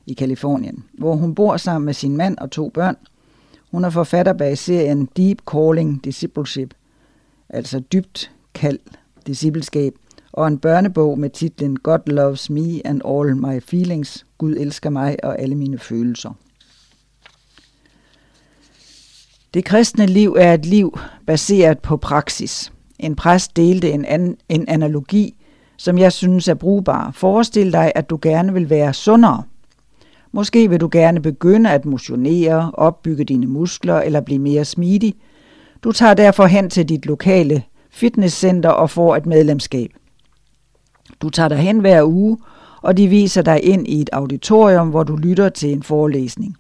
i 0.09 0.15
Kalifornien, 0.15 0.85
hvor 0.99 1.15
hun 1.15 1.35
bor 1.35 1.57
sammen 1.57 1.87
med 1.87 1.95
sin 1.95 2.17
mand 2.17 2.39
og 2.39 2.51
to 2.51 2.69
børn. 2.69 2.97
Hun 3.71 3.85
er 3.85 3.91
forfatter 3.91 4.33
bag 4.33 4.59
serien 4.59 5.09
Deep 5.17 5.39
Calling 5.47 6.05
Discipleship, 6.05 6.75
altså 7.49 7.81
dybt 7.81 8.31
kald 8.55 8.79
discipleskab, 9.27 9.93
og 10.33 10.49
en 10.49 10.59
børnebog 10.59 11.19
med 11.19 11.31
titlen 11.31 11.77
God 11.77 11.99
Loves 12.07 12.51
Me 12.51 12.87
and 12.87 13.03
All 13.05 13.37
My 13.37 13.63
Feelings, 13.63 14.27
Gud 14.39 14.57
elsker 14.59 14.91
mig 14.91 15.17
og 15.25 15.41
alle 15.41 15.55
mine 15.55 15.79
følelser. 15.79 16.31
Det 19.55 19.65
kristne 19.65 20.07
liv 20.07 20.37
er 20.39 20.55
et 20.55 20.67
liv 20.67 20.99
baseret 21.27 21.79
på 21.79 21.97
praksis. 21.97 22.73
En 22.99 23.17
præst 23.17 23.57
delte 23.57 23.91
en, 23.91 24.05
an, 24.05 24.37
en 24.49 24.69
analogi, 24.69 25.35
som 25.77 25.99
jeg 25.99 26.13
synes 26.13 26.49
er 26.49 26.55
brugbar. 26.55 27.11
Forestil 27.11 27.73
dig, 27.73 27.93
at 27.95 28.11
du 28.11 28.19
gerne 28.23 28.53
vil 28.53 28.71
være 28.71 28.95
sundere. 28.95 29.43
Måske 30.33 30.71
vil 30.71 30.81
du 30.81 30.89
gerne 30.93 31.23
begynde 31.23 31.71
at 31.71 31.85
motionere, 31.85 32.71
opbygge 32.75 33.25
dine 33.25 33.47
muskler 33.47 34.01
eller 34.01 34.21
blive 34.21 34.39
mere 34.39 34.65
smidig. 34.65 35.15
Du 35.85 35.93
tager 35.93 36.15
derfor 36.15 36.47
hen 36.47 36.71
til 36.71 36.89
dit 36.89 37.07
lokale 37.07 37.63
fitnesscenter 37.91 38.71
og 38.71 38.91
får 38.91 39.17
et 39.17 39.27
medlemskab. 39.27 39.91
Du 41.23 41.31
tager 41.31 41.49
dig 41.49 41.59
hen 41.59 41.79
hver 41.79 42.03
uge, 42.05 42.39
og 42.83 42.97
de 42.97 43.09
viser 43.09 43.43
dig 43.43 43.65
ind 43.65 43.89
i 43.89 44.01
et 44.01 44.11
auditorium, 44.13 44.89
hvor 44.89 45.03
du 45.03 45.17
lytter 45.17 45.49
til 45.49 45.73
en 45.73 45.83
forelæsning. 45.83 46.57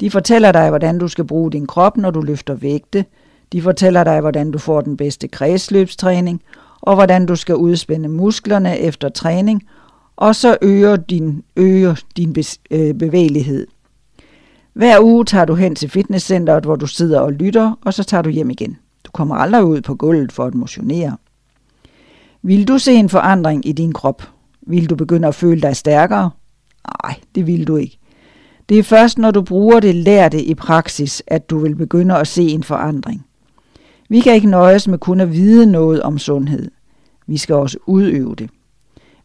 De 0.00 0.10
fortæller 0.10 0.52
dig, 0.52 0.68
hvordan 0.68 0.98
du 0.98 1.08
skal 1.08 1.24
bruge 1.24 1.52
din 1.52 1.66
krop, 1.66 1.96
når 1.96 2.10
du 2.10 2.20
løfter 2.20 2.54
vægte. 2.54 3.04
De 3.52 3.62
fortæller 3.62 4.04
dig, 4.04 4.20
hvordan 4.20 4.50
du 4.50 4.58
får 4.58 4.80
den 4.80 4.96
bedste 4.96 5.28
kredsløbstræning, 5.28 6.42
og 6.80 6.94
hvordan 6.94 7.26
du 7.26 7.36
skal 7.36 7.56
udspænde 7.56 8.08
musklerne 8.08 8.78
efter 8.78 9.08
træning, 9.08 9.62
og 10.16 10.34
så 10.34 10.56
øger 10.62 10.96
din, 10.96 11.42
øger 11.56 11.94
din 12.16 12.36
øh, 12.70 12.94
bevægelighed. 12.94 13.66
Hver 14.72 15.00
uge 15.00 15.24
tager 15.24 15.44
du 15.44 15.54
hen 15.54 15.74
til 15.74 15.90
fitnesscenteret, 15.90 16.64
hvor 16.64 16.76
du 16.76 16.86
sidder 16.86 17.20
og 17.20 17.32
lytter, 17.32 17.78
og 17.84 17.94
så 17.94 18.04
tager 18.04 18.22
du 18.22 18.30
hjem 18.30 18.50
igen. 18.50 18.76
Du 19.04 19.10
kommer 19.10 19.34
aldrig 19.34 19.64
ud 19.64 19.80
på 19.80 19.94
gulvet 19.94 20.32
for 20.32 20.44
at 20.44 20.54
motionere. 20.54 21.16
Vil 22.42 22.68
du 22.68 22.78
se 22.78 22.92
en 22.92 23.08
forandring 23.08 23.68
i 23.68 23.72
din 23.72 23.92
krop? 23.92 24.22
Vil 24.66 24.90
du 24.90 24.96
begynde 24.96 25.28
at 25.28 25.34
føle 25.34 25.60
dig 25.60 25.76
stærkere? 25.76 26.30
Nej, 27.02 27.14
det 27.34 27.46
vil 27.46 27.66
du 27.66 27.76
ikke. 27.76 27.98
Det 28.68 28.78
er 28.78 28.82
først, 28.82 29.18
når 29.18 29.30
du 29.30 29.42
bruger 29.42 29.80
det 29.80 29.94
lærte 29.94 30.42
i 30.42 30.54
praksis, 30.54 31.22
at 31.26 31.50
du 31.50 31.58
vil 31.58 31.76
begynde 31.76 32.16
at 32.16 32.28
se 32.28 32.42
en 32.42 32.62
forandring. 32.62 33.26
Vi 34.08 34.20
kan 34.20 34.34
ikke 34.34 34.50
nøjes 34.50 34.88
med 34.88 34.98
kun 34.98 35.20
at 35.20 35.32
vide 35.32 35.66
noget 35.66 36.02
om 36.02 36.18
sundhed. 36.18 36.70
Vi 37.26 37.36
skal 37.36 37.54
også 37.54 37.78
udøve 37.86 38.34
det. 38.34 38.50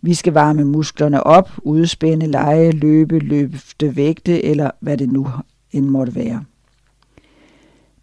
Vi 0.01 0.13
skal 0.13 0.33
varme 0.33 0.65
musklerne 0.65 1.23
op, 1.23 1.49
udspænde, 1.57 2.27
lege, 2.27 2.71
løbe, 2.71 3.19
løfte 3.19 3.95
vægte 3.95 4.45
eller 4.45 4.71
hvad 4.79 4.97
det 4.97 5.11
nu 5.11 5.27
end 5.71 5.85
måtte 5.85 6.15
være. 6.15 6.43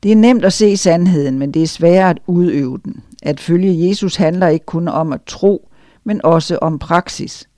Det 0.03 0.13
er 0.13 0.17
nemt 0.17 0.45
at 0.45 0.53
se 0.53 0.77
sandheden, 0.77 1.39
men 1.39 1.53
det 1.53 1.63
er 1.63 1.67
sværere 1.67 2.11
at 2.11 2.19
udøve 2.27 2.79
den. 2.85 3.03
At 3.23 3.41
følge 3.41 3.89
Jesus 3.89 4.17
handler 4.17 4.49
ikke 4.49 4.67
kun 4.67 4.89
om 4.89 5.13
at 5.13 5.21
tro, 5.27 5.69
men 6.05 6.21
også 6.25 6.59
om 6.59 6.79
praksis. 6.79 7.49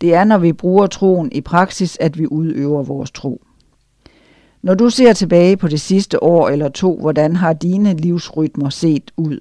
Det 0.00 0.14
er, 0.14 0.24
når 0.24 0.38
vi 0.38 0.52
bruger 0.52 0.86
troen 0.86 1.32
i 1.32 1.40
praksis, 1.40 1.96
at 2.00 2.18
vi 2.18 2.26
udøver 2.26 2.82
vores 2.82 3.10
tro. 3.10 3.42
Når 4.62 4.74
du 4.74 4.90
ser 4.90 5.12
tilbage 5.12 5.56
på 5.56 5.68
det 5.68 5.80
sidste 5.80 6.22
år 6.22 6.48
eller 6.48 6.68
to, 6.68 7.00
hvordan 7.00 7.36
har 7.36 7.52
dine 7.52 7.94
livsrytmer 7.94 8.70
set 8.70 9.10
ud? 9.16 9.38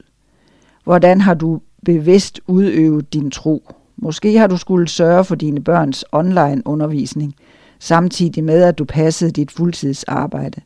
Hvordan 0.83 1.21
har 1.21 1.33
du 1.33 1.61
bevidst 1.85 2.41
udøvet 2.47 3.13
din 3.13 3.31
tro? 3.31 3.71
Måske 3.97 4.37
har 4.37 4.47
du 4.47 4.57
skulle 4.57 4.87
sørge 4.87 5.23
for 5.23 5.35
dine 5.35 5.63
børns 5.63 6.05
online 6.11 6.61
undervisning, 6.65 7.35
samtidig 7.79 8.43
med 8.43 8.63
at 8.63 8.77
du 8.77 8.85
passede 8.85 9.31
dit 9.31 9.51
fuldtidsarbejde. 9.51 10.61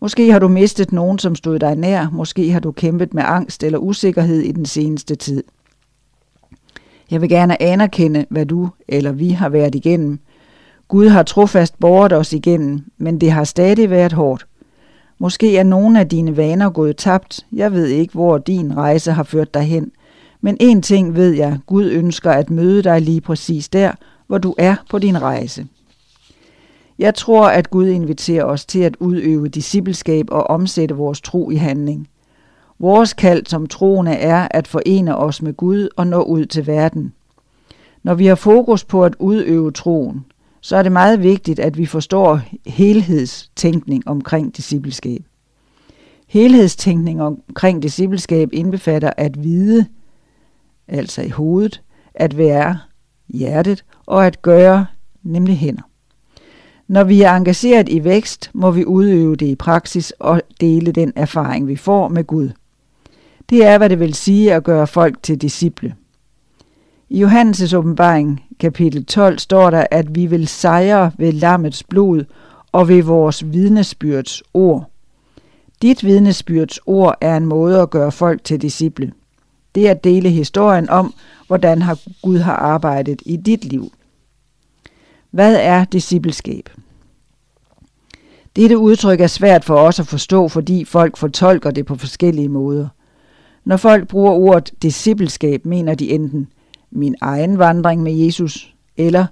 Måske 0.00 0.32
har 0.32 0.38
du 0.38 0.48
mistet 0.48 0.92
nogen, 0.92 1.18
som 1.18 1.34
stod 1.34 1.58
dig 1.58 1.76
nær. 1.76 2.08
Måske 2.12 2.52
har 2.52 2.60
du 2.60 2.72
kæmpet 2.72 3.14
med 3.14 3.22
angst 3.26 3.64
eller 3.64 3.78
usikkerhed 3.78 4.40
i 4.40 4.52
den 4.52 4.66
seneste 4.66 5.14
tid. 5.14 5.44
Jeg 7.10 7.20
vil 7.20 7.28
gerne 7.28 7.62
anerkende, 7.62 8.26
hvad 8.30 8.46
du 8.46 8.68
eller 8.88 9.12
vi 9.12 9.30
har 9.30 9.48
været 9.48 9.74
igennem. 9.74 10.18
Gud 10.88 11.08
har 11.08 11.22
trofast 11.22 11.78
båret 11.80 12.12
os 12.12 12.32
igennem, 12.32 12.84
men 12.98 13.20
det 13.20 13.30
har 13.30 13.44
stadig 13.44 13.90
været 13.90 14.12
hårdt. 14.12 14.46
Måske 15.18 15.56
er 15.56 15.62
nogle 15.62 16.00
af 16.00 16.08
dine 16.08 16.36
vaner 16.36 16.70
gået 16.70 16.96
tabt. 16.96 17.46
Jeg 17.52 17.72
ved 17.72 17.86
ikke, 17.86 18.12
hvor 18.12 18.38
din 18.38 18.76
rejse 18.76 19.12
har 19.12 19.22
ført 19.22 19.54
dig 19.54 19.62
hen. 19.62 19.92
Men 20.40 20.56
en 20.60 20.82
ting 20.82 21.14
ved 21.14 21.30
jeg, 21.30 21.58
Gud 21.66 21.84
ønsker 21.84 22.30
at 22.30 22.50
møde 22.50 22.82
dig 22.82 23.00
lige 23.00 23.20
præcis 23.20 23.68
der, 23.68 23.92
hvor 24.26 24.38
du 24.38 24.54
er 24.58 24.76
på 24.90 24.98
din 24.98 25.22
rejse. 25.22 25.66
Jeg 26.98 27.14
tror, 27.14 27.48
at 27.48 27.70
Gud 27.70 27.86
inviterer 27.86 28.44
os 28.44 28.66
til 28.66 28.80
at 28.80 28.96
udøve 29.00 29.48
discipleskab 29.48 30.26
og 30.30 30.50
omsætte 30.50 30.94
vores 30.94 31.20
tro 31.20 31.50
i 31.50 31.54
handling. 31.54 32.08
Vores 32.78 33.12
kald 33.12 33.46
som 33.46 33.66
troende 33.66 34.12
er 34.12 34.48
at 34.50 34.68
forene 34.68 35.16
os 35.16 35.42
med 35.42 35.54
Gud 35.54 35.88
og 35.96 36.06
nå 36.06 36.22
ud 36.22 36.46
til 36.46 36.66
verden. 36.66 37.12
Når 38.02 38.14
vi 38.14 38.26
har 38.26 38.34
fokus 38.34 38.84
på 38.84 39.04
at 39.04 39.16
udøve 39.18 39.70
troen, 39.70 40.24
så 40.60 40.76
er 40.76 40.82
det 40.82 40.92
meget 40.92 41.22
vigtigt, 41.22 41.60
at 41.60 41.78
vi 41.78 41.86
forstår 41.86 42.40
helhedstænkning 42.66 44.08
omkring 44.08 44.56
discipleskab. 44.56 45.22
Helhedstænkning 46.26 47.22
omkring 47.22 47.82
discipleskab 47.82 48.48
indbefatter 48.52 49.10
at 49.16 49.44
vide, 49.44 49.86
altså 50.88 51.22
i 51.22 51.28
hovedet, 51.28 51.82
at 52.14 52.38
være 52.38 52.78
hjertet 53.28 53.84
og 54.06 54.26
at 54.26 54.42
gøre, 54.42 54.86
nemlig 55.22 55.58
hænder. 55.58 55.82
Når 56.88 57.04
vi 57.04 57.22
er 57.22 57.32
engageret 57.32 57.88
i 57.88 58.04
vækst, 58.04 58.50
må 58.54 58.70
vi 58.70 58.84
udøve 58.84 59.36
det 59.36 59.46
i 59.46 59.54
praksis 59.54 60.12
og 60.18 60.42
dele 60.60 60.92
den 60.92 61.12
erfaring, 61.16 61.68
vi 61.68 61.76
får 61.76 62.08
med 62.08 62.24
Gud. 62.24 62.50
Det 63.50 63.64
er, 63.64 63.78
hvad 63.78 63.88
det 63.88 64.00
vil 64.00 64.14
sige 64.14 64.54
at 64.54 64.64
gøre 64.64 64.86
folk 64.86 65.22
til 65.22 65.40
disciple. 65.40 65.94
I 67.10 67.24
Johannes' 67.24 67.76
åbenbaring, 67.76 68.44
kapitel 68.60 69.04
12, 69.04 69.38
står 69.38 69.70
der, 69.70 69.86
at 69.90 70.14
vi 70.14 70.26
vil 70.26 70.48
sejre 70.48 71.12
ved 71.18 71.32
lammets 71.32 71.84
blod 71.84 72.24
og 72.72 72.88
ved 72.88 73.02
vores 73.02 73.52
vidnesbyrds 73.52 74.42
ord. 74.54 74.90
Dit 75.82 76.04
vidnesbyrds 76.04 76.78
ord 76.86 77.14
er 77.20 77.36
en 77.36 77.46
måde 77.46 77.80
at 77.80 77.90
gøre 77.90 78.12
folk 78.12 78.44
til 78.44 78.62
disciple. 78.62 79.12
Det 79.78 79.86
er 79.86 79.90
at 79.90 80.04
dele 80.04 80.30
historien 80.30 80.88
om, 80.88 81.14
hvordan 81.46 81.82
har 81.82 81.98
Gud 82.22 82.38
har 82.38 82.56
arbejdet 82.56 83.22
i 83.26 83.36
dit 83.36 83.64
liv. 83.64 83.92
Hvad 85.30 85.56
er 85.60 85.84
discipleskab? 85.84 86.70
Dette 88.56 88.78
udtryk 88.78 89.20
er 89.20 89.26
svært 89.26 89.64
for 89.64 89.74
os 89.74 90.00
at 90.00 90.06
forstå, 90.06 90.48
fordi 90.48 90.84
folk 90.84 91.16
fortolker 91.16 91.70
det 91.70 91.86
på 91.86 91.96
forskellige 91.96 92.48
måder. 92.48 92.88
Når 93.64 93.76
folk 93.76 94.08
bruger 94.08 94.32
ordet 94.32 94.70
discipleskab, 94.82 95.66
mener 95.66 95.94
de 95.94 96.10
enten 96.10 96.48
min 96.90 97.14
egen 97.20 97.58
vandring 97.58 98.02
med 98.02 98.12
Jesus, 98.12 98.74
eller 98.96 99.26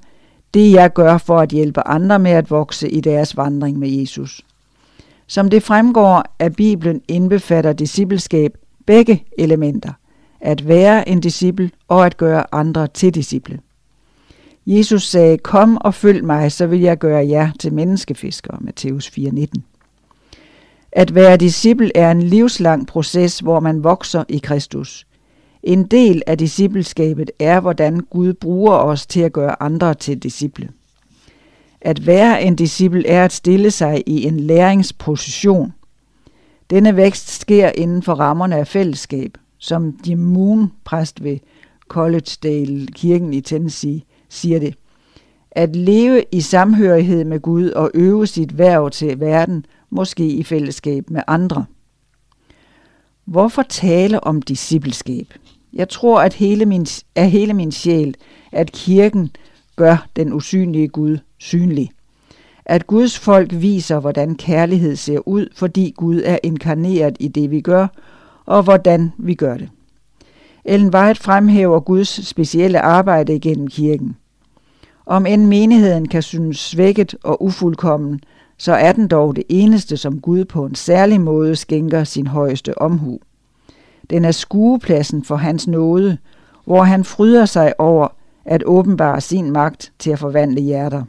det 0.55 0.73
jeg 0.73 0.93
gør 0.93 1.19
for 1.19 1.39
at 1.39 1.51
hjælpe 1.51 1.87
andre 1.87 2.19
med 2.19 2.31
at 2.31 2.51
vokse 2.51 2.89
i 2.89 3.01
deres 3.01 3.37
vandring 3.37 3.79
med 3.79 3.89
Jesus. 3.89 4.43
Som 5.27 5.51
det 5.51 5.63
fremgår 5.63 6.25
af 6.39 6.57
Bibelen 6.57 7.03
indbefatter 7.09 7.73
discipleskab 7.73 8.57
begge 8.87 9.25
elementer, 9.39 9.93
at 10.41 10.69
være 10.69 11.09
en 11.09 11.21
disciple 11.21 11.71
og 11.89 12.07
at 12.07 12.17
gøre 12.17 12.55
andre 12.55 12.87
til 12.87 13.15
disciple. 13.15 13.59
Jesus 14.67 15.09
sagde, 15.09 15.39
kom 15.39 15.77
og 15.81 15.95
følg 15.95 16.25
mig, 16.25 16.53
så 16.53 16.67
vil 16.67 16.81
jeg 16.81 16.99
gøre 16.99 17.29
jer 17.29 17.51
til 17.59 17.73
menneskefiskere, 17.73 18.59
Matthæus 18.61 19.11
4:19. 19.19 19.61
At 20.93 21.15
være 21.15 21.37
disciple 21.37 21.97
er 21.97 22.11
en 22.11 22.23
livslang 22.23 22.87
proces, 22.87 23.39
hvor 23.39 23.61
man 23.61 23.85
vokser 23.85 24.25
i 24.29 24.39
Kristus. 24.39 25.07
En 25.63 25.85
del 25.85 26.23
af 26.27 26.39
discipleskabet 26.39 27.31
er, 27.39 27.61
hvordan 27.61 28.01
Gud 28.01 28.33
bruger 28.33 28.75
os 28.75 29.07
til 29.07 29.21
at 29.21 29.33
gøre 29.33 29.63
andre 29.63 29.95
til 29.95 30.19
disciple. 30.19 30.69
At 31.81 32.07
være 32.07 32.43
en 32.43 32.57
disciple 32.57 33.07
er 33.07 33.25
at 33.25 33.33
stille 33.33 33.71
sig 33.71 34.03
i 34.07 34.25
en 34.27 34.41
læringsposition. 34.41 35.73
Denne 36.71 36.97
vækst 36.97 37.41
sker 37.41 37.71
inden 37.75 38.03
for 38.03 38.15
rammerne 38.15 38.57
af 38.57 38.67
fællesskab, 38.67 39.39
som 39.67 39.99
Jim 40.09 40.19
Moon, 40.19 40.73
præst 40.85 41.23
ved 41.25 41.39
Collegedale 41.89 42.87
Kirken 42.87 43.33
i 43.33 43.41
Tennessee, 43.41 44.03
siger 44.29 44.59
det. 44.59 44.75
At 45.51 45.77
leve 45.77 46.25
i 46.33 46.41
samhørighed 46.41 47.25
med 47.25 47.41
Gud 47.41 47.71
og 47.71 47.91
øve 47.95 48.27
sit 48.27 48.59
værv 48.59 48.91
til 48.91 49.21
verden, 49.21 49.67
måske 49.91 50.27
i 50.29 50.43
fællesskab 50.43 51.11
med 51.11 51.23
andre. 51.27 51.65
Hvorfor 53.25 53.63
tale 53.63 54.25
om 54.25 54.43
discipleskab? 54.43 55.35
Jeg 55.73 55.89
tror, 55.89 56.21
at 56.21 56.35
hele 56.35 56.67
min, 56.67 56.87
af 57.15 57.31
hele 57.31 57.55
min 57.55 57.73
sjæl, 57.73 58.15
at 58.53 58.73
kirken 58.73 59.31
gør 59.77 60.07
den 60.17 60.33
usynlige 60.33 60.89
Gud 60.89 61.19
synlig. 61.39 61.91
At 62.65 62.87
Guds 62.87 63.19
folk 63.19 63.51
viser, 63.53 64.01
hvordan 64.01 64.35
kærlighed 64.35 64.97
ser 64.97 65.29
ud, 65.29 65.47
fordi 65.55 65.95
Gud 65.97 66.23
er 66.25 66.39
inkarneret 66.43 67.17
i 67.21 67.29
det, 67.29 67.51
vi 67.51 67.61
gør, 67.61 67.87
og 68.47 68.63
hvordan 68.63 69.13
vi 69.19 69.35
gør 69.35 69.57
det. 69.57 69.69
Ellen 70.65 70.95
White 70.95 71.23
fremhæver 71.23 71.81
Guds 71.81 72.27
specielle 72.27 72.81
arbejde 72.81 73.35
igennem 73.35 73.67
kirken. 73.67 74.17
Om 75.07 75.27
end 75.27 75.47
menigheden 75.47 76.09
kan 76.09 76.23
synes 76.23 76.59
svækket 76.59 77.17
og 77.23 77.43
ufuldkommen, 77.43 78.21
så 78.59 78.73
er 78.73 78.93
den 78.93 79.09
dog 79.09 79.37
det 79.37 79.45
eneste, 79.49 79.97
som 79.97 80.21
Gud 80.21 80.45
på 80.45 80.67
en 80.67 80.75
særlig 80.75 81.21
måde 81.21 81.57
skænker 81.57 82.05
sin 82.05 82.27
højeste 82.27 82.79
omhu. 82.79 83.21
Den 84.11 84.25
er 84.25 84.31
skuepladsen 84.31 85.25
for 85.25 85.37
hans 85.37 85.67
nåde, 85.67 86.19
hvor 86.65 86.83
han 86.83 87.05
fryder 87.05 87.45
sig 87.45 87.81
over 87.81 88.09
at 88.45 88.63
åbenbare 88.67 89.21
sin 89.21 89.51
magt 89.51 89.93
til 89.99 90.11
at 90.11 90.19
forvandle 90.19 90.61
hjerter. 90.61 91.05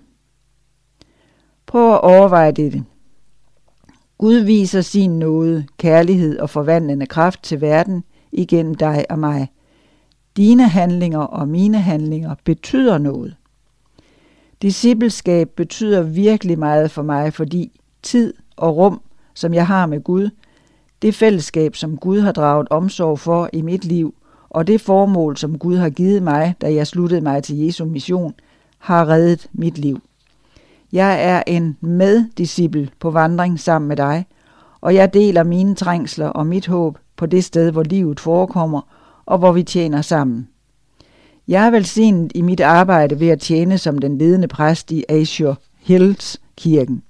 Prøv 1.65 1.93
at 1.93 2.01
overveje 2.01 2.51
dette. 2.51 2.83
Gud 4.18 4.36
viser 4.36 4.82
sin 4.82 5.20
nåde, 5.20 5.65
kærlighed 5.78 6.39
og 6.39 6.49
forvandlende 6.49 7.05
kraft 7.05 7.43
til 7.43 7.61
verden 7.61 8.03
igennem 8.32 8.76
dig 8.76 9.05
og 9.09 9.20
mig. 9.20 9.51
Dine 10.38 10.68
handlinger 10.68 11.20
og 11.20 11.47
mine 11.47 11.82
handlinger 11.82 12.36
betyder 12.43 12.97
noget. 12.97 13.36
Discipleskab 14.61 15.49
betyder 15.55 16.01
virkelig 16.01 16.59
meget 16.59 16.91
for 16.91 17.01
mig, 17.01 17.34
fordi 17.34 17.82
tid 18.03 18.34
og 18.55 18.78
rum, 18.78 19.01
som 19.34 19.53
jeg 19.53 19.68
har 19.68 19.86
med 19.86 20.03
Gud, 20.03 20.30
det 21.01 21.15
fællesskab, 21.15 21.76
som 21.76 21.97
Gud 21.97 22.20
har 22.20 22.32
draget 22.32 22.68
omsorg 22.70 23.20
for 23.20 23.49
i 23.53 23.61
mit 23.61 23.86
liv, 23.86 24.15
og 24.49 24.68
det 24.68 24.82
formål, 24.82 25.38
som 25.38 25.59
Gud 25.59 25.76
har 25.78 25.89
givet 25.89 26.24
mig, 26.24 26.55
da 26.61 26.74
jeg 26.74 26.88
sluttede 26.88 27.22
mig 27.22 27.43
til 27.43 27.57
Jesu 27.57 27.86
mission, 27.86 28.34
har 28.78 29.09
reddet 29.09 29.49
mit 29.53 29.78
liv. 29.78 30.01
Jeg 30.91 31.23
er 31.23 31.43
en 31.47 31.77
meddisciple 31.81 32.89
på 32.99 33.11
vandring 33.11 33.59
sammen 33.59 33.88
med 33.88 33.97
dig, 33.97 34.25
og 34.81 34.95
jeg 34.95 35.13
deler 35.13 35.43
mine 35.43 35.75
trængsler 35.75 36.27
og 36.27 36.47
mit 36.47 36.67
håb 36.67 36.97
på 37.15 37.25
det 37.25 37.43
sted, 37.43 37.71
hvor 37.71 37.83
livet 37.83 38.19
forekommer, 38.19 38.81
og 39.25 39.38
hvor 39.38 39.51
vi 39.51 39.63
tjener 39.63 40.01
sammen. 40.01 40.47
Jeg 41.47 41.65
er 41.65 41.71
velsignet 41.71 42.31
i 42.35 42.41
mit 42.41 42.59
arbejde 42.59 43.19
ved 43.19 43.27
at 43.27 43.39
tjene 43.39 43.77
som 43.77 43.97
den 43.97 44.17
ledende 44.17 44.47
præst 44.47 44.91
i 44.91 45.03
Azure 45.09 45.55
Hills 45.79 46.41
kirken. 46.57 47.03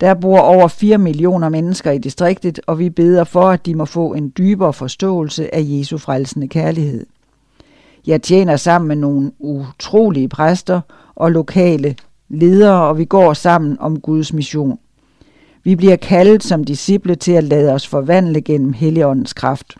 Der 0.00 0.14
bor 0.14 0.38
over 0.38 0.68
4 0.68 0.98
millioner 0.98 1.48
mennesker 1.48 1.90
i 1.90 1.98
distriktet, 1.98 2.60
og 2.66 2.78
vi 2.78 2.90
beder 2.90 3.24
for, 3.24 3.50
at 3.50 3.66
de 3.66 3.74
må 3.74 3.84
få 3.84 4.14
en 4.14 4.32
dybere 4.38 4.72
forståelse 4.72 5.54
af 5.54 5.60
Jesu 5.64 5.98
frelsende 5.98 6.48
kærlighed. 6.48 7.06
Jeg 8.06 8.22
tjener 8.22 8.56
sammen 8.56 8.88
med 8.88 8.96
nogle 8.96 9.32
utrolige 9.38 10.28
præster 10.28 10.80
og 11.14 11.32
lokale 11.32 11.96
ledere, 12.28 12.82
og 12.82 12.98
vi 12.98 13.04
går 13.04 13.32
sammen 13.32 13.76
om 13.80 14.00
Guds 14.00 14.32
mission. 14.32 14.78
Vi 15.64 15.76
bliver 15.76 15.96
kaldet 15.96 16.42
som 16.42 16.64
disciple 16.64 17.14
til 17.14 17.32
at 17.32 17.44
lade 17.44 17.72
os 17.72 17.86
forvandle 17.86 18.40
gennem 18.40 18.72
Helligåndens 18.72 19.32
kraft. 19.32 19.74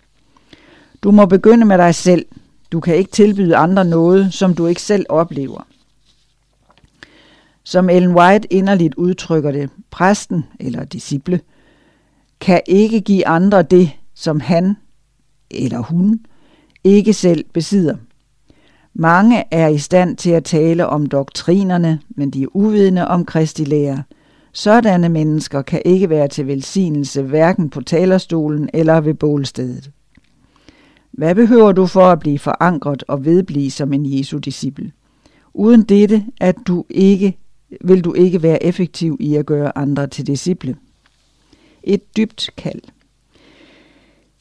Du 1.03 1.11
må 1.11 1.27
begynde 1.27 1.65
med 1.65 1.79
dig 1.79 1.95
selv. 1.95 2.27
Du 2.73 2.81
kan 2.81 2.97
ikke 2.97 3.11
tilbyde 3.11 3.57
andre 3.57 3.85
noget, 3.85 4.35
som 4.35 4.55
du 4.55 4.67
ikke 4.67 4.83
selv 4.83 5.07
oplever. 5.09 5.67
Som 7.65 7.91
Ellen 7.91 8.15
White 8.15 8.53
inderligt 8.53 8.95
udtrykker 8.95 9.51
det, 9.51 9.71
præsten 9.91 10.45
eller 10.61 10.85
disciple 10.85 11.41
kan 12.41 12.61
ikke 12.67 13.01
give 13.01 13.27
andre 13.27 13.63
det, 13.63 13.91
som 14.15 14.41
han 14.41 14.77
eller 15.51 15.79
hun 15.79 16.21
ikke 16.85 17.13
selv 17.13 17.45
besidder. 17.53 17.97
Mange 18.99 19.45
er 19.51 19.69
i 19.69 19.79
stand 19.79 20.17
til 20.17 20.31
at 20.31 20.45
tale 20.45 20.87
om 20.87 21.07
doktrinerne, 21.07 22.01
men 22.09 22.31
de 22.31 22.43
er 22.43 22.57
uvidende 22.57 23.09
om 23.09 23.25
Kristi 23.25 23.65
lære. 23.65 24.03
Sådanne 24.53 25.09
mennesker 25.09 25.63
kan 25.63 25.83
ikke 25.85 26.11
være 26.11 26.29
til 26.29 26.47
velsignelse 26.47 27.23
hverken 27.23 27.71
på 27.71 27.81
talerstolen 27.81 28.71
eller 28.75 29.01
ved 29.01 29.15
bålstedet. 29.15 29.91
Hvad 31.13 31.35
behøver 31.35 31.73
du 31.73 31.87
for 31.87 32.07
at 32.07 32.21
blive 32.21 32.39
forankret 32.39 33.05
og 33.09 33.25
vedblive 33.25 33.71
som 33.71 33.93
en 33.93 34.19
Jesu 34.19 34.39
disciple? 34.39 34.93
Uden 35.55 35.83
dette 35.83 36.25
at 36.41 36.57
du 36.67 36.85
ikke, 36.91 37.39
vil 37.81 38.05
du 38.05 38.15
ikke 38.15 38.43
være 38.43 38.63
effektiv 38.63 39.17
i 39.21 39.37
at 39.37 39.47
gøre 39.47 39.79
andre 39.79 40.07
til 40.07 40.27
disciple. 40.27 40.77
Et 41.83 42.17
dybt 42.17 42.51
kald. 42.57 42.83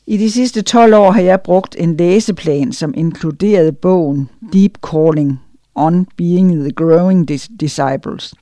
I 0.07 0.17
de 0.17 0.31
sidste 0.31 0.61
12 0.61 0.93
år 0.95 1.11
har 1.11 1.21
jeg 1.21 1.41
brugt 1.41 1.75
en 1.79 1.97
læseplan, 1.97 2.71
som 2.71 2.93
inkluderede 2.97 3.71
bogen 3.71 4.29
Deep 4.53 4.77
Calling 4.91 5.41
on 5.75 6.07
Being 6.17 6.59
the 6.59 6.71
Growing 6.71 7.27
Disciples. 7.59 8.33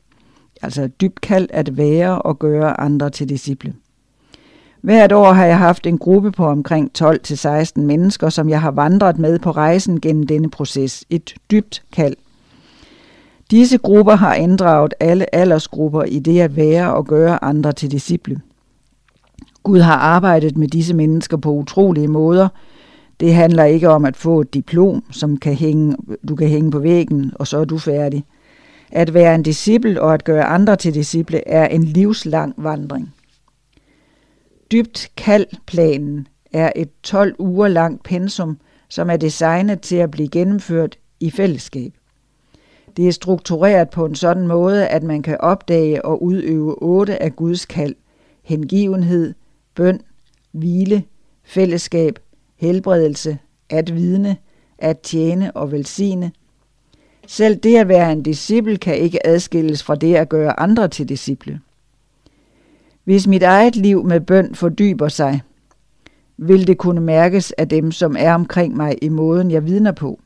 Altså 0.62 0.88
dybt 0.88 1.22
kald 1.22 1.50
at 1.54 1.78
være 1.78 2.22
og 2.22 2.40
gøre 2.40 2.80
andre 2.80 3.10
til 3.10 3.30
disciple. 3.30 3.74
Hvert 4.82 5.12
år 5.12 5.34
har 5.34 5.46
jeg 5.46 5.58
haft 5.58 5.88
en 5.88 5.98
gruppe 5.98 6.32
på 6.32 6.46
omkring 6.46 6.92
12-16 7.04 7.82
mennesker, 7.82 8.30
som 8.30 8.50
jeg 8.50 8.62
har 8.62 8.72
vandret 8.72 9.20
med 9.20 9.40
på 9.40 9.52
rejsen 9.52 10.02
gennem 10.02 10.28
denne 10.28 10.50
proces. 10.50 11.04
Et 11.10 11.36
dybt 11.52 11.84
kald. 11.94 12.16
Disse 13.52 13.78
grupper 13.78 14.16
har 14.16 14.34
inddraget 14.34 14.94
alle 15.00 15.36
aldersgrupper 15.36 16.04
i 16.04 16.20
det 16.20 16.40
at 16.40 16.56
være 16.56 16.94
og 16.94 17.06
gøre 17.06 17.44
andre 17.44 17.72
til 17.72 17.92
disciple. 17.92 18.42
Gud 19.64 19.80
har 19.80 19.96
arbejdet 19.96 20.58
med 20.58 20.68
disse 20.68 20.94
mennesker 20.94 21.38
på 21.38 21.52
utrolige 21.52 22.08
måder. 22.08 22.48
Det 23.20 23.34
handler 23.34 23.64
ikke 23.64 23.90
om 23.90 24.06
at 24.06 24.18
få 24.18 24.42
et 24.42 24.54
diplom, 24.54 25.04
som 25.12 25.38
kan 25.38 25.54
hænge, 25.54 25.96
du 26.28 26.36
kan 26.36 26.48
hænge 26.48 26.72
på 26.72 26.80
væggen, 26.80 27.32
og 27.36 27.48
så 27.48 27.58
er 27.58 27.66
du 27.66 27.78
færdig. 27.78 28.26
At 28.92 29.14
være 29.14 29.36
en 29.36 29.44
disciple 29.44 30.02
og 30.02 30.14
at 30.14 30.24
gøre 30.24 30.44
andre 30.44 30.76
til 30.76 30.94
disciple 30.94 31.48
er 31.48 31.68
en 31.68 31.84
livslang 31.84 32.54
vandring. 32.58 33.14
Dybt 34.72 35.12
kaldplanen 35.18 36.28
er 36.54 36.72
et 36.76 36.90
12 37.04 37.36
uger 37.40 37.68
langt 37.68 38.04
pensum, 38.04 38.58
som 38.90 39.10
er 39.10 39.18
designet 39.18 39.82
til 39.82 39.96
at 39.96 40.12
blive 40.12 40.28
gennemført 40.28 40.98
i 41.20 41.32
fællesskab. 41.32 41.94
Det 42.98 43.08
er 43.08 43.12
struktureret 43.12 43.90
på 43.90 44.06
en 44.06 44.16
sådan 44.16 44.48
måde, 44.48 44.88
at 44.88 45.04
man 45.04 45.22
kan 45.22 45.38
opdage 45.40 46.06
og 46.06 46.24
udøve 46.24 46.82
otte 46.82 47.24
af 47.24 47.36
Guds 47.36 47.66
kald. 47.66 47.96
Hengivenhed, 48.44 49.34
bøn, 49.76 50.02
hvile, 50.52 51.04
fællesskab, 51.44 52.20
helbredelse, 52.56 53.38
at 53.70 53.96
vidne, 53.96 54.38
at 54.78 55.00
tjene 55.00 55.52
og 55.52 55.72
velsigne. 55.72 56.32
Selv 57.28 57.56
det 57.56 57.78
at 57.78 57.88
være 57.88 58.12
en 58.12 58.24
disciple 58.24 58.78
kan 58.78 58.98
ikke 58.98 59.28
adskilles 59.28 59.84
fra 59.84 59.96
det 59.96 60.16
at 60.16 60.30
gøre 60.30 60.60
andre 60.60 60.88
til 60.88 61.10
disciple. 61.10 61.60
Hvis 63.04 63.28
mit 63.28 63.44
eget 63.44 63.76
liv 63.76 64.04
med 64.04 64.22
bøn 64.22 64.56
fordyber 64.56 65.08
sig, 65.08 65.42
vil 66.38 66.68
det 66.68 66.78
kunne 66.78 67.02
mærkes 67.02 67.52
af 67.52 67.70
dem, 67.70 67.92
som 67.92 68.16
er 68.20 68.34
omkring 68.34 68.76
mig 68.76 68.98
i 69.02 69.10
måden, 69.10 69.52
jeg 69.52 69.66
vidner 69.66 69.92
på. 69.92 70.20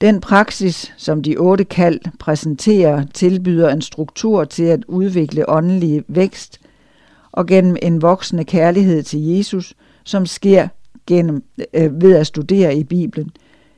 Den 0.00 0.20
praksis, 0.20 0.94
som 0.96 1.22
de 1.22 1.36
otte 1.36 1.64
kald 1.64 2.00
præsenterer, 2.18 3.04
tilbyder 3.14 3.70
en 3.70 3.82
struktur 3.82 4.44
til 4.44 4.64
at 4.64 4.84
udvikle 4.84 5.48
åndelig 5.48 6.04
vækst 6.08 6.60
og 7.34 7.46
gennem 7.46 7.76
en 7.82 8.02
voksende 8.02 8.44
kærlighed 8.44 9.02
til 9.02 9.20
Jesus, 9.20 9.74
som 10.04 10.26
sker 10.26 10.68
gennem, 11.06 11.44
øh, 11.74 12.02
ved 12.02 12.16
at 12.16 12.26
studere 12.26 12.76
i 12.76 12.84
Bibelen, 12.84 13.30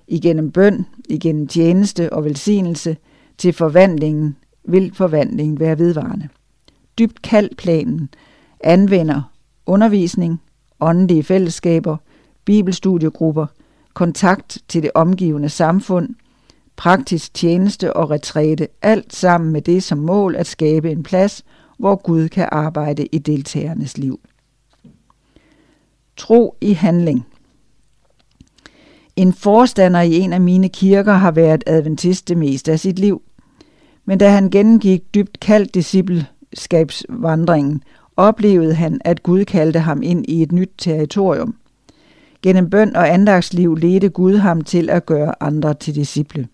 igennem 0.09 0.51
bøn, 0.53 0.87
igennem 1.09 1.47
tjeneste 1.47 2.13
og 2.13 2.25
velsignelse, 2.25 2.97
til 3.39 3.53
forvandlingen 3.53 4.37
vil 4.65 4.95
forvandlingen 4.95 5.61
være 5.61 5.79
vedvarende. 5.79 6.29
Dybt 6.99 7.23
kald 7.23 7.51
planen 7.57 8.09
anvender 8.61 9.33
undervisning, 9.67 10.43
åndelige 10.81 11.23
fællesskaber, 11.23 11.97
bibelstudiegrupper, 12.45 13.47
kontakt 13.95 14.59
til 14.69 14.83
det 14.83 14.91
omgivende 14.95 15.49
samfund, 15.49 16.09
praktisk 16.77 17.35
tjeneste 17.35 17.97
og 17.97 18.11
retræte, 18.11 18.69
alt 18.83 19.15
sammen 19.15 19.53
med 19.53 19.63
det 19.63 19.83
som 19.83 19.99
mål 19.99 20.37
at 20.37 20.47
skabe 20.47 20.91
en 20.91 21.03
plads, 21.03 21.45
hvor 21.77 21.97
Gud 21.97 22.29
kan 22.29 22.49
arbejde 22.53 23.07
i 23.07 23.19
deltagernes 23.19 23.99
liv. 23.99 24.21
Tro 26.17 26.57
i 26.61 26.73
handling. 26.73 27.27
En 29.17 29.33
forstander 29.33 30.01
i 30.01 30.15
en 30.15 30.33
af 30.33 30.41
mine 30.41 30.69
kirker 30.69 31.13
har 31.13 31.31
været 31.31 31.65
adventist 31.67 32.29
det 32.29 32.37
meste 32.37 32.73
af 32.73 32.81
sit 32.81 32.99
liv. 32.99 33.23
Men 34.05 34.19
da 34.19 34.31
han 34.31 34.51
gennemgik 34.51 35.15
dybt 35.15 35.41
kaldt 35.41 35.75
discipleskabsvandringen, 35.75 37.83
oplevede 38.17 38.75
han, 38.75 39.01
at 39.05 39.23
Gud 39.23 39.45
kaldte 39.45 39.79
ham 39.79 40.03
ind 40.03 40.25
i 40.29 40.43
et 40.43 40.53
nyt 40.53 40.71
territorium. 40.79 41.55
Gennem 42.43 42.71
bøn 42.71 42.97
og 42.97 43.13
andagsliv 43.13 43.75
ledte 43.75 44.09
Gud 44.09 44.37
ham 44.37 44.61
til 44.61 44.91
at 44.91 45.07
gøre 45.07 45.43
andre 45.43 45.75
til 45.75 45.95
disciple. 45.95 46.49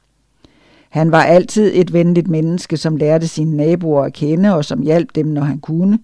Han 0.92 1.12
var 1.12 1.22
altid 1.22 1.70
et 1.74 1.92
venligt 1.92 2.28
menneske, 2.28 2.76
som 2.76 2.96
lærte 2.96 3.28
sine 3.28 3.56
naboer 3.56 4.02
at 4.02 4.12
kende 4.12 4.54
og 4.54 4.64
som 4.64 4.82
hjalp 4.82 5.14
dem, 5.14 5.26
når 5.26 5.42
han 5.42 5.58
kunne. 5.58 5.98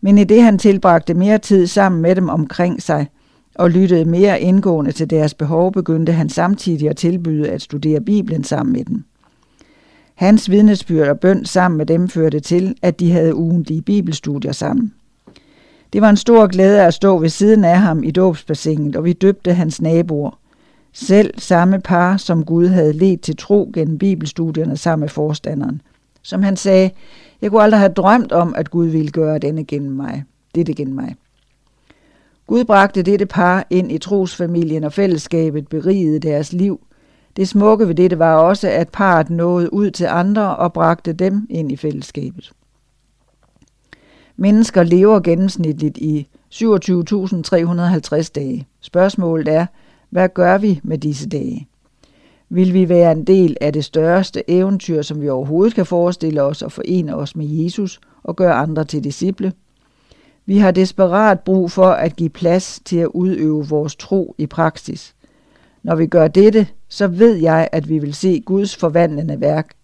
Men 0.00 0.18
i 0.18 0.24
det 0.24 0.42
han 0.42 0.58
tilbragte 0.58 1.14
mere 1.14 1.38
tid 1.38 1.66
sammen 1.66 2.02
med 2.02 2.16
dem 2.16 2.28
omkring 2.28 2.82
sig 2.82 3.06
og 3.54 3.70
lyttede 3.70 4.04
mere 4.04 4.40
indgående 4.40 4.92
til 4.92 5.10
deres 5.10 5.34
behov, 5.34 5.72
begyndte 5.72 6.12
han 6.12 6.28
samtidig 6.28 6.88
at 6.88 6.96
tilbyde 6.96 7.48
at 7.48 7.62
studere 7.62 8.00
Bibelen 8.00 8.44
sammen 8.44 8.72
med 8.72 8.84
dem. 8.84 9.04
Hans 10.14 10.50
vidnesbyrd 10.50 11.08
og 11.08 11.20
bøn 11.20 11.44
sammen 11.44 11.78
med 11.78 11.86
dem 11.86 12.08
førte 12.08 12.40
til, 12.40 12.74
at 12.82 13.00
de 13.00 13.12
havde 13.12 13.34
ugentlige 13.34 13.82
bibelstudier 13.82 14.52
sammen. 14.52 14.92
Det 15.92 16.00
var 16.00 16.10
en 16.10 16.16
stor 16.16 16.46
glæde 16.46 16.82
at 16.82 16.94
stå 16.94 17.18
ved 17.18 17.28
siden 17.28 17.64
af 17.64 17.78
ham 17.78 18.02
i 18.04 18.10
dåbsbassinet, 18.10 18.96
og 18.96 19.04
vi 19.04 19.12
døbte 19.12 19.54
hans 19.54 19.82
naboer. 19.82 20.38
Selv 20.98 21.34
samme 21.38 21.80
par, 21.80 22.16
som 22.16 22.44
Gud 22.44 22.66
havde 22.66 22.92
ledt 22.92 23.20
til 23.20 23.36
tro 23.36 23.70
gennem 23.74 23.98
bibelstudierne 23.98 24.76
sammen 24.76 25.00
med 25.00 25.08
forstanderen. 25.08 25.82
Som 26.22 26.42
han 26.42 26.56
sagde, 26.56 26.90
jeg 27.42 27.50
kunne 27.50 27.62
aldrig 27.62 27.80
have 27.80 27.92
drømt 27.92 28.32
om, 28.32 28.54
at 28.56 28.70
Gud 28.70 28.86
ville 28.86 29.10
gøre 29.10 29.38
denne 29.38 29.64
gennem 29.64 29.92
mig. 29.92 30.24
Dette 30.54 30.74
gennem 30.74 30.94
mig. 30.94 31.16
Gud 32.46 32.64
bragte 32.64 33.02
dette 33.02 33.26
par 33.26 33.66
ind 33.70 33.92
i 33.92 33.98
trosfamilien, 33.98 34.84
og 34.84 34.92
fællesskabet 34.92 35.68
berigede 35.68 36.18
deres 36.18 36.52
liv. 36.52 36.80
Det 37.36 37.48
smukke 37.48 37.88
ved 37.88 37.94
dette 37.94 38.18
var 38.18 38.34
også, 38.34 38.68
at 38.68 38.88
parret 38.88 39.30
nåede 39.30 39.72
ud 39.72 39.90
til 39.90 40.06
andre 40.06 40.56
og 40.56 40.72
bragte 40.72 41.12
dem 41.12 41.46
ind 41.50 41.72
i 41.72 41.76
fællesskabet. 41.76 42.52
Mennesker 44.36 44.82
lever 44.82 45.20
gennemsnitligt 45.20 45.98
i 45.98 46.28
27.350 46.54 48.30
dage. 48.34 48.66
Spørgsmålet 48.80 49.48
er, 49.48 49.66
hvad 50.16 50.28
gør 50.28 50.58
vi 50.58 50.80
med 50.82 50.98
disse 50.98 51.28
dage? 51.28 51.68
Vil 52.48 52.74
vi 52.74 52.88
være 52.88 53.12
en 53.12 53.24
del 53.24 53.56
af 53.60 53.72
det 53.72 53.84
største 53.84 54.50
eventyr, 54.50 55.02
som 55.02 55.20
vi 55.20 55.28
overhovedet 55.28 55.74
kan 55.74 55.86
forestille 55.86 56.42
os 56.42 56.62
og 56.62 56.72
forene 56.72 57.16
os 57.16 57.36
med 57.36 57.46
Jesus 57.46 58.00
og 58.22 58.36
gøre 58.36 58.54
andre 58.54 58.84
til 58.84 59.04
disciple? 59.04 59.52
Vi 60.46 60.58
har 60.58 60.70
desperat 60.70 61.40
brug 61.40 61.70
for 61.70 61.86
at 61.86 62.16
give 62.16 62.30
plads 62.30 62.80
til 62.84 62.96
at 62.96 63.06
udøve 63.06 63.68
vores 63.68 63.96
tro 63.96 64.34
i 64.38 64.46
praksis. 64.46 65.14
Når 65.82 65.94
vi 65.96 66.06
gør 66.06 66.28
dette, 66.28 66.66
så 66.88 67.06
ved 67.06 67.34
jeg, 67.34 67.68
at 67.72 67.88
vi 67.88 67.98
vil 67.98 68.14
se 68.14 68.40
Guds 68.40 68.76
forvandlende 68.76 69.40
værk. 69.40 69.74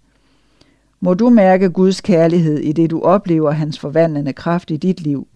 Må 1.01 1.15
du 1.15 1.31
mærke 1.31 1.71
Guds 1.71 2.01
kærlighed 2.01 2.59
i 2.59 2.73
det, 2.73 2.91
du 2.91 3.01
oplever 3.01 3.51
hans 3.51 3.79
forvandlende 3.79 4.33
kraft 4.33 4.71
i 4.71 4.77
dit 4.77 5.01
liv. 5.01 5.27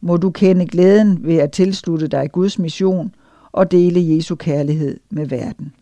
Må 0.00 0.16
du 0.16 0.30
kende 0.30 0.66
glæden 0.66 1.18
ved 1.20 1.36
at 1.36 1.52
tilslutte 1.52 2.08
dig 2.08 2.32
Guds 2.32 2.58
mission 2.58 3.12
og 3.52 3.70
dele 3.70 4.16
Jesu 4.16 4.34
kærlighed 4.34 5.00
med 5.10 5.26
verden. 5.26 5.72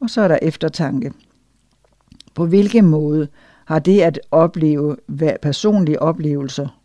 Og 0.00 0.10
så 0.10 0.20
er 0.20 0.28
der 0.28 0.38
eftertanke. 0.42 1.12
På 2.34 2.46
hvilken 2.46 2.86
måde 2.86 3.28
har 3.64 3.78
det 3.78 4.00
at 4.00 4.20
opleve 4.30 4.96
personlige 5.42 6.02
oplevelser 6.02 6.80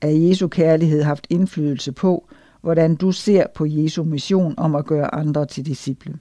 af 0.00 0.12
Jesu 0.14 0.48
kærlighed 0.48 1.02
haft 1.02 1.26
indflydelse 1.30 1.92
på, 1.92 2.28
hvordan 2.60 2.96
du 2.96 3.12
ser 3.12 3.46
på 3.54 3.66
Jesu 3.66 4.04
mission 4.04 4.54
om 4.56 4.74
at 4.74 4.86
gøre 4.86 5.14
andre 5.14 5.46
til 5.46 5.66
disciple? 5.66 6.18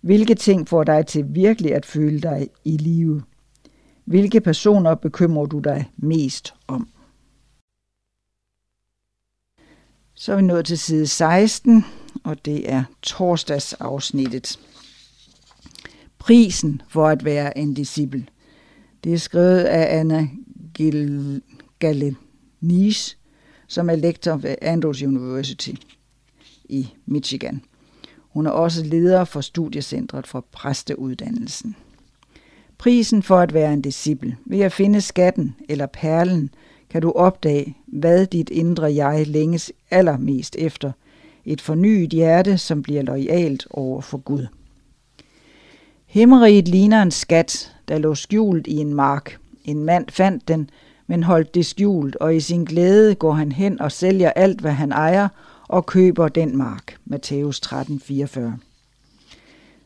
Hvilke 0.00 0.34
ting 0.34 0.68
får 0.68 0.84
dig 0.84 1.06
til 1.06 1.24
virkelig 1.28 1.74
at 1.74 1.86
føle 1.86 2.20
dig 2.20 2.48
i 2.64 2.76
live? 2.76 3.22
Hvilke 4.04 4.40
personer 4.40 4.94
bekymrer 4.94 5.46
du 5.46 5.58
dig 5.58 5.90
mest 5.96 6.54
om? 6.68 6.88
Så 10.20 10.32
er 10.32 10.36
vi 10.36 10.42
nået 10.42 10.66
til 10.66 10.78
side 10.78 11.06
16, 11.06 11.84
og 12.24 12.44
det 12.44 12.72
er 12.72 12.84
torsdagsafsnittet. 13.02 14.58
Prisen 16.18 16.82
for 16.88 17.08
at 17.08 17.24
være 17.24 17.58
en 17.58 17.74
disciple. 17.74 18.26
Det 19.04 19.14
er 19.14 19.18
skrevet 19.18 19.58
af 19.60 19.98
Anna 19.98 20.28
Galenis, 21.78 23.18
som 23.68 23.90
er 23.90 23.96
lektor 23.96 24.36
ved 24.36 24.56
Andrews 24.62 25.02
University 25.02 25.72
i 26.64 26.88
Michigan. 27.06 27.62
Hun 28.18 28.46
er 28.46 28.50
også 28.50 28.84
leder 28.84 29.24
for 29.24 29.40
studiecentret 29.40 30.26
for 30.26 30.46
præsteuddannelsen. 30.52 31.76
Prisen 32.78 33.22
for 33.22 33.38
at 33.38 33.54
være 33.54 33.72
en 33.72 33.82
disciple. 33.82 34.36
Ved 34.46 34.60
at 34.60 34.72
finde 34.72 35.00
skatten 35.00 35.56
eller 35.68 35.86
perlen, 35.86 36.50
kan 36.90 37.02
du 37.02 37.12
opdage, 37.12 37.76
hvad 37.86 38.26
dit 38.26 38.50
indre 38.50 38.94
jeg 38.94 39.26
længes 39.26 39.72
allermest 39.90 40.56
efter. 40.58 40.92
Et 41.44 41.60
fornyet 41.60 42.10
hjerte, 42.10 42.58
som 42.58 42.82
bliver 42.82 43.02
lojalt 43.02 43.66
over 43.70 44.00
for 44.00 44.18
Gud. 44.18 44.46
Himmeriget 46.06 46.68
ligner 46.68 47.02
en 47.02 47.10
skat, 47.10 47.76
der 47.88 47.98
lå 47.98 48.14
skjult 48.14 48.66
i 48.66 48.76
en 48.76 48.94
mark. 48.94 49.38
En 49.64 49.84
mand 49.84 50.06
fandt 50.08 50.48
den, 50.48 50.70
men 51.06 51.22
holdt 51.22 51.54
det 51.54 51.66
skjult, 51.66 52.16
og 52.16 52.36
i 52.36 52.40
sin 52.40 52.64
glæde 52.64 53.14
går 53.14 53.32
han 53.32 53.52
hen 53.52 53.80
og 53.80 53.92
sælger 53.92 54.30
alt, 54.30 54.60
hvad 54.60 54.72
han 54.72 54.92
ejer, 54.92 55.28
og 55.68 55.86
køber 55.86 56.28
den 56.28 56.56
mark. 56.56 56.96
Matthæus 57.04 57.60
13:44. 57.66 58.40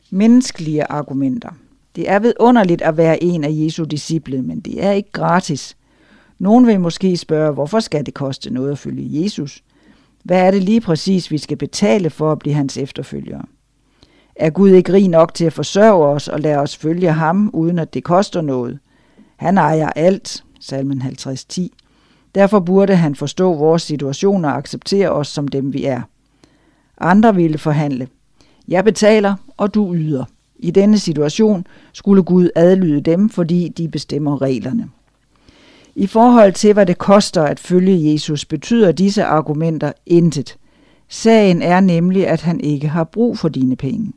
Menneskelige 0.09 0.83
argumenter. 0.83 1.49
Det 1.95 2.09
er 2.09 2.19
vidunderligt 2.19 2.81
at 2.81 2.97
være 2.97 3.23
en 3.23 3.43
af 3.43 3.49
Jesu 3.51 3.83
disciple, 3.83 4.41
men 4.41 4.59
det 4.59 4.83
er 4.83 4.91
ikke 4.91 5.11
gratis. 5.11 5.77
Nogen 6.45 6.67
vil 6.67 6.79
måske 6.79 7.17
spørge, 7.17 7.53
hvorfor 7.53 7.79
skal 7.79 8.05
det 8.05 8.13
koste 8.13 8.53
noget 8.53 8.71
at 8.71 8.77
følge 8.77 9.23
Jesus? 9.23 9.63
Hvad 10.23 10.39
er 10.41 10.51
det 10.51 10.63
lige 10.63 10.81
præcis, 10.81 11.31
vi 11.31 11.37
skal 11.37 11.57
betale 11.57 12.09
for 12.09 12.31
at 12.31 12.39
blive 12.39 12.55
hans 12.55 12.77
efterfølgere? 12.77 13.45
Er 14.35 14.49
Gud 14.49 14.69
ikke 14.69 14.93
rig 14.93 15.07
nok 15.07 15.33
til 15.33 15.45
at 15.45 15.53
forsørge 15.53 16.07
os 16.07 16.27
og 16.27 16.39
lade 16.39 16.57
os 16.57 16.77
følge 16.77 17.11
ham, 17.11 17.49
uden 17.53 17.79
at 17.79 17.93
det 17.93 18.03
koster 18.03 18.41
noget? 18.41 18.79
Han 19.35 19.57
ejer 19.57 19.89
alt, 19.89 20.43
salmen 20.59 21.01
50.10. 21.01 21.67
Derfor 22.35 22.59
burde 22.59 22.95
han 22.95 23.15
forstå 23.15 23.53
vores 23.53 23.81
situation 23.81 24.45
og 24.45 24.57
acceptere 24.57 25.09
os 25.09 25.27
som 25.27 25.47
dem, 25.47 25.73
vi 25.73 25.85
er. 25.85 26.01
Andre 26.97 27.35
ville 27.35 27.57
forhandle. 27.57 28.07
Jeg 28.67 28.83
betaler, 28.83 29.35
og 29.57 29.73
du 29.73 29.93
yder. 29.95 30.25
I 30.59 30.71
denne 30.71 30.99
situation 30.99 31.67
skulle 31.93 32.23
Gud 32.23 32.49
adlyde 32.55 33.01
dem, 33.01 33.29
fordi 33.29 33.69
de 33.77 33.87
bestemmer 33.87 34.41
reglerne. 34.41 34.89
I 35.95 36.07
forhold 36.07 36.53
til, 36.53 36.73
hvad 36.73 36.85
det 36.85 36.97
koster 36.97 37.43
at 37.43 37.59
følge 37.59 38.13
Jesus, 38.13 38.45
betyder 38.45 38.91
disse 38.91 39.23
argumenter 39.23 39.91
intet. 40.05 40.57
Sagen 41.09 41.61
er 41.61 41.79
nemlig, 41.79 42.27
at 42.27 42.41
han 42.41 42.59
ikke 42.59 42.87
har 42.87 43.03
brug 43.03 43.37
for 43.37 43.49
dine 43.49 43.75
penge. 43.75 44.13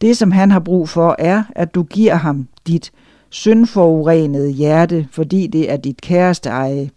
Det, 0.00 0.16
som 0.16 0.30
han 0.30 0.50
har 0.50 0.60
brug 0.60 0.88
for, 0.88 1.16
er, 1.18 1.42
at 1.50 1.74
du 1.74 1.82
giver 1.82 2.14
ham 2.14 2.48
dit 2.66 2.92
syndforurenede 3.30 4.50
hjerte, 4.50 5.08
fordi 5.10 5.46
det 5.46 5.72
er 5.72 5.76
dit 5.76 6.00
kæreste 6.00 6.48
eje. 6.48 6.90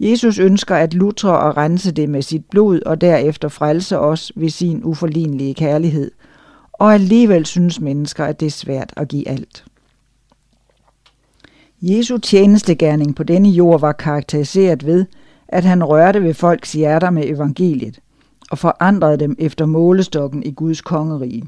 Jesus 0.00 0.38
ønsker 0.38 0.76
at 0.76 0.94
lutre 0.94 1.38
og 1.38 1.56
rense 1.56 1.92
det 1.92 2.08
med 2.08 2.22
sit 2.22 2.44
blod 2.50 2.80
og 2.86 3.00
derefter 3.00 3.48
frelse 3.48 3.98
os 3.98 4.32
ved 4.36 4.48
sin 4.48 4.84
uforlignelige 4.84 5.54
kærlighed. 5.54 6.10
Og 6.72 6.94
alligevel 6.94 7.46
synes 7.46 7.80
mennesker, 7.80 8.24
at 8.24 8.40
det 8.40 8.46
er 8.46 8.50
svært 8.50 8.92
at 8.96 9.08
give 9.08 9.28
alt. 9.28 9.64
Jesu 11.82 12.18
tjenestegærning 12.18 13.16
på 13.16 13.22
denne 13.22 13.48
jord 13.48 13.80
var 13.80 13.92
karakteriseret 13.92 14.86
ved, 14.86 15.04
at 15.48 15.64
han 15.64 15.84
rørte 15.84 16.22
ved 16.22 16.34
folks 16.34 16.72
hjerter 16.72 17.10
med 17.10 17.24
evangeliet 17.24 18.00
og 18.50 18.58
forandrede 18.58 19.16
dem 19.16 19.36
efter 19.38 19.66
målestokken 19.66 20.42
i 20.42 20.50
Guds 20.50 20.80
kongerige. 20.80 21.44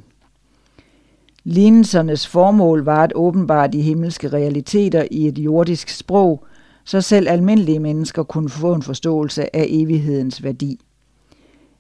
Lignelsernes 1.45 2.27
formål 2.27 2.85
var 2.85 3.05
at 3.05 3.13
åbenbare 3.15 3.69
de 3.69 3.83
himmelske 3.83 4.29
realiteter 4.29 5.05
i 5.11 5.29
et 5.29 5.39
jordisk 5.39 5.89
sprog, 5.89 6.45
så 6.85 7.01
selv 7.01 7.29
almindelige 7.29 7.81
mennesker 7.81 8.23
kunne 8.23 8.49
få 8.49 8.73
en 8.75 8.83
forståelse 8.83 9.57
af 9.57 9.67
evighedens 9.69 10.43
værdi. 10.43 10.81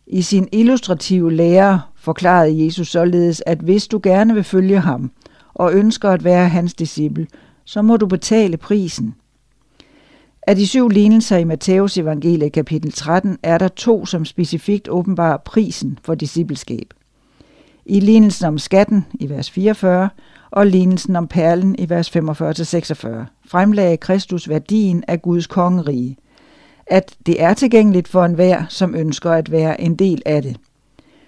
I 0.06 0.22
sin 0.22 0.48
illustrative 0.52 1.32
lære 1.32 1.80
forklarede 1.96 2.64
Jesus 2.64 2.88
således, 2.88 3.42
at 3.46 3.58
hvis 3.58 3.88
du 3.88 4.00
gerne 4.02 4.34
vil 4.34 4.44
følge 4.44 4.78
ham 4.78 5.10
og 5.54 5.72
ønsker 5.74 6.10
at 6.10 6.24
være 6.24 6.48
hans 6.48 6.74
disciple, 6.74 7.26
så 7.64 7.82
må 7.82 7.96
du 7.96 8.06
betale 8.06 8.56
prisen. 8.56 9.14
Af 10.46 10.56
de 10.56 10.66
syv 10.66 10.88
lignelser 10.88 11.36
i 11.36 11.44
Matteus 11.44 11.98
evangeliet 11.98 12.52
kapitel 12.52 12.92
13 12.92 13.38
er 13.42 13.58
der 13.58 13.68
to, 13.68 14.06
som 14.06 14.24
specifikt 14.24 14.88
åbenbarer 14.88 15.36
prisen 15.36 15.98
for 16.04 16.14
discipleskab. 16.14 16.94
I 17.86 18.00
lignelsen 18.00 18.46
om 18.46 18.58
skatten 18.58 19.06
i 19.14 19.30
vers 19.30 19.50
44 19.50 20.08
og 20.50 20.66
lignelsen 20.66 21.16
om 21.16 21.28
perlen 21.28 21.76
i 21.78 21.90
vers 21.90 22.16
45-46 22.16 22.20
fremlagde 23.46 23.96
Kristus 23.96 24.48
værdien 24.48 25.04
af 25.08 25.22
Guds 25.22 25.46
kongerige, 25.46 26.16
at 26.86 27.16
det 27.26 27.42
er 27.42 27.54
tilgængeligt 27.54 28.08
for 28.08 28.24
enhver, 28.24 28.64
som 28.68 28.94
ønsker 28.94 29.30
at 29.30 29.50
være 29.52 29.80
en 29.80 29.94
del 29.94 30.22
af 30.26 30.42
det. 30.42 30.56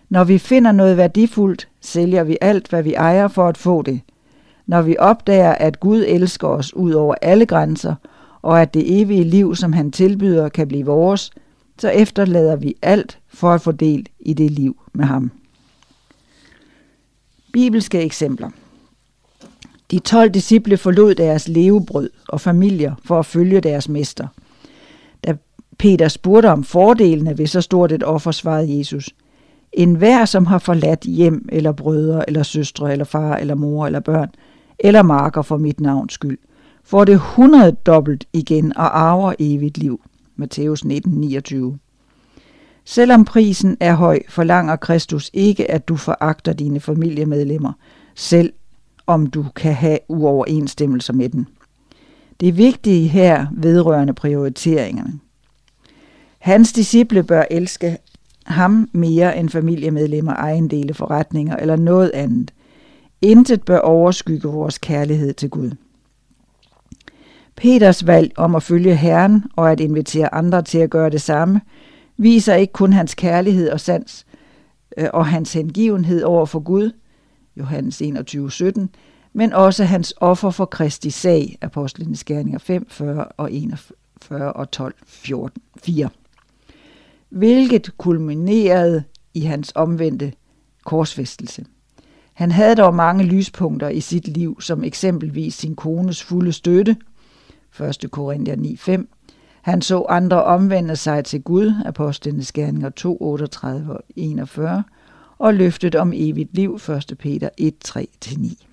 Når 0.09 0.25
vi 0.25 0.39
finder 0.39 0.73
noget 0.73 0.97
værdifuldt, 0.97 1.69
sælger 1.81 2.25
vi 2.25 2.37
alt, 2.41 2.69
hvad 2.69 2.83
vi 2.83 2.95
ejer 2.95 3.29
for 3.29 3.49
at 3.49 3.59
få 3.59 3.83
det– 3.83 4.01
når 4.67 4.83
vi 4.83 4.97
opdager, 4.99 5.53
at 5.53 5.81
Gud 5.81 6.05
elsker 6.09 6.49
os 6.49 6.75
ud 6.75 6.93
over 6.93 7.15
alle 7.23 7.47
grænser, 7.47 7.95
og 8.43 8.63
at 8.63 8.75
det 8.75 9.01
evige 9.01 9.25
liv, 9.25 9.57
som 9.57 9.73
han 9.73 9.91
tilbyder, 9.91 10.49
kan 10.49 10.69
blive 10.69 10.87
vores, 10.87 11.31
så 11.79 11.89
efterlader 11.89 12.57
vi 12.57 12.75
alt 12.83 13.19
for 13.29 13.51
at 13.51 13.61
få 13.61 13.73
del 13.73 14.09
i 14.21 14.33
det 14.33 14.51
liv 14.51 14.77
med 14.93 15.05
ham. 15.05 15.31
Bibelske 17.53 18.03
eksempler. 18.03 18.51
De 19.91 19.99
12 19.99 20.31
disciple 20.31 20.77
forlod 20.77 21.15
deres 21.15 21.49
levebrød 21.49 22.11
og 22.29 22.41
familier 22.41 22.95
for 23.05 23.19
at 23.19 23.27
følge 23.27 23.61
deres 23.61 23.89
mester. 23.89 24.27
Da 25.25 25.35
Peter 25.79 26.09
spurgte 26.09 26.51
om 26.51 26.65
fordelene 26.65 27.39
ved 27.39 27.47
så 27.47 27.61
stort 27.61 27.93
et 27.93 28.03
offer, 28.03 28.31
svarede 28.31 28.79
Jesus, 28.79 29.11
En 29.73 29.95
hver, 29.95 30.25
som 30.25 30.47
har 30.47 30.59
forladt 30.59 31.01
hjem 31.01 31.49
eller 31.53 31.73
brødre 31.73 32.29
eller 32.29 32.43
søstre 32.43 32.93
eller 32.93 33.05
far 33.05 33.37
eller 33.37 33.55
mor 33.55 33.87
eller 33.87 34.01
børn, 34.01 34.31
eller 34.79 35.03
marker 35.03 35.43
for 35.43 35.57
mit 35.57 35.81
navns 35.81 36.13
skyld, 36.13 36.39
får 36.85 37.05
det 37.05 37.19
hundrede 37.19 37.73
dobbelt 37.73 38.25
igen 38.33 38.77
og 38.77 39.01
arver 39.01 39.33
evigt 39.39 39.79
liv. 39.79 40.01
Matthæus 40.37 40.85
19, 40.85 41.13
29. 41.13 41.79
Selvom 42.85 43.25
prisen 43.25 43.77
er 43.81 43.95
høj, 43.95 44.21
forlanger 44.29 44.77
Kristus 44.77 45.31
ikke, 45.33 45.71
at 45.71 45.89
du 45.89 45.97
foragter 45.97 46.53
dine 46.53 46.81
familiemedlemmer, 46.81 47.73
selv 48.15 48.53
om 49.07 49.27
du 49.27 49.45
kan 49.57 49.75
have 49.75 49.99
uoverensstemmelser 50.09 51.13
med 51.13 51.29
den. 51.29 51.47
Det 52.41 52.57
vigtige 52.57 53.09
her 53.09 53.47
vedrørende 53.53 54.13
prioriteringerne. 54.13 55.13
Hans 56.39 56.73
disciple 56.73 57.23
bør 57.23 57.45
elske 57.51 57.99
ham 58.45 58.89
mere 58.93 59.39
end 59.39 59.49
familiemedlemmer, 59.49 60.33
ejendele, 60.33 60.95
forretninger 60.95 61.57
eller 61.57 61.77
noget 61.77 62.11
andet. 62.11 62.53
Intet 63.25 63.63
bør 63.63 63.79
overskygge 63.79 64.49
vores 64.49 64.79
kærlighed 64.79 65.35
til 65.35 65.51
Gud. 65.51 65.71
Peters 67.57 68.07
valg 68.07 68.33
om 68.37 68.55
at 68.55 68.63
følge 68.63 68.97
Herren 68.97 69.45
og 69.57 69.73
at 69.73 69.81
invitere 69.81 70.35
andre 70.35 70.63
til 70.63 70.79
at 70.79 70.91
gøre 70.91 71.11
det 71.11 71.23
samme, 71.23 71.61
viser 72.17 72.55
ikke 72.55 72.73
kun 72.73 72.93
hans 72.93 73.15
kærlighed 73.15 73.71
og 73.71 73.81
sans 73.81 74.27
øh, 74.97 75.09
og 75.13 75.27
hans 75.27 75.53
hengivenhed 75.53 76.23
over 76.23 76.47
for 76.47 76.61
Gud, 76.61 76.91
Johannes 77.57 78.03
21, 78.03 78.51
17, 78.51 78.91
men 79.33 79.53
også 79.53 79.85
hans 79.85 80.15
offer 80.17 80.51
for 80.51 80.65
Kristi 80.65 81.11
sag, 81.11 81.59
Apostlenes 81.61 82.25
Gerninger 82.25 82.59
5, 82.59 82.87
40 82.89 83.25
og 83.25 83.53
41 83.53 84.53
og 84.53 84.71
12, 84.71 84.95
14, 85.07 85.63
4. 85.85 86.09
Hvilket 87.29 87.91
kulminerede 87.99 89.05
i 89.35 89.41
hans 89.41 89.73
omvendte 89.75 90.33
korsfæstelse. 90.85 91.65
Han 92.35 92.51
havde 92.51 92.75
dog 92.75 92.95
mange 92.95 93.25
lyspunkter 93.25 93.89
i 93.89 94.01
sit 94.01 94.29
liv, 94.29 94.61
som 94.61 94.85
eksempelvis 94.85 95.55
sin 95.55 95.77
kones 95.77 96.23
fulde 96.23 96.53
støtte, 96.53 96.97
1. 97.81 98.11
Korinther 98.11 98.57
9.5. 98.57 99.07
Han 99.63 99.83
så 99.83 100.07
andre 100.09 100.45
omvende 100.45 100.97
sig 100.97 101.25
til 101.25 101.43
Gud, 101.43 101.73
Apostlenes 101.85 102.53
Gerninger 102.53 102.91
2, 102.91 103.19
38 103.21 103.93
og 103.93 104.01
41, 104.17 104.85
og 105.39 105.55
løftet 105.55 105.95
om 105.95 106.13
evigt 106.15 106.55
liv, 106.55 106.75
1. 106.75 107.17
Peter 107.19 107.49
1, 107.59 107.75
3-9. 107.89 108.65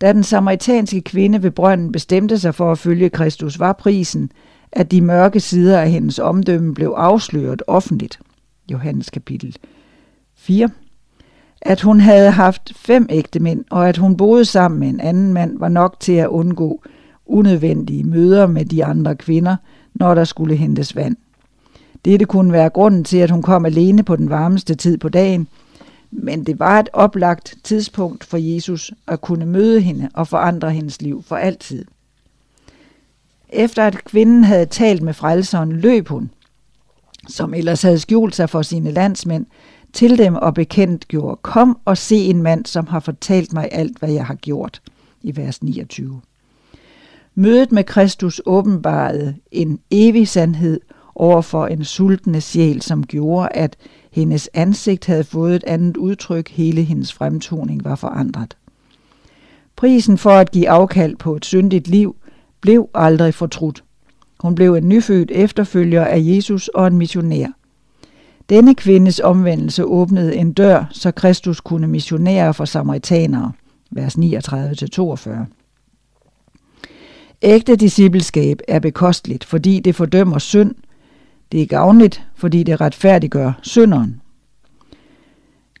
Da 0.00 0.12
den 0.12 0.22
samaritanske 0.22 1.00
kvinde 1.00 1.42
ved 1.42 1.50
brønden 1.50 1.92
bestemte 1.92 2.38
sig 2.38 2.54
for 2.54 2.72
at 2.72 2.78
følge 2.78 3.10
Kristus, 3.10 3.58
var 3.58 3.72
prisen, 3.72 4.32
at 4.72 4.90
de 4.90 5.00
mørke 5.00 5.40
sider 5.40 5.80
af 5.80 5.90
hendes 5.90 6.18
omdømme 6.18 6.74
blev 6.74 6.94
afsløret 6.96 7.62
offentligt. 7.66 8.20
Johannes 8.70 9.10
kapitel 9.10 9.56
4. 10.34 10.68
At 11.62 11.80
hun 11.80 12.00
havde 12.00 12.30
haft 12.30 12.72
fem 12.76 13.06
ægte 13.10 13.40
mænd, 13.40 13.64
og 13.70 13.88
at 13.88 13.96
hun 13.96 14.16
boede 14.16 14.44
sammen 14.44 14.80
med 14.80 14.88
en 14.88 15.00
anden 15.00 15.32
mand, 15.32 15.58
var 15.58 15.68
nok 15.68 16.00
til 16.00 16.12
at 16.12 16.28
undgå 16.28 16.82
unødvendige 17.26 18.04
møder 18.04 18.46
med 18.46 18.64
de 18.64 18.84
andre 18.84 19.16
kvinder, 19.16 19.56
når 19.94 20.14
der 20.14 20.24
skulle 20.24 20.56
hentes 20.56 20.96
vand. 20.96 21.16
Dette 22.04 22.24
kunne 22.24 22.52
være 22.52 22.70
grunden 22.70 23.04
til, 23.04 23.16
at 23.16 23.30
hun 23.30 23.42
kom 23.42 23.66
alene 23.66 24.02
på 24.02 24.16
den 24.16 24.30
varmeste 24.30 24.74
tid 24.74 24.98
på 24.98 25.08
dagen– 25.08 25.48
men 26.12 26.44
det 26.44 26.58
var 26.58 26.80
et 26.80 26.88
oplagt 26.92 27.54
tidspunkt 27.64 28.24
for 28.24 28.36
Jesus 28.36 28.92
at 29.06 29.20
kunne 29.20 29.46
møde 29.46 29.80
hende 29.80 30.10
og 30.14 30.28
forandre 30.28 30.70
hendes 30.70 31.02
liv 31.02 31.22
for 31.22 31.36
altid. 31.36 31.84
Efter 33.48 33.86
at 33.86 34.04
kvinden 34.04 34.44
havde 34.44 34.66
talt 34.66 35.02
med 35.02 35.14
frelseren, 35.14 35.72
løb 35.72 36.08
hun, 36.08 36.30
som 37.28 37.54
ellers 37.54 37.82
havde 37.82 37.98
skjult 37.98 38.36
sig 38.36 38.50
for 38.50 38.62
sine 38.62 38.90
landsmænd, 38.90 39.46
til 39.92 40.18
dem 40.18 40.34
og 40.34 40.54
bekendt 40.54 41.08
gjorde, 41.08 41.38
kom 41.42 41.78
og 41.84 41.98
se 41.98 42.16
en 42.16 42.42
mand, 42.42 42.66
som 42.66 42.86
har 42.86 43.00
fortalt 43.00 43.52
mig 43.52 43.68
alt, 43.72 43.98
hvad 43.98 44.10
jeg 44.10 44.26
har 44.26 44.34
gjort, 44.34 44.82
i 45.22 45.36
vers 45.36 45.62
29. 45.62 46.20
Mødet 47.34 47.72
med 47.72 47.84
Kristus 47.84 48.40
åbenbarede 48.46 49.34
en 49.52 49.80
evig 49.90 50.28
sandhed 50.28 50.80
over 51.14 51.40
for 51.40 51.66
en 51.66 51.84
sultne 51.84 52.40
sjæl, 52.40 52.82
som 52.82 53.06
gjorde, 53.06 53.48
at 53.48 53.76
hendes 54.10 54.48
ansigt 54.54 55.06
havde 55.06 55.24
fået 55.24 55.56
et 55.56 55.64
andet 55.64 55.96
udtryk, 55.96 56.48
hele 56.48 56.82
hendes 56.82 57.12
fremtoning 57.12 57.84
var 57.84 57.94
forandret. 57.94 58.56
Prisen 59.76 60.18
for 60.18 60.30
at 60.30 60.50
give 60.50 60.68
afkald 60.68 61.16
på 61.16 61.36
et 61.36 61.44
syndigt 61.44 61.88
liv 61.88 62.16
blev 62.60 62.88
aldrig 62.94 63.34
fortrudt. 63.34 63.84
Hun 64.40 64.54
blev 64.54 64.74
en 64.74 64.88
nyfødt 64.88 65.30
efterfølger 65.30 66.04
af 66.04 66.18
Jesus 66.20 66.68
og 66.68 66.86
en 66.86 66.98
missionær. 66.98 67.46
Denne 68.48 68.74
kvindes 68.74 69.20
omvendelse 69.20 69.84
åbnede 69.84 70.36
en 70.36 70.52
dør, 70.52 70.84
så 70.90 71.10
Kristus 71.10 71.60
kunne 71.60 71.86
missionere 71.86 72.54
for 72.54 72.64
samaritanere. 72.64 73.52
Vers 73.90 74.16
39-42. 74.16 75.30
Ægte 77.42 77.76
discipleskab 77.76 78.60
er 78.68 78.78
bekosteligt, 78.78 79.44
fordi 79.44 79.80
det 79.80 79.94
fordømmer 79.94 80.38
synd, 80.38 80.74
det 81.52 81.62
er 81.62 81.66
gavnligt, 81.66 82.26
fordi 82.34 82.62
det 82.62 82.80
retfærdiggør 82.80 83.52
synderen. 83.62 84.20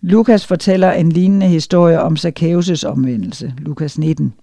Lukas 0.00 0.46
fortæller 0.46 0.92
en 0.92 1.12
lignende 1.12 1.46
historie 1.46 2.00
om 2.00 2.16
Zacchaeus' 2.18 2.86
omvendelse, 2.86 3.54
Lukas 3.58 3.98
19. 3.98 4.34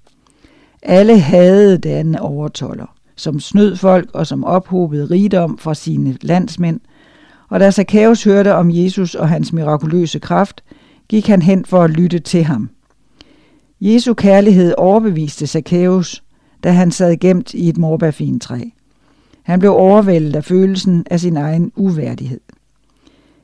Alle 0.82 1.20
havde 1.20 1.78
denne 1.78 2.22
overtoller, 2.22 2.96
som 3.16 3.40
snød 3.40 3.76
folk 3.76 4.10
og 4.14 4.28
som 4.28 4.44
ophobede 4.44 5.06
rigdom 5.06 5.58
fra 5.58 5.74
sine 5.74 6.18
landsmænd, 6.22 6.80
og 7.50 7.60
da 7.60 7.72
Zacchaeus 7.72 8.24
hørte 8.24 8.56
om 8.56 8.70
Jesus 8.72 9.16
og 9.16 9.30
hans 9.30 9.54
mirakuløse 9.54 10.20
kraft, 10.20 10.64
gik 11.08 11.28
han 11.28 11.42
hen 11.42 11.66
for 11.66 11.84
at 11.84 11.90
lytte 11.90 12.20
til 12.20 12.44
ham. 12.44 12.70
Jesu 13.82 14.14
kærlighed 14.14 14.74
overbeviste 14.78 15.48
Zacchaeus, 15.48 16.24
da 16.64 16.72
han 16.72 16.92
sad 16.92 17.18
gemt 17.18 17.54
i 17.54 17.70
et 17.70 17.78
morbærfintræ. 17.78 18.60
Han 19.44 19.60
blev 19.60 19.72
overvældet 19.72 20.36
af 20.36 20.44
følelsen 20.44 21.06
af 21.12 21.20
sin 21.20 21.38
egen 21.38 21.72
uværdighed. 21.76 22.40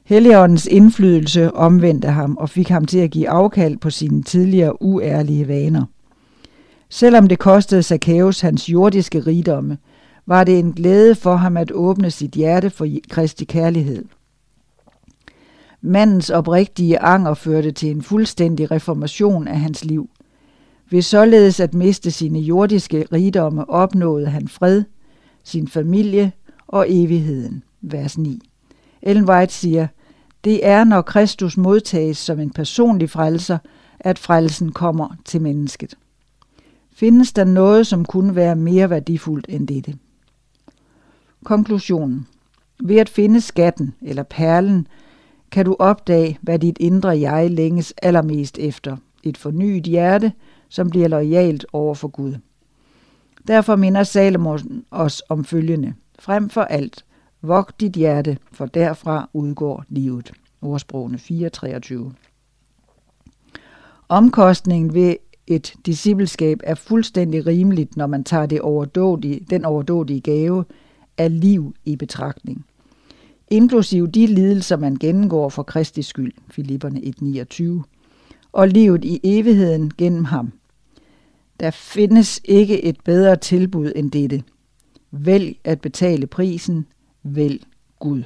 Helligåndens 0.03 0.65
indflydelse 0.65 1.55
omvendte 1.55 2.07
ham 2.07 2.37
og 2.37 2.49
fik 2.49 2.69
ham 2.69 2.85
til 2.85 2.97
at 2.99 3.11
give 3.11 3.29
afkald 3.29 3.77
på 3.77 3.89
sine 3.89 4.23
tidligere 4.23 4.81
uærlige 4.81 5.47
vaner. 5.47 5.85
Selvom 6.89 7.27
det 7.27 7.39
kostede 7.39 7.83
Zacchaeus 7.83 8.41
hans 8.41 8.69
jordiske 8.69 9.19
rigdomme, 9.19 9.77
var 10.25 10.43
det 10.43 10.59
en 10.59 10.73
glæde 10.73 11.15
for 11.15 11.35
ham 11.35 11.57
at 11.57 11.71
åbne 11.71 12.11
sit 12.11 12.31
hjerte 12.31 12.69
for 12.69 12.87
Kristi 13.09 13.45
kærlighed. 13.45 14.05
Mandens 15.81 16.29
oprigtige 16.29 16.99
anger 16.99 17.33
førte 17.33 17.71
til 17.71 17.91
en 17.91 18.01
fuldstændig 18.01 18.71
reformation 18.71 19.47
af 19.47 19.59
hans 19.59 19.85
liv. 19.85 20.09
Ved 20.89 21.01
således 21.01 21.59
at 21.59 21.73
miste 21.73 22.11
sine 22.11 22.39
jordiske 22.39 23.07
rigdomme 23.11 23.69
opnåede 23.69 24.27
han 24.27 24.47
fred, 24.47 24.83
sin 25.43 25.67
familie 25.67 26.31
og 26.67 26.85
evigheden. 26.89 27.63
Vers 27.81 28.17
9. 28.17 28.39
Ellen 29.01 29.29
White 29.29 29.53
siger, 29.53 29.87
det 30.43 30.65
er, 30.67 30.83
når 30.83 31.01
Kristus 31.01 31.57
modtages 31.57 32.17
som 32.17 32.39
en 32.39 32.49
personlig 32.49 33.09
frelser, 33.09 33.57
at 33.99 34.19
frelsen 34.19 34.71
kommer 34.71 35.15
til 35.25 35.41
mennesket. 35.41 35.97
Findes 36.93 37.33
der 37.33 37.43
noget, 37.43 37.87
som 37.87 38.05
kunne 38.05 38.35
være 38.35 38.55
mere 38.55 38.89
værdifuldt 38.89 39.45
end 39.49 39.67
dette? 39.67 39.93
Konklusionen. 41.45 42.27
Ved 42.83 42.97
at 42.97 43.09
finde 43.09 43.41
skatten 43.41 43.95
eller 44.01 44.23
perlen, 44.23 44.87
kan 45.51 45.65
du 45.65 45.75
opdage, 45.79 46.37
hvad 46.41 46.59
dit 46.59 46.77
indre 46.79 47.19
jeg 47.19 47.51
længes 47.51 47.93
allermest 48.01 48.57
efter. 48.57 48.97
Et 49.23 49.37
fornyet 49.37 49.83
hjerte, 49.83 50.31
som 50.69 50.89
bliver 50.89 51.07
lojalt 51.07 51.65
over 51.73 51.93
for 51.93 52.07
Gud. 52.07 52.35
Derfor 53.47 53.75
minder 53.75 54.03
Salomon 54.03 54.85
os 54.91 55.23
om 55.29 55.45
følgende. 55.45 55.93
Frem 56.19 56.49
for 56.49 56.61
alt, 56.61 57.05
vogt 57.41 57.81
dit 57.81 57.93
hjerte, 57.93 58.37
for 58.51 58.65
derfra 58.65 59.29
udgår 59.33 59.83
livet. 59.89 60.31
Ordsprogene 60.61 61.17
4.23 61.17 61.95
Omkostningen 64.09 64.93
ved 64.93 65.15
et 65.47 65.73
discipleskab 65.85 66.59
er 66.63 66.75
fuldstændig 66.75 67.45
rimeligt, 67.45 67.97
når 67.97 68.07
man 68.07 68.23
tager 68.23 68.45
det 68.45 68.61
overdådige, 68.61 69.45
den 69.49 69.65
overdådige 69.65 70.21
gave 70.21 70.65
af 71.17 71.39
liv 71.39 71.75
i 71.85 71.95
betragtning. 71.95 72.65
Inklusiv 73.47 74.07
de 74.07 74.27
lidelser, 74.27 74.77
man 74.77 74.95
gennemgår 74.95 75.49
for 75.49 75.63
Kristi 75.63 76.01
skyld, 76.01 76.33
Filipperne 76.51 76.99
1.29, 76.99 77.83
og 78.51 78.67
livet 78.67 79.05
i 79.05 79.19
evigheden 79.23 79.91
gennem 79.97 80.25
ham, 80.25 80.51
der 81.59 81.71
findes 81.71 82.41
ikke 82.45 82.83
et 82.83 82.97
bedre 83.03 83.35
tilbud 83.35 83.91
end 83.95 84.11
dette. 84.11 84.43
Vælg 85.11 85.55
at 85.63 85.81
betale 85.81 86.27
prisen. 86.27 86.85
Vælg 87.23 87.63
Gud. 87.99 88.23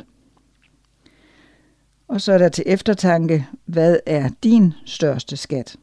Og 2.07 2.21
så 2.21 2.33
er 2.33 2.37
der 2.37 2.49
til 2.49 2.63
eftertanke, 2.67 3.47
hvad 3.65 3.99
er 4.05 4.29
din 4.43 4.73
største 4.85 5.37
skat? 5.37 5.75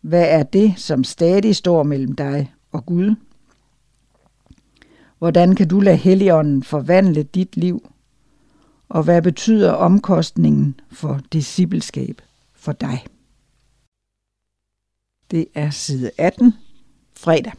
Hvad 0.00 0.26
er 0.28 0.42
det, 0.42 0.74
som 0.76 1.04
stadig 1.04 1.56
står 1.56 1.82
mellem 1.82 2.12
dig 2.14 2.52
og 2.72 2.86
Gud? 2.86 3.14
Hvordan 5.18 5.54
kan 5.54 5.68
du 5.68 5.80
lade 5.80 5.96
Helligånden 5.96 6.62
forvandle 6.62 7.22
dit 7.22 7.56
liv? 7.56 7.92
Og 8.88 9.02
hvad 9.02 9.22
betyder 9.22 9.72
omkostningen 9.72 10.80
for 10.90 11.20
discipleskab 11.32 12.22
for 12.54 12.72
dig? 12.72 13.04
Det 15.30 15.46
er 15.54 15.70
side 15.70 16.10
18, 16.18 16.54
fredag. 17.16 17.52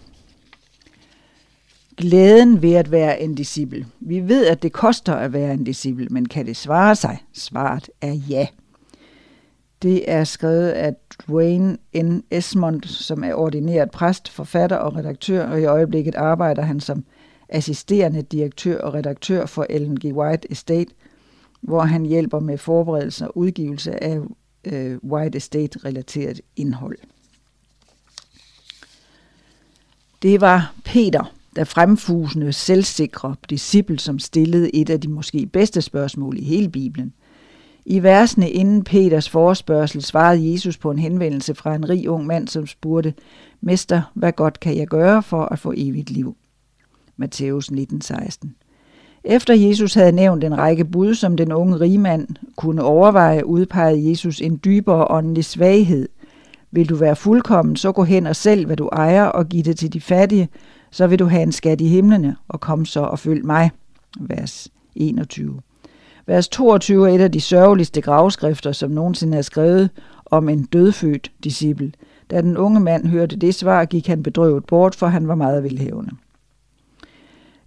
Glæden 1.98 2.62
ved 2.62 2.74
at 2.74 2.92
være 2.92 3.22
en 3.22 3.36
disciple. 3.36 3.88
Vi 4.00 4.28
ved, 4.28 4.46
at 4.46 4.64
det 4.64 4.72
koster 4.72 5.16
at 5.16 5.34
være 5.34 5.54
en 5.54 5.64
disciple, 5.64 6.08
men 6.10 6.28
kan 6.28 6.46
det 6.46 6.58
svare 6.58 6.96
sig? 6.96 7.24
Svaret 7.34 7.90
er 8.02 8.14
ja. 8.14 8.48
Det 9.82 10.12
er 10.12 10.24
skrevet 10.24 10.70
af 10.70 10.96
Dwayne 11.28 11.78
N. 11.96 12.22
Esmond, 12.32 12.84
som 12.84 13.24
er 13.24 13.34
ordineret 13.34 13.92
præst, 13.92 14.30
forfatter 14.30 14.78
og 14.78 14.96
redaktør, 14.96 15.48
og 15.48 15.62
i 15.62 15.66
øjeblikket 15.66 16.16
arbejder 16.16 16.62
han 16.62 16.80
som 16.80 17.04
assisterende 17.50 18.22
direktør 18.22 18.82
og 18.82 18.94
redaktør 18.94 19.46
for 19.46 19.66
Ellen 19.70 20.00
G. 20.00 20.06
White 20.06 20.52
Estate, 20.52 20.92
hvor 21.62 21.82
han 21.82 22.06
hjælper 22.06 22.40
med 22.40 22.58
forberedelse 22.58 23.28
og 23.28 23.38
udgivelse 23.38 24.04
af 24.04 24.20
øh, 24.64 24.98
White 25.04 25.38
Estate-relateret 25.38 26.42
indhold. 26.56 26.98
Det 30.22 30.42
var 30.42 30.74
Peter, 30.86 31.34
der 31.56 31.64
fremfusende, 31.64 32.54
selvsikre 32.54 33.36
disciple, 33.50 34.00
som 34.00 34.20
stillede 34.20 34.76
et 34.76 34.90
af 34.90 35.02
de 35.02 35.08
måske 35.08 35.46
bedste 35.46 35.82
spørgsmål 35.82 36.38
i 36.38 36.44
hele 36.44 36.70
Bibelen. 36.70 37.14
I 37.86 38.04
versene 38.04 38.50
inden 38.50 38.84
Peters 38.84 39.30
forespørgsel 39.30 40.04
svarede 40.04 40.52
Jesus 40.52 40.78
på 40.78 40.92
en 40.92 41.00
henvendelse 41.00 41.56
fra 41.56 41.76
en 41.76 41.90
rig 41.90 42.10
ung 42.10 42.26
mand, 42.26 42.48
som 42.48 42.68
spurgte, 42.68 43.14
Mester, 43.62 44.02
hvad 44.14 44.32
godt 44.32 44.60
kan 44.60 44.78
jeg 44.78 44.88
gøre 44.88 45.24
for 45.24 45.46
at 45.46 45.60
få 45.60 45.74
evigt 45.78 46.10
liv? 46.10 46.36
Matthæus 47.20 47.72
19:16. 47.72 48.56
Efter 49.24 49.54
Jesus 49.54 49.94
havde 49.94 50.12
nævnt 50.12 50.44
en 50.44 50.58
række 50.58 50.86
bud, 50.86 51.16
som 51.16 51.38
den 51.38 51.52
unge 51.52 51.80
rigmand 51.80 52.28
kunne 52.56 52.84
overveje, 52.84 53.46
udpegede 53.46 54.10
Jesus 54.10 54.42
en 54.42 54.60
dybere 54.66 55.08
åndelig 55.10 55.46
svaghed. 55.46 56.10
Vil 56.72 56.90
du 56.90 56.96
være 56.96 57.16
fuldkommen, 57.16 57.76
så 57.76 57.92
gå 57.92 58.04
hen 58.04 58.28
og 58.28 58.36
sælg, 58.36 58.66
hvad 58.66 58.78
du 58.78 58.88
ejer, 58.88 59.26
og 59.26 59.50
giv 59.50 59.64
det 59.64 59.78
til 59.78 59.94
de 59.94 60.02
fattige, 60.02 60.50
så 60.92 61.08
vil 61.08 61.20
du 61.20 61.26
have 61.26 61.44
en 61.44 61.52
skat 61.52 61.82
i 61.82 61.88
himlene, 61.88 62.36
og 62.48 62.60
kom 62.60 62.86
så 62.86 63.00
og 63.00 63.20
følg 63.20 63.46
mig. 63.46 63.72
Vers 64.20 64.68
21. 64.96 65.60
Vers 66.26 66.48
22 66.48 67.10
er 67.10 67.16
et 67.16 67.22
af 67.22 67.32
de 67.32 67.42
sørgeligste 67.42 68.02
gravskrifter, 68.02 68.72
som 68.72 68.92
nogensinde 68.92 69.38
er 69.38 69.42
skrevet 69.42 69.90
om 70.26 70.50
en 70.50 70.64
dødfødt 70.64 71.32
disciple. 71.44 71.92
Da 72.32 72.42
den 72.42 72.58
unge 72.58 72.80
mand 72.80 73.08
hørte 73.08 73.36
det 73.36 73.56
svar, 73.56 73.86
gik 73.86 74.08
han 74.08 74.24
bedrøvet 74.24 74.66
bort, 74.66 74.96
for 74.96 75.08
han 75.08 75.28
var 75.28 75.36
meget 75.36 75.64
velhævende. 75.64 76.12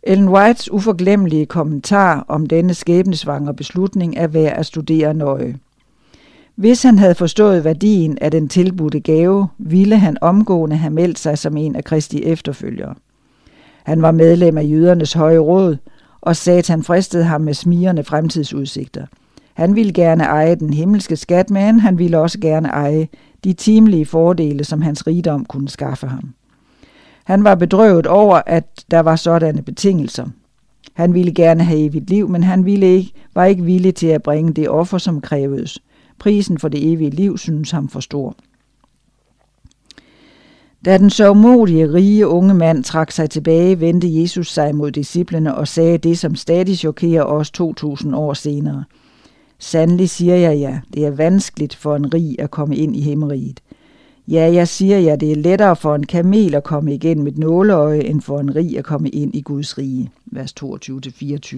Ellen 0.03 0.29
Whites 0.29 0.73
uforglemmelige 0.73 1.47
kommentar 1.47 2.25
om 2.29 2.47
denne 2.47 2.75
skæbnesvangre 2.75 3.55
beslutning 3.55 4.17
er 4.17 4.27
værd 4.27 4.59
at 4.59 4.67
studere 4.67 5.15
nøje. 5.15 5.57
Hvis 6.55 6.83
han 6.83 6.99
havde 6.99 7.15
forstået 7.15 7.65
værdien 7.65 8.19
af 8.21 8.31
den 8.31 8.49
tilbudte 8.49 9.01
gave, 9.01 9.49
ville 9.59 9.97
han 9.97 10.17
omgående 10.21 10.77
have 10.77 10.93
meldt 10.93 11.19
sig 11.19 11.39
som 11.39 11.57
en 11.57 11.77
af 11.77 11.85
Kristi 11.85 12.25
efterfølgere. 12.25 12.95
Han 13.85 14.03
var 14.03 14.11
medlem 14.11 14.59
af 14.59 14.65
jødernes 14.65 15.13
høje 15.13 15.39
råd, 15.39 15.77
og 16.21 16.37
Satan 16.37 16.83
fristede 16.83 17.25
ham 17.25 17.41
med 17.41 17.55
smirende 17.55 18.05
fremtidsudsigter. 18.05 19.07
Han 19.55 19.77
ville 19.77 19.93
gerne 19.93 20.25
eje 20.25 20.55
den 20.55 20.73
himmelske 20.73 21.17
skat, 21.17 21.51
men 21.51 21.81
han 21.81 21.99
ville 21.99 22.19
også 22.19 22.39
gerne 22.41 22.69
eje 22.69 23.09
de 23.45 23.53
timelige 23.53 24.07
fordele, 24.07 24.65
som 24.65 24.83
hans 24.83 25.07
rigdom 25.07 25.45
kunne 25.45 25.69
skaffe 25.69 26.07
ham. 26.07 26.35
Han 27.25 27.45
var 27.45 27.55
bedrøvet 27.55 28.07
over, 28.07 28.41
at 28.47 28.85
der 28.91 29.01
var 29.01 29.17
sådanne 29.17 29.63
betingelser. 29.63 30.27
Han 30.93 31.15
ville 31.15 31.35
gerne 31.35 31.65
have 31.65 31.81
evigt 31.81 32.11
liv, 32.11 32.29
men 32.29 32.43
han 32.43 32.65
ville 32.65 32.87
ikke, 32.87 33.13
var 33.35 33.45
ikke 33.45 33.63
villig 33.63 33.95
til 33.95 34.07
at 34.07 34.23
bringe 34.23 34.53
det 34.53 34.69
offer, 34.69 34.99
som 34.99 35.21
krævedes. 35.21 35.79
Prisen 36.19 36.59
for 36.59 36.69
det 36.69 36.93
evige 36.93 37.11
liv 37.11 37.39
synes 37.39 37.71
ham 37.71 37.89
for 37.89 38.01
stor. 38.01 38.37
Da 40.85 40.99
den 40.99 41.11
sørgmodige, 41.11 41.93
rige 41.93 42.29
unge 42.29 42.55
mand 42.55 42.85
trak 42.85 43.11
sig 43.11 43.31
tilbage, 43.31 43.81
vendte 43.81 44.21
Jesus 44.21 44.53
sig 44.53 44.75
mod 44.75 44.91
disciplene 44.91 45.55
og 45.55 45.69
sagde 45.69 45.99
det, 45.99 46.19
som 46.19 46.35
stadig 46.35 46.79
chokerer 46.79 47.23
os 47.23 47.51
2000 47.51 48.15
år 48.15 48.35
senere. 48.35 48.85
Sandelig 49.59 50.11
siger 50.11 50.37
jeg 50.37 50.59
ja, 50.59 50.81
det 50.95 51.07
er 51.07 51.11
vanskeligt 51.11 51.75
for 51.75 51.97
en 51.97 52.15
rig 52.15 52.37
at 52.39 52.51
komme 52.51 52.77
ind 52.77 52.97
i 52.97 53.01
himmeriget. 53.01 53.62
Ja, 54.29 54.53
jeg 54.53 54.69
siger 54.69 54.99
ja, 54.99 55.17
det 55.17 55.33
er 55.33 55.37
lettere 55.37 55.77
for 55.77 55.95
en 55.95 56.07
kamel 56.07 56.55
at 56.55 56.65
komme 56.65 56.95
igen 56.95 57.23
med 57.23 57.33
et 57.33 57.39
nåleøje, 57.39 58.01
end 58.01 58.21
for 58.21 58.41
en 58.41 58.57
rig 58.57 58.79
at 58.79 58.85
komme 58.85 59.09
ind 59.09 59.35
i 59.35 59.41
Guds 59.41 59.79
rige. 59.79 60.11
Vers 60.27 60.55
22-24. 60.63 61.57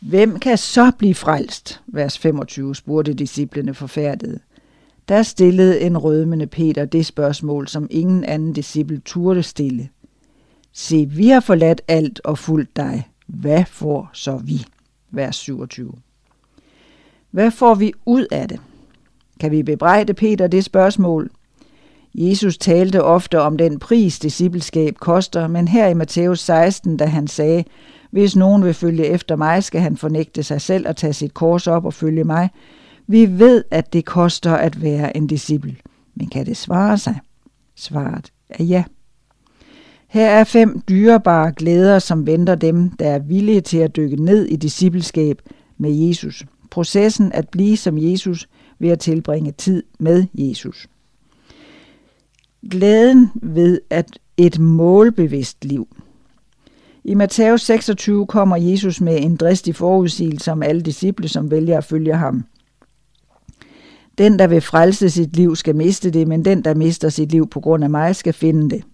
Hvem 0.00 0.38
kan 0.38 0.58
så 0.58 0.92
blive 0.98 1.14
frelst? 1.14 1.80
Vers 1.86 2.18
25 2.18 2.74
spurgte 2.74 3.14
disciplene 3.14 3.74
forfærdet. 3.74 4.40
Der 5.08 5.22
stillede 5.22 5.80
en 5.80 5.98
rødmende 5.98 6.46
Peter 6.46 6.84
det 6.84 7.06
spørgsmål, 7.06 7.68
som 7.68 7.86
ingen 7.90 8.24
anden 8.24 8.52
disciple 8.52 9.00
turde 9.04 9.42
stille. 9.42 9.88
Se, 10.72 11.06
vi 11.06 11.28
har 11.28 11.40
forladt 11.40 11.80
alt 11.88 12.20
og 12.24 12.38
fulgt 12.38 12.76
dig. 12.76 13.08
Hvad 13.26 13.64
får 13.64 14.10
så 14.12 14.36
vi? 14.36 14.66
Vers 15.10 15.36
27. 15.36 15.92
Hvad 17.30 17.50
får 17.50 17.74
vi 17.74 17.92
ud 18.06 18.26
af 18.30 18.48
det? 18.48 18.60
Kan 19.40 19.50
vi 19.50 19.62
bebrejde 19.62 20.14
Peter 20.14 20.46
det 20.46 20.64
spørgsmål? 20.64 21.30
Jesus 22.14 22.58
talte 22.58 23.04
ofte 23.04 23.40
om 23.40 23.56
den 23.56 23.78
pris, 23.78 24.18
discipleskab 24.18 24.94
koster, 24.94 25.46
men 25.46 25.68
her 25.68 25.86
i 25.86 25.94
Matthæus 25.94 26.40
16, 26.40 26.96
da 26.96 27.04
han 27.04 27.26
sagde, 27.26 27.64
hvis 28.10 28.36
nogen 28.36 28.64
vil 28.64 28.74
følge 28.74 29.06
efter 29.06 29.36
mig, 29.36 29.64
skal 29.64 29.80
han 29.80 29.96
fornægte 29.96 30.42
sig 30.42 30.60
selv 30.60 30.88
og 30.88 30.96
tage 30.96 31.12
sit 31.12 31.34
kors 31.34 31.66
op 31.66 31.84
og 31.84 31.94
følge 31.94 32.24
mig. 32.24 32.50
Vi 33.06 33.38
ved, 33.38 33.64
at 33.70 33.92
det 33.92 34.04
koster 34.04 34.54
at 34.54 34.82
være 34.82 35.16
en 35.16 35.26
disciple. 35.26 35.76
Men 36.14 36.28
kan 36.28 36.46
det 36.46 36.56
svare 36.56 36.98
sig? 36.98 37.18
Svaret 37.76 38.32
er 38.50 38.64
ja. 38.64 38.84
Her 40.08 40.26
er 40.26 40.44
fem 40.44 40.82
dyrebare 40.88 41.52
glæder, 41.52 41.98
som 41.98 42.26
venter 42.26 42.54
dem, 42.54 42.90
der 42.90 43.08
er 43.08 43.18
villige 43.18 43.60
til 43.60 43.78
at 43.78 43.96
dykke 43.96 44.24
ned 44.24 44.46
i 44.46 44.56
discipleskab 44.56 45.42
med 45.78 45.90
Jesus. 45.90 46.44
Processen 46.70 47.32
at 47.32 47.48
blive 47.48 47.76
som 47.76 47.98
Jesus 47.98 48.48
ved 48.78 48.90
at 48.90 48.98
tilbringe 48.98 49.52
tid 49.52 49.82
med 49.98 50.26
Jesus. 50.34 50.88
Glæden 52.70 53.30
ved 53.34 53.80
at 53.90 54.18
et 54.36 54.58
målbevidst 54.58 55.64
liv. 55.64 55.88
I 57.04 57.14
Matthæus 57.14 57.62
26 57.62 58.26
kommer 58.26 58.56
Jesus 58.56 59.00
med 59.00 59.20
en 59.20 59.36
dristig 59.36 59.76
forudsigelse 59.76 60.52
om 60.52 60.62
alle 60.62 60.82
disciple, 60.82 61.28
som 61.28 61.50
vælger 61.50 61.78
at 61.78 61.84
følge 61.84 62.14
ham. 62.14 62.44
Den, 64.18 64.38
der 64.38 64.46
vil 64.46 64.60
frelse 64.60 65.10
sit 65.10 65.36
liv, 65.36 65.56
skal 65.56 65.76
miste 65.76 66.10
det, 66.10 66.28
men 66.28 66.44
den, 66.44 66.64
der 66.64 66.74
mister 66.74 67.08
sit 67.08 67.32
liv 67.32 67.48
på 67.48 67.60
grund 67.60 67.84
af 67.84 67.90
mig, 67.90 68.16
skal 68.16 68.32
finde 68.32 68.70
det. 68.70 68.84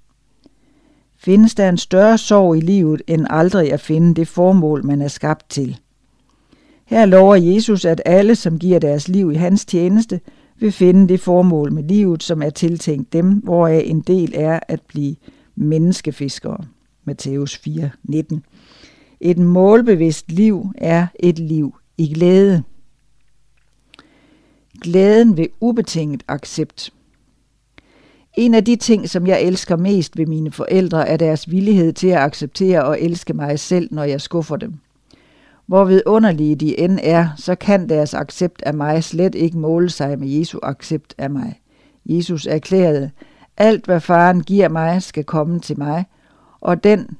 Findes 1.18 1.54
der 1.54 1.68
en 1.68 1.78
større 1.78 2.18
sorg 2.18 2.56
i 2.56 2.60
livet, 2.60 3.02
end 3.06 3.26
aldrig 3.30 3.72
at 3.72 3.80
finde 3.80 4.14
det 4.14 4.28
formål, 4.28 4.86
man 4.86 5.02
er 5.02 5.08
skabt 5.08 5.50
til? 5.50 5.78
Her 6.84 7.06
lover 7.06 7.34
Jesus, 7.36 7.84
at 7.84 8.02
alle, 8.04 8.34
som 8.34 8.58
giver 8.58 8.78
deres 8.78 9.08
liv 9.08 9.32
i 9.32 9.34
hans 9.34 9.64
tjeneste, 9.64 10.20
vil 10.58 10.72
finde 10.72 11.08
det 11.08 11.20
formål 11.20 11.72
med 11.72 11.82
livet, 11.82 12.22
som 12.22 12.42
er 12.42 12.50
tiltænkt 12.50 13.12
dem, 13.12 13.30
hvoraf 13.30 13.82
en 13.86 14.00
del 14.00 14.32
er 14.34 14.60
at 14.68 14.80
blive 14.88 15.16
menneskefiskere. 15.56 16.64
Matthæus 17.04 17.56
4, 17.56 17.90
19. 18.02 18.44
Et 19.20 19.38
målbevidst 19.38 20.32
liv 20.32 20.72
er 20.78 21.06
et 21.20 21.38
liv 21.38 21.74
i 21.98 22.14
glæde. 22.14 22.62
Glæden 24.80 25.36
ved 25.36 25.46
ubetinget 25.60 26.22
accept. 26.28 26.92
En 28.36 28.54
af 28.54 28.64
de 28.64 28.76
ting, 28.76 29.08
som 29.08 29.26
jeg 29.26 29.42
elsker 29.42 29.76
mest 29.76 30.18
ved 30.18 30.26
mine 30.26 30.52
forældre, 30.52 31.08
er 31.08 31.16
deres 31.16 31.50
villighed 31.50 31.92
til 31.92 32.08
at 32.08 32.18
acceptere 32.18 32.84
og 32.84 33.00
elske 33.00 33.32
mig 33.34 33.58
selv, 33.58 33.88
når 33.90 34.04
jeg 34.04 34.20
skuffer 34.20 34.56
dem. 34.56 34.74
Hvor 35.66 35.84
vidunderlige 35.84 36.56
de 36.56 36.80
end 36.80 36.98
er, 37.02 37.28
så 37.36 37.54
kan 37.54 37.88
deres 37.88 38.14
accept 38.14 38.62
af 38.62 38.74
mig 38.74 39.04
slet 39.04 39.34
ikke 39.34 39.58
måle 39.58 39.90
sig 39.90 40.18
med 40.18 40.28
Jesu 40.28 40.58
accept 40.62 41.14
af 41.18 41.30
mig. 41.30 41.60
Jesus 42.06 42.46
erklærede, 42.46 43.10
alt 43.56 43.84
hvad 43.84 44.00
faren 44.00 44.42
giver 44.42 44.68
mig, 44.68 45.02
skal 45.02 45.24
komme 45.24 45.60
til 45.60 45.78
mig, 45.78 46.04
og 46.60 46.84
den, 46.84 47.16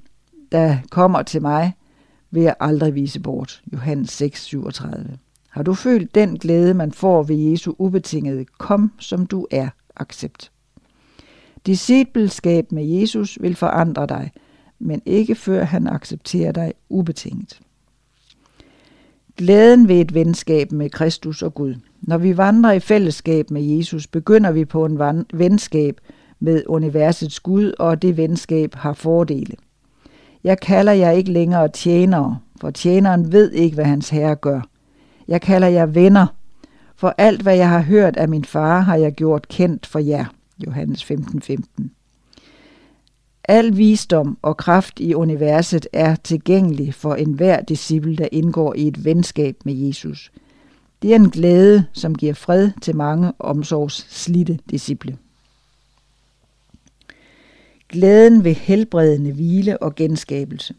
der 0.53 0.77
kommer 0.91 1.23
til 1.23 1.43
mig, 1.43 1.73
vil 2.31 2.43
jeg 2.43 2.55
aldrig 2.61 2.95
vise 2.95 3.21
bort. 3.21 3.63
Johannes 3.73 4.11
6, 4.11 4.43
37. 4.43 5.19
Har 5.51 5.63
du 5.63 5.75
følt 5.75 6.15
den 6.15 6.39
glæde, 6.39 6.75
man 6.75 6.93
får 6.93 7.23
ved 7.23 7.37
Jesu 7.37 7.75
ubetingede 7.79 8.45
kom, 8.59 8.93
som 8.99 9.27
du 9.27 9.47
er, 9.51 9.69
accept? 9.97 10.51
Discipleskab 11.67 12.73
med 12.73 12.85
Jesus 12.85 13.39
vil 13.41 13.57
forandre 13.57 14.07
dig, 14.07 14.31
men 14.79 15.03
ikke 15.07 15.35
før 15.35 15.65
han 15.65 15.87
accepterer 15.87 16.53
dig 16.53 16.73
ubetinget. 16.89 17.61
Glæden 19.37 19.89
ved 19.89 20.01
et 20.01 20.15
venskab 20.15 20.73
med 20.73 20.91
Kristus 20.91 21.43
og 21.43 21.55
Gud. 21.55 21.75
Når 22.03 22.19
vi 22.19 22.37
vandrer 22.37 22.73
i 22.73 22.81
fællesskab 22.81 23.51
med 23.51 23.63
Jesus, 23.63 24.07
begynder 24.07 24.53
vi 24.53 24.65
på 24.65 24.85
en 24.85 25.25
venskab 25.33 26.01
med 26.41 26.63
universets 26.67 27.41
Gud, 27.41 27.73
og 27.79 28.03
det 28.03 28.17
venskab 28.17 28.75
har 28.75 28.93
fordele. 28.93 29.57
Jeg 30.45 30.61
kalder 30.61 30.93
jer 30.93 31.11
ikke 31.11 31.33
længere 31.33 31.69
tjenere, 31.69 32.39
for 32.61 32.71
tjeneren 32.71 33.33
ved 33.33 33.53
ikke, 33.53 33.75
hvad 33.75 33.85
hans 33.85 34.09
herre 34.09 34.37
gør. 34.37 34.61
Jeg 35.29 35.41
kalder 35.41 35.69
jer 35.69 35.87
venner, 35.87 36.27
for 36.97 37.15
alt, 37.19 37.43
hvad 37.43 37.57
jeg 37.57 37.69
har 37.69 37.81
hørt 37.81 38.17
af 38.17 38.29
min 38.29 38.45
far, 38.45 38.81
har 38.81 38.97
jeg 38.97 39.13
gjort 39.13 39.49
kendt 39.49 39.87
for 39.87 39.99
jer. 39.99 40.25
Johannes 40.67 41.03
15:15. 41.11 41.41
15. 41.41 41.91
Al 43.49 43.77
visdom 43.77 44.39
og 44.43 44.57
kraft 44.57 45.01
i 45.01 45.15
universet 45.15 45.87
er 45.93 46.15
tilgængelig 46.15 46.95
for 46.95 47.15
enhver 47.15 47.61
disciple, 47.61 48.17
der 48.17 48.29
indgår 48.33 48.75
i 48.75 48.89
et 48.89 49.05
venskab 49.05 49.57
med 49.65 49.75
Jesus. 49.75 50.33
Det 51.03 51.13
er 51.13 51.17
en 51.17 51.31
glæde, 51.31 51.87
som 51.93 52.15
giver 52.15 52.35
fred 52.35 52.71
til 52.83 52.97
mange 52.97 53.33
omsorgsslidte 53.39 54.59
disciple. 54.71 55.19
Glæden 57.89 58.45
ved 58.45 58.55
helbredende 58.55 59.33
hvile 59.33 59.83
og 59.83 59.95
genskabelse. 59.95 60.75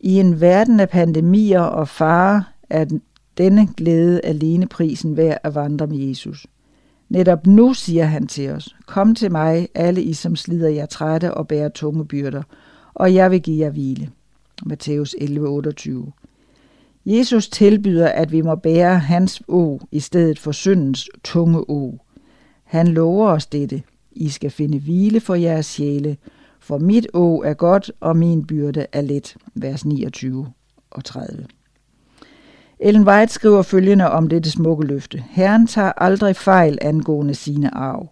I 0.00 0.20
en 0.20 0.40
verden 0.40 0.80
af 0.80 0.88
pandemier 0.88 1.60
og 1.60 1.88
fare 1.88 2.44
er 2.70 2.86
denne 3.38 3.68
glæde 3.76 4.20
alene 4.24 4.66
prisen 4.66 5.16
værd 5.16 5.38
at 5.42 5.54
vandre 5.54 5.86
med 5.86 5.98
Jesus. 5.98 6.46
Netop 7.10 7.46
nu 7.46 7.74
siger 7.74 8.04
han 8.04 8.26
til 8.26 8.50
os, 8.50 8.76
kom 8.86 9.14
til 9.14 9.32
mig, 9.32 9.68
alle 9.74 10.02
I 10.02 10.12
som 10.12 10.36
slider 10.36 10.68
jer 10.68 10.86
trætte 10.86 11.34
og 11.34 11.48
bærer 11.48 11.68
tunge 11.68 12.06
byrder, 12.06 12.42
og 12.94 13.14
jeg 13.14 13.30
vil 13.30 13.42
give 13.42 13.64
jer 13.64 13.70
hvile. 13.70 14.10
Matthæus 14.66 15.14
11:28. 15.20 16.12
Jesus 17.06 17.48
tilbyder, 17.48 18.08
at 18.08 18.32
vi 18.32 18.40
må 18.40 18.54
bære 18.54 18.98
hans 18.98 19.42
å 19.48 19.80
i 19.92 20.00
stedet 20.00 20.38
for 20.38 20.52
syndens 20.52 21.08
tunge 21.24 21.70
å. 21.70 21.98
Han 22.64 22.88
lover 22.88 23.28
os 23.28 23.46
dette. 23.46 23.82
I 24.12 24.28
skal 24.28 24.50
finde 24.50 24.78
hvile 24.78 25.20
for 25.20 25.34
jeres 25.34 25.66
sjæle, 25.66 26.16
for 26.60 26.78
mit 26.78 27.06
å 27.14 27.42
er 27.44 27.54
godt, 27.54 27.92
og 28.00 28.16
min 28.16 28.46
byrde 28.46 28.86
er 28.92 29.00
let. 29.00 29.36
Vers 29.54 29.84
29 29.84 30.46
og 30.90 31.04
30. 31.04 31.46
Ellen 32.82 33.08
White 33.08 33.32
skriver 33.32 33.62
følgende 33.62 34.10
om 34.10 34.28
dette 34.28 34.50
smukke 34.50 34.86
løfte. 34.86 35.24
Herren 35.30 35.66
tager 35.66 35.92
aldrig 35.96 36.36
fejl 36.36 36.78
angående 36.80 37.34
sine 37.34 37.74
arv. 37.74 38.08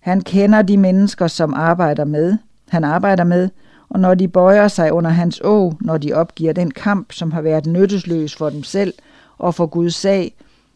Han 0.00 0.20
kender 0.20 0.62
de 0.62 0.76
mennesker, 0.76 1.26
som 1.26 1.54
arbejder 1.54 2.04
med, 2.04 2.36
han 2.68 2.84
arbejder 2.84 3.24
med, 3.24 3.48
og 3.88 4.00
når 4.00 4.14
de 4.14 4.28
bøjer 4.28 4.68
sig 4.68 4.92
under 4.92 5.10
hans 5.10 5.40
å, 5.44 5.72
når 5.80 5.98
de 5.98 6.12
opgiver 6.12 6.52
den 6.52 6.70
kamp, 6.70 7.12
som 7.12 7.32
har 7.32 7.40
været 7.40 7.66
nyttesløs 7.66 8.36
for 8.36 8.50
dem 8.50 8.62
selv 8.62 8.94
og 9.38 9.54
for 9.54 9.66
Guds 9.66 9.94
sag, 9.94 10.34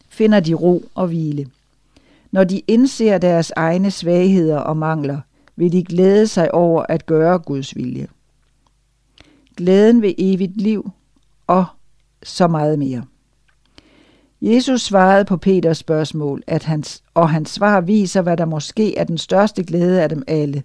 finder 0.09 0.39
de 0.39 0.53
ro 0.53 0.83
og 0.95 1.07
hvile. 1.07 1.45
Når 2.31 2.43
de 2.43 2.61
indser 2.67 3.17
deres 3.17 3.51
egne 3.55 3.91
svagheder 3.91 4.57
og 4.57 4.77
mangler, 4.77 5.19
vil 5.55 5.71
de 5.71 5.83
glæde 5.83 6.27
sig 6.27 6.53
over 6.53 6.85
at 6.89 7.05
gøre 7.05 7.39
Guds 7.39 7.75
vilje. 7.75 8.07
Glæden 9.57 10.01
ved 10.01 10.13
evigt 10.17 10.61
liv 10.61 10.91
og 11.47 11.65
så 12.25 12.47
meget 12.47 12.79
mere. 12.79 13.03
Jesus 14.41 14.81
svarede 14.81 15.25
på 15.25 15.37
Peters 15.37 15.77
spørgsmål, 15.77 16.43
at 16.47 16.63
hans, 16.63 17.03
og 17.13 17.29
hans 17.29 17.49
svar 17.49 17.81
viser, 17.81 18.21
hvad 18.21 18.37
der 18.37 18.45
måske 18.45 18.97
er 18.97 19.03
den 19.03 19.17
største 19.17 19.63
glæde 19.63 20.01
af 20.01 20.09
dem 20.09 20.23
alle. 20.27 20.63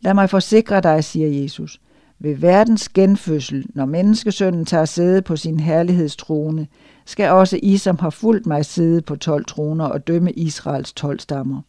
Lad 0.00 0.14
mig 0.14 0.30
forsikre 0.30 0.80
dig, 0.80 1.04
siger 1.04 1.42
Jesus. 1.42 1.80
Ved 2.18 2.34
verdens 2.34 2.88
genfødsel, 2.88 3.66
når 3.74 3.84
menneskesønnen 3.84 4.64
tager 4.64 4.84
sæde 4.84 5.22
på 5.22 5.36
sin 5.36 5.60
herlighedstrone, 5.60 6.66
skal 7.06 7.30
også 7.30 7.58
I, 7.62 7.76
som 7.76 7.98
har 7.98 8.10
fulgt 8.10 8.46
mig, 8.46 8.64
sidde 8.64 9.02
på 9.02 9.16
tolv 9.16 9.44
troner 9.44 9.84
og 9.84 10.06
dømme 10.06 10.32
Israels 10.32 10.92
tolv 10.92 11.20
stammer. 11.20 11.60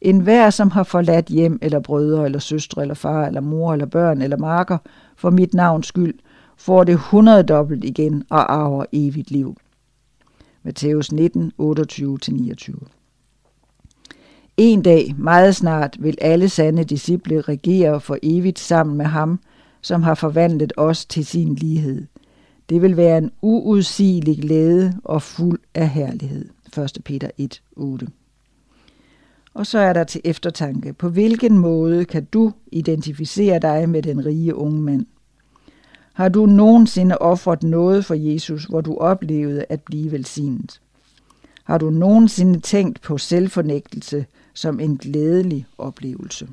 En 0.00 0.20
hver, 0.20 0.50
som 0.50 0.70
har 0.70 0.82
forladt 0.82 1.26
hjem, 1.26 1.58
eller 1.62 1.80
brødre, 1.80 2.24
eller 2.24 2.38
søstre, 2.38 2.82
eller 2.82 2.94
far, 2.94 3.26
eller 3.26 3.40
mor, 3.40 3.72
eller 3.72 3.86
børn, 3.86 4.22
eller 4.22 4.36
marker, 4.36 4.78
for 5.16 5.30
mit 5.30 5.54
navns 5.54 5.86
skyld, 5.86 6.14
får 6.58 6.84
det 6.84 6.98
hundreddobbelt 6.98 7.84
igen 7.84 8.24
og 8.30 8.52
arver 8.54 8.84
evigt 8.92 9.30
liv. 9.30 9.56
Matthæus 10.62 11.12
19, 11.12 11.52
28-29. 11.60 12.86
En 14.56 14.82
dag, 14.82 15.14
meget 15.18 15.56
snart, 15.56 15.96
vil 16.00 16.18
alle 16.20 16.48
sande 16.48 16.84
disciple 16.84 17.40
regere 17.40 18.00
for 18.00 18.18
evigt 18.22 18.58
sammen 18.58 18.96
med 18.96 19.06
ham, 19.06 19.40
som 19.80 20.02
har 20.02 20.14
forvandlet 20.14 20.72
os 20.76 21.06
til 21.06 21.26
sin 21.26 21.54
lighed. 21.54 22.06
Det 22.68 22.82
vil 22.82 22.96
være 22.96 23.18
en 23.18 23.30
uudsigelig 23.42 24.38
glæde 24.38 24.94
og 25.04 25.22
fuld 25.22 25.60
af 25.74 25.88
herlighed. 25.88 26.48
1. 26.78 26.98
Peter 27.04 27.30
1, 27.38 27.62
8. 27.76 28.06
Og 29.54 29.66
så 29.66 29.78
er 29.78 29.92
der 29.92 30.04
til 30.04 30.20
eftertanke, 30.24 30.92
på 30.92 31.08
hvilken 31.08 31.58
måde 31.58 32.04
kan 32.04 32.24
du 32.24 32.52
identificere 32.72 33.58
dig 33.58 33.88
med 33.88 34.02
den 34.02 34.26
rige 34.26 34.54
unge 34.54 34.80
mand? 34.80 35.06
Har 36.18 36.28
du 36.28 36.46
nogensinde 36.46 37.18
offret 37.18 37.62
noget 37.62 38.04
for 38.04 38.14
Jesus, 38.14 38.64
hvor 38.64 38.80
du 38.80 38.96
oplevede 38.96 39.64
at 39.68 39.82
blive 39.82 40.12
velsignet? 40.12 40.80
Har 41.64 41.78
du 41.78 41.90
nogensinde 41.90 42.60
tænkt 42.60 43.00
på 43.00 43.18
selvfornægtelse 43.18 44.26
som 44.54 44.80
en 44.80 44.96
glædelig 44.96 45.66
oplevelse? 45.78 46.48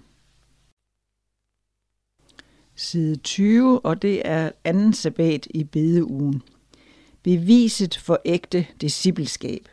Side 2.75 3.15
20, 3.15 3.85
og 3.85 4.01
det 4.01 4.21
er 4.25 4.51
anden 4.63 4.93
sabbat 4.93 5.47
i 5.49 5.63
bedeugen. 5.63 6.41
Beviset 7.23 7.97
for 7.97 8.21
ægte 8.25 8.65
discipleskab. 8.81 9.69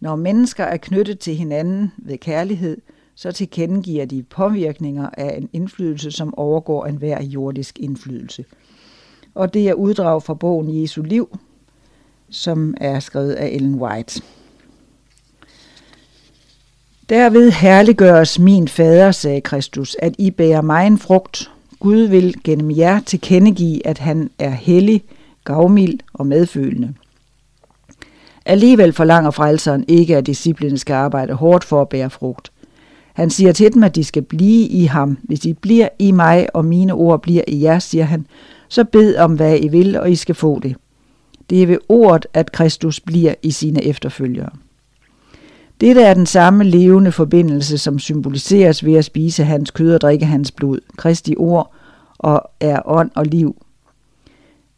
Når 0.00 0.16
mennesker 0.16 0.64
er 0.64 0.76
knyttet 0.76 1.18
til 1.18 1.34
hinanden 1.34 1.92
ved 1.98 2.18
kærlighed, 2.18 2.80
så 3.14 3.32
tilkendegiver 3.32 4.04
de 4.04 4.22
påvirkninger 4.22 5.10
af 5.12 5.36
en 5.36 5.48
indflydelse, 5.52 6.10
som 6.10 6.34
overgår 6.38 6.86
enhver 6.86 7.22
jordisk 7.22 7.78
indflydelse– 7.78 8.44
og 9.34 9.54
det 9.54 9.68
er 9.68 9.74
uddrag 9.74 10.22
fra 10.22 10.34
bogen 10.34 10.82
Jesu 10.82 11.02
Liv, 11.02 11.38
som 12.30 12.74
er 12.76 13.00
skrevet 13.00 13.32
af 13.32 13.48
Ellen 13.48 13.74
White. 13.74 14.22
Derved 17.08 17.50
herliggøres 17.50 18.38
min 18.38 18.68
fader, 18.68 19.12
sagde 19.12 19.40
Kristus, 19.40 19.96
at 20.02 20.14
I 20.18 20.30
bærer 20.30 20.62
mig 20.62 20.86
en 20.86 20.98
frugt. 20.98 21.50
Gud 21.80 22.00
vil 22.00 22.34
gennem 22.44 22.70
jer 22.70 23.00
tilkendegive, 23.00 23.86
at 23.86 23.98
han 23.98 24.30
er 24.38 24.50
hellig, 24.50 25.04
gavmild 25.44 25.98
og 26.12 26.26
medfølende. 26.26 26.94
Alligevel 28.46 28.92
forlanger 28.92 29.30
frelseren 29.30 29.84
ikke, 29.88 30.16
at 30.16 30.26
disciplinen 30.26 30.78
skal 30.78 30.94
arbejde 30.94 31.32
hårdt 31.32 31.64
for 31.64 31.82
at 31.82 31.88
bære 31.88 32.10
frugt. 32.10 32.52
Han 33.12 33.30
siger 33.30 33.52
til 33.52 33.74
dem, 33.74 33.84
at 33.84 33.94
de 33.94 34.04
skal 34.04 34.22
blive 34.22 34.66
i 34.66 34.84
ham. 34.84 35.18
Hvis 35.22 35.44
I 35.44 35.52
bliver 35.52 35.88
i 35.98 36.10
mig, 36.10 36.46
og 36.54 36.64
mine 36.64 36.92
ord 36.92 37.22
bliver 37.22 37.42
i 37.48 37.62
jer, 37.62 37.78
siger 37.78 38.04
han, 38.04 38.26
så 38.74 38.84
bed 38.84 39.16
om, 39.16 39.34
hvad 39.34 39.58
I 39.60 39.68
vil, 39.68 39.96
og 39.96 40.10
I 40.10 40.14
skal 40.14 40.34
få 40.34 40.58
det. 40.58 40.76
Det 41.50 41.62
er 41.62 41.66
ved 41.66 41.78
ordet, 41.88 42.26
at 42.32 42.52
Kristus 42.52 43.00
bliver 43.00 43.34
i 43.42 43.50
sine 43.50 43.84
efterfølgere. 43.84 44.50
Dette 45.80 46.02
er 46.02 46.14
den 46.14 46.26
samme 46.26 46.64
levende 46.64 47.12
forbindelse, 47.12 47.78
som 47.78 47.98
symboliseres 47.98 48.84
ved 48.84 48.94
at 48.94 49.04
spise 49.04 49.44
hans 49.44 49.70
kød 49.70 49.94
og 49.94 50.00
drikke 50.00 50.26
hans 50.26 50.52
blod, 50.52 50.78
Kristi 50.96 51.34
ord, 51.38 51.72
og 52.18 52.50
er 52.60 52.80
ånd 52.84 53.10
og 53.14 53.26
liv. 53.26 53.56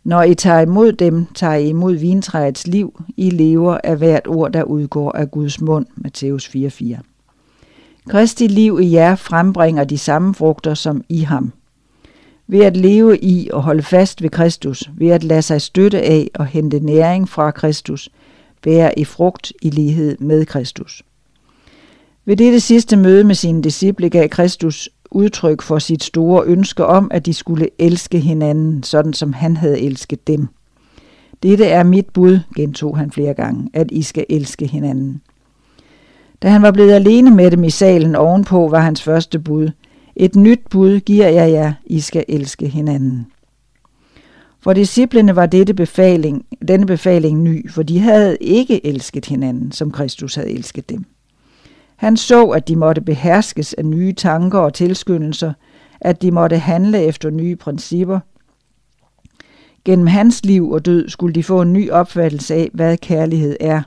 Når 0.05 0.23
I 0.23 0.35
tager 0.35 0.61
imod 0.61 0.93
dem, 0.93 1.27
tager 1.35 1.55
I 1.55 1.69
imod 1.69 1.95
vintræets 1.95 2.67
liv. 2.67 3.03
I 3.17 3.31
lever 3.31 3.79
af 3.85 3.97
hvert 3.97 4.27
ord, 4.27 4.53
der 4.53 4.63
udgår 4.63 5.13
af 5.13 5.31
Guds 5.31 5.61
mund. 5.61 5.87
Matthæus 5.97 6.49
4:4. 6.49 6.97
Kristi 8.09 8.47
liv 8.47 8.79
i 8.83 8.93
jer 8.93 9.15
frembringer 9.15 9.85
de 9.85 9.99
samme 9.99 10.35
frugter 10.35 10.75
som 10.75 11.05
i 11.09 11.21
ham. 11.21 11.53
Ved 12.49 12.61
at 12.61 12.77
leve 12.77 13.19
i 13.19 13.51
og 13.53 13.63
holde 13.63 13.83
fast 13.83 14.23
ved 14.23 14.31
Kristus, 14.31 14.91
ved 14.97 15.09
at 15.09 15.25
lade 15.25 15.43
sig 15.43 15.63
støtte 15.63 16.03
af 16.03 16.31
og 16.35 16.47
hente 16.47 16.81
næring 16.81 17.29
fra 17.29 17.51
Kristus, 17.51 18.09
bære 18.63 18.99
i 18.99 19.05
frugt 19.05 19.53
i 19.63 19.71
lighed 19.71 20.19
med 20.19 20.47
Kristus. 20.47 21.03
Ved 22.25 22.37
dette 22.37 22.61
sidste 22.61 22.97
møde 22.97 23.25
med 23.25 23.35
sine 23.35 23.63
disciple 23.63 24.11
gav 24.11 24.29
Kristus 24.29 24.89
udtryk 25.11 25.63
for 25.63 25.79
sit 25.79 26.05
store 26.05 26.45
ønske 26.45 26.87
om, 26.87 27.11
at 27.11 27.27
de 27.27 27.35
skulle 27.35 27.69
elske 27.79 28.19
hinanden, 28.19 28.83
sådan 28.83 29.13
som 29.13 29.33
han 29.33 29.57
havde 29.57 29.81
elsket 29.81 30.27
dem. 30.27 30.49
Dette 31.43 31.65
er 31.65 31.83
mit 31.83 32.07
bud, 32.07 32.41
gentog 32.57 32.99
han 32.99 33.11
flere 33.11 33.35
gange, 33.35 33.71
at 33.73 33.91
I 33.93 34.03
skal 34.03 34.27
elske 34.29 34.67
hinanden. 34.67 35.21
Da 36.43 36.49
han 36.49 36.63
var 36.63 36.71
blevet 36.71 36.93
alene 36.93 37.31
med 37.31 37.51
dem 37.51 37.65
i 37.65 37.71
salen 37.71 38.15
ovenpå, 38.15 38.69
var 38.69 38.81
hans 38.81 39.03
første 39.03 39.39
bud– 39.39 39.71
et 40.17 40.37
nyt 40.37 40.61
bud 40.71 41.01
giver 41.01 41.29
jeg 41.29 41.53
jer, 41.53 41.73
I 41.87 42.01
skal 42.01 42.25
elske 42.29 42.69
hinanden. 42.69 43.27
For 44.61 44.73
disciplene 44.73 45.37
var 45.37 45.47
dette 45.47 45.75
befaling, 45.75 46.47
denne 46.69 46.87
befaling 46.87 47.43
ny, 47.43 47.71
for 47.71 47.83
de 47.83 47.99
havde 47.99 48.37
ikke 48.41 48.87
elsket 48.87 49.27
hinanden, 49.27 49.73
som 49.73 49.91
Kristus 49.91 50.35
havde 50.35 50.51
elsket 50.51 50.91
dem. 50.91 51.05
Han 51.97 52.17
så, 52.17 52.47
at 52.47 52.69
de 52.69 52.77
måtte 52.77 53.01
beherskes 53.01 53.75
af 53.75 53.85
nye 53.85 54.13
tanker 54.13 54.59
og 54.59 54.75
tilskyndelser, 54.75 55.53
at 56.01 56.23
de 56.23 56.31
måtte 56.31 56.59
handle 56.59 57.03
efter 57.03 57.31
nye 57.31 57.57
principper. 57.57 58.21
Gennem 59.85 60.07
hans 60.07 60.45
liv 60.45 60.71
og 60.71 60.87
død 60.87 61.09
skulle 61.09 61.35
de 61.35 61.43
få 61.43 61.63
en 61.63 61.73
ny 61.73 61.91
opfattelse 61.91 62.55
af, 62.55 62.71
hvad 62.75 62.97
kærlighed 62.97 63.57
er. 63.61 63.83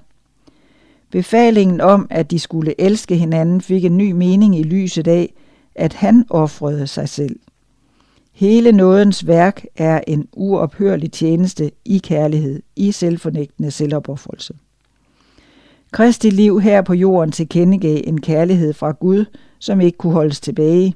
Befalingen 1.12 1.82
om, 1.82 2.08
at 2.10 2.32
de 2.32 2.40
skulle 2.40 2.82
elske 2.82 3.16
hinanden, 3.16 3.62
fik 3.62 3.86
en 3.86 3.98
ny 3.98 4.12
mening 4.12 4.60
i 4.60 4.64
lyset 4.64 5.08
af, 5.08 5.34
at 5.80 5.94
han 5.94 6.26
offrede 6.30 6.88
sig 6.88 7.10
selv. 7.10 7.40
Hele 8.34 8.72
nådens 8.72 9.28
værk 9.28 9.66
er 9.76 10.02
en 10.08 10.28
uophørlig 10.34 11.12
tjeneste 11.12 11.72
i 11.86 11.98
kærlighed, 11.98 12.62
i 12.76 12.92
selvfornægtende 12.92 13.72
selvopoffrelse. 13.72 14.54
Kristi 15.92 16.30
liv 16.30 16.62
her 16.62 16.82
på 16.82 16.94
jorden 16.94 17.32
tilkendegav 17.32 18.02
en 18.04 18.22
kærlighed 18.22 18.74
fra 18.74 18.92
Gud, 18.92 19.26
som 19.60 19.82
ikke 19.82 19.98
kunne 19.98 20.14
holdes 20.14 20.40
tilbage. 20.40 20.96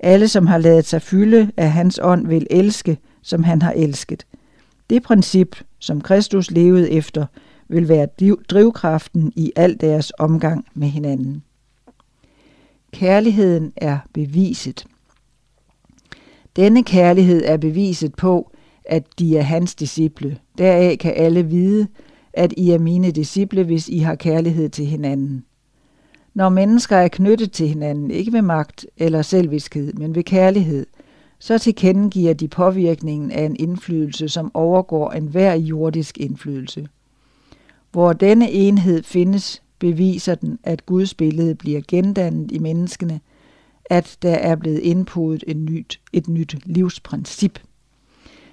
Alle, 0.00 0.28
som 0.28 0.46
har 0.46 0.58
lavet 0.58 0.86
sig 0.86 1.02
fylde 1.02 1.50
af 1.56 1.70
hans 1.70 2.00
ånd, 2.02 2.26
vil 2.26 2.46
elske, 2.50 2.98
som 3.22 3.44
han 3.44 3.62
har 3.62 3.72
elsket. 3.72 4.26
Det 4.90 5.02
princip, 5.02 5.56
som 5.78 6.00
Kristus 6.00 6.50
levede 6.50 6.90
efter, 6.90 7.26
vil 7.68 7.88
være 7.88 8.06
drivkraften 8.50 9.32
i 9.36 9.52
al 9.56 9.80
deres 9.80 10.12
omgang 10.18 10.66
med 10.74 10.88
hinanden. 10.88 11.42
Kærligheden 12.92 13.72
er 13.76 13.98
beviset. 14.12 14.84
Denne 16.56 16.84
kærlighed 16.84 17.42
er 17.44 17.56
beviset 17.56 18.14
på, 18.14 18.50
at 18.84 19.18
de 19.18 19.38
er 19.38 19.42
hans 19.42 19.74
disciple. 19.74 20.38
Deraf 20.58 20.96
kan 21.00 21.12
alle 21.16 21.42
vide, 21.46 21.86
at 22.32 22.54
I 22.56 22.70
er 22.70 22.78
mine 22.78 23.10
disciple, 23.10 23.64
hvis 23.64 23.88
I 23.88 23.98
har 23.98 24.14
kærlighed 24.14 24.68
til 24.68 24.86
hinanden. 24.86 25.44
Når 26.34 26.48
mennesker 26.48 26.96
er 26.96 27.08
knyttet 27.08 27.52
til 27.52 27.68
hinanden, 27.68 28.10
ikke 28.10 28.32
ved 28.32 28.42
magt 28.42 28.86
eller 28.96 29.22
selviskhed, 29.22 29.92
men 29.92 30.14
ved 30.14 30.22
kærlighed, 30.22 30.86
så 31.38 31.58
tilkendegiver 31.58 32.32
de 32.32 32.48
påvirkningen 32.48 33.30
af 33.30 33.42
en 33.44 33.56
indflydelse, 33.58 34.28
som 34.28 34.50
overgår 34.54 35.10
enhver 35.10 35.54
jordisk 35.54 36.18
indflydelse. 36.18 36.88
Hvor 37.92 38.12
denne 38.12 38.50
enhed 38.50 39.02
findes, 39.02 39.62
beviser 39.80 40.34
den, 40.34 40.58
at 40.62 40.86
Guds 40.86 41.14
billede 41.14 41.54
bliver 41.54 41.80
gendannet 41.88 42.52
i 42.52 42.58
menneskene, 42.58 43.20
at 43.84 44.16
der 44.22 44.34
er 44.34 44.56
blevet 44.56 44.78
indpodet 44.78 45.44
et 45.46 45.56
nyt, 45.56 46.00
et 46.12 46.28
nyt 46.28 46.56
livsprincip. 46.64 47.58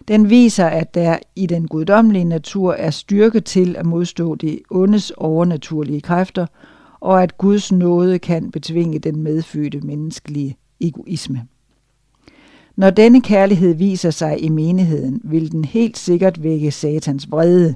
Den 0.07 0.29
viser, 0.29 0.65
at 0.65 0.93
der 0.93 1.17
i 1.35 1.45
den 1.45 1.67
guddommelige 1.67 2.23
natur 2.23 2.73
er 2.73 2.91
styrke 2.91 3.39
til 3.39 3.75
at 3.75 3.85
modstå 3.85 4.35
det 4.35 4.59
ondes 4.69 5.11
overnaturlige 5.11 6.01
kræfter, 6.01 6.47
og 6.99 7.23
at 7.23 7.37
Guds 7.37 7.71
nåde 7.71 8.19
kan 8.19 8.51
betvinge 8.51 8.99
den 8.99 9.23
medfødte 9.23 9.81
menneskelige 9.81 10.57
egoisme. 10.79 11.47
Når 12.75 12.89
denne 12.89 13.21
kærlighed 13.21 13.73
viser 13.73 14.11
sig 14.11 14.43
i 14.43 14.49
menigheden, 14.49 15.21
vil 15.23 15.51
den 15.51 15.65
helt 15.65 15.97
sikkert 15.97 16.43
vække 16.43 16.71
satans 16.71 17.31
vrede. 17.31 17.75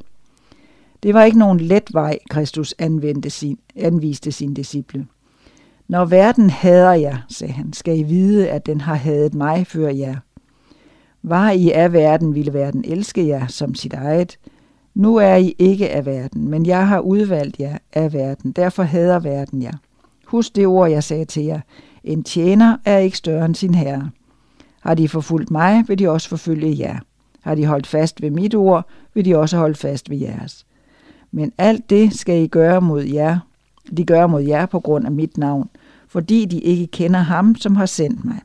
Det 1.03 1.13
var 1.13 1.23
ikke 1.23 1.39
nogen 1.39 1.59
let 1.59 1.93
vej, 1.93 2.19
Kristus 2.29 2.75
anvendte 2.79 3.29
sin, 3.29 3.59
anviste 3.75 4.31
sin 4.31 4.53
disciple. 4.53 5.07
Når 5.87 6.05
verden 6.05 6.49
hader 6.49 6.93
jer, 6.93 7.17
sagde 7.29 7.53
han, 7.53 7.73
skal 7.73 7.99
I 7.99 8.03
vide, 8.03 8.49
at 8.49 8.65
den 8.65 8.81
har 8.81 8.95
hadet 8.95 9.33
mig 9.33 9.67
før 9.67 9.89
jer. 9.89 10.15
Var 11.23 11.51
I 11.51 11.71
af 11.71 11.93
verden, 11.93 12.35
ville 12.35 12.53
verden 12.53 12.85
elske 12.85 13.27
jer 13.27 13.47
som 13.47 13.75
sit 13.75 13.93
eget. 13.93 14.39
Nu 14.95 15.15
er 15.15 15.35
I 15.35 15.55
ikke 15.59 15.89
af 15.89 16.05
verden, 16.05 16.47
men 16.47 16.65
jeg 16.65 16.87
har 16.87 16.99
udvalgt 16.99 17.59
jer 17.59 17.77
af 17.93 18.13
verden, 18.13 18.51
derfor 18.51 18.83
hader 18.83 19.19
verden 19.19 19.61
jer. 19.61 19.77
Husk 20.25 20.55
det 20.55 20.67
ord, 20.67 20.89
jeg 20.89 21.03
sagde 21.03 21.25
til 21.25 21.43
jer. 21.43 21.59
En 22.03 22.23
tjener 22.23 22.77
er 22.85 22.97
ikke 22.97 23.17
større 23.17 23.45
end 23.45 23.55
sin 23.55 23.75
herre. 23.75 24.09
Har 24.81 24.95
de 24.95 25.09
forfulgt 25.09 25.51
mig, 25.51 25.83
vil 25.87 25.99
de 25.99 26.09
også 26.09 26.29
forfølge 26.29 26.79
jer. 26.79 26.99
Har 27.41 27.55
de 27.55 27.65
holdt 27.65 27.87
fast 27.87 28.21
ved 28.21 28.31
mit 28.31 28.55
ord, 28.55 28.85
vil 29.13 29.25
de 29.25 29.37
også 29.37 29.57
holde 29.57 29.75
fast 29.75 30.09
ved 30.09 30.17
jeres. 30.17 30.65
Men 31.31 31.51
alt 31.57 31.89
det 31.89 32.13
skal 32.13 32.43
I 32.43 32.47
gøre 32.47 32.81
mod 32.81 33.03
jer. 33.03 33.39
De 33.97 34.05
gør 34.05 34.27
mod 34.27 34.41
jer 34.41 34.65
på 34.65 34.79
grund 34.79 35.05
af 35.05 35.11
mit 35.11 35.37
navn, 35.37 35.69
fordi 36.07 36.45
de 36.45 36.59
ikke 36.59 36.87
kender 36.87 37.19
ham, 37.19 37.55
som 37.55 37.75
har 37.75 37.85
sendt 37.85 38.25
mig. 38.25 38.39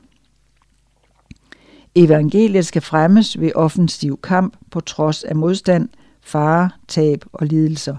Evangeliet 1.95 2.65
skal 2.65 2.81
fremmes 2.81 3.39
ved 3.39 3.51
offensiv 3.55 4.19
kamp 4.21 4.57
på 4.71 4.79
trods 4.79 5.23
af 5.23 5.35
modstand, 5.35 5.89
fare, 6.21 6.69
tab 6.87 7.25
og 7.33 7.47
lidelser. 7.47 7.97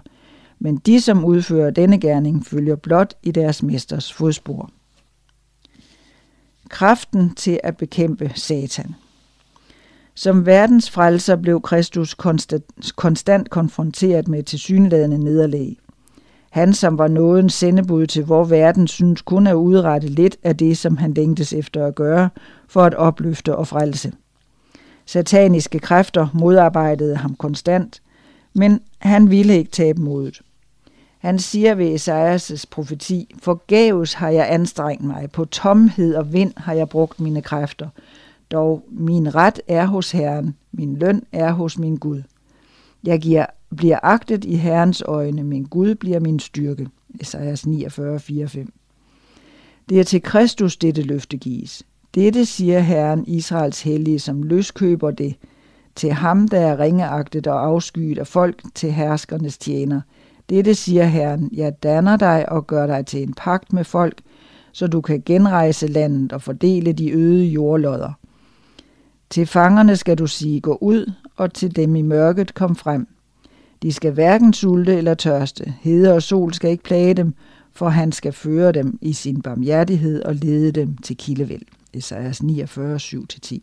Men 0.59 0.77
de, 0.77 1.01
som 1.01 1.25
udfører 1.25 1.71
denne 1.71 2.01
gerning, 2.01 2.47
følger 2.47 2.77
blot 2.77 3.15
i 3.23 3.31
deres 3.31 3.63
mesters 3.63 4.13
fodspor. 4.13 4.71
Kraften 6.69 7.35
til 7.35 7.61
at 7.63 7.77
bekæmpe 7.77 8.33
Satan. 8.35 8.95
Som 10.19 10.47
verdens 10.47 10.91
frelser 10.91 11.37
blev 11.37 11.61
Kristus 11.61 12.15
konstant, 12.15 12.97
konstant 12.97 13.51
konfronteret 13.51 14.29
med 14.29 14.43
tilsyneladende 14.43 15.19
nederlag. 15.19 15.77
Han, 16.51 16.75
som 16.75 16.99
var 16.99 17.09
nådens 17.09 17.55
sendebud 17.55 18.07
til 18.07 18.25
hvor 18.25 18.45
verden 18.45 18.89
synes 18.89 19.23
kun 19.23 19.47
at 19.47 19.55
udrette 19.55 20.09
lidt 20.09 20.37
af 20.43 20.57
det, 20.57 20.79
som 20.79 20.97
han 20.97 21.15
længtes 21.15 21.53
efter 21.53 21.87
at 21.87 21.95
gøre, 21.95 22.31
for 22.69 22.83
at 22.83 22.95
opløfte 22.95 23.57
og 23.57 23.67
frelse. 23.67 24.13
Sataniske 25.07 25.79
kræfter 25.79 26.29
modarbejdede 26.35 27.17
ham 27.17 27.35
konstant, 27.35 28.03
men 28.55 28.81
han 28.99 29.31
ville 29.31 29.57
ikke 29.57 29.71
tabe 29.71 30.01
modet. 30.01 30.41
Han 31.19 31.39
siger 31.39 31.75
ved 31.75 31.95
Esajas 31.95 32.67
profeti, 32.71 33.35
forgæves 33.43 34.13
har 34.13 34.29
jeg 34.29 34.53
anstrengt 34.53 35.05
mig, 35.05 35.31
på 35.33 35.45
tomhed 35.45 36.15
og 36.15 36.33
vind 36.33 36.53
har 36.57 36.73
jeg 36.73 36.89
brugt 36.89 37.21
mine 37.21 37.43
kræfter. 37.43 37.89
Dog 38.51 38.85
min 38.91 39.35
ret 39.35 39.61
er 39.69 39.87
hos 39.87 40.11
Herren, 40.11 40.57
min 40.73 40.97
løn 40.97 41.23
er 41.33 41.53
hos 41.53 41.79
min 41.79 41.97
Gud. 41.97 42.23
Jeg 43.05 43.21
giver, 43.21 43.47
bliver 43.77 43.99
agtet 44.03 44.45
i 44.45 44.55
Herrens 44.55 45.03
øjne, 45.07 45.43
min 45.43 45.65
Gud 45.65 45.95
bliver 45.95 46.21
min 46.21 46.39
styrke. 46.39 46.89
Esajas 47.21 47.67
49, 47.67 48.21
4, 48.21 48.49
5. 48.49 48.73
Det 49.89 50.01
er 50.01 50.05
til 50.05 50.23
Kristus 50.23 50.77
dette 50.77 51.03
løfte 51.03 51.37
gives. 51.37 51.83
Dette 52.15 52.47
siger 52.47 52.79
Herren 52.79 53.25
Israels 53.27 53.83
hellige, 53.83 54.19
som 54.19 54.43
løskøber 54.43 55.11
det, 55.11 55.37
til 55.95 56.13
ham, 56.13 56.49
der 56.49 56.61
er 56.61 56.79
ringeagtet 56.79 57.47
og 57.47 57.65
afskyet 57.65 58.19
af 58.19 58.27
folk, 58.27 58.63
til 58.75 58.93
herskernes 58.93 59.59
tjener. 59.59 60.01
Dette 60.49 60.75
siger 60.75 61.05
Herren, 61.05 61.51
jeg 61.53 61.83
danner 61.83 62.17
dig 62.17 62.49
og 62.49 62.67
gør 62.67 62.87
dig 62.87 63.07
til 63.07 63.23
en 63.23 63.35
pagt 63.35 63.73
med 63.73 63.85
folk, 63.85 64.21
så 64.73 64.87
du 64.87 65.01
kan 65.01 65.23
genrejse 65.27 65.87
landet 65.87 66.33
og 66.33 66.43
fordele 66.43 66.93
de 66.93 67.11
øde 67.11 67.45
jordlodder. 67.45 68.13
Til 69.31 69.47
fangerne 69.47 69.97
skal 69.97 70.19
du 70.19 70.27
sige, 70.27 70.61
gå 70.61 70.79
ud, 70.81 71.13
og 71.37 71.55
til 71.55 71.77
dem 71.77 71.97
i 71.97 72.03
mørket 72.03 72.55
kom 72.55 72.77
frem. 72.77 73.07
De 73.83 73.93
skal 73.93 74.13
hverken 74.13 74.53
sulte 74.53 74.97
eller 74.97 75.15
tørste. 75.15 75.75
Hede 75.81 76.15
og 76.15 76.23
sol 76.23 76.55
skal 76.55 76.71
ikke 76.71 76.85
plage 76.85 77.15
dem, 77.15 77.35
for 77.73 77.89
han 77.89 78.13
skal 78.13 78.33
føre 78.33 78.73
dem 78.73 78.99
i 79.03 79.13
sin 79.13 79.43
barmhjertighed 79.43 80.23
og 80.23 80.35
lede 80.35 80.73
dem 80.73 80.97
til 80.97 81.17
kildevæld. 81.17 81.63
Esajas 81.93 82.43
49, 82.43 82.97
7-10. 82.97 83.59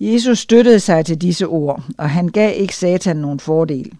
Jesus 0.00 0.38
støttede 0.38 0.80
sig 0.80 1.06
til 1.06 1.20
disse 1.20 1.46
ord, 1.46 1.84
og 1.98 2.10
han 2.10 2.28
gav 2.28 2.52
ikke 2.56 2.76
Satan 2.76 3.16
nogen 3.16 3.40
fordel. 3.40 3.92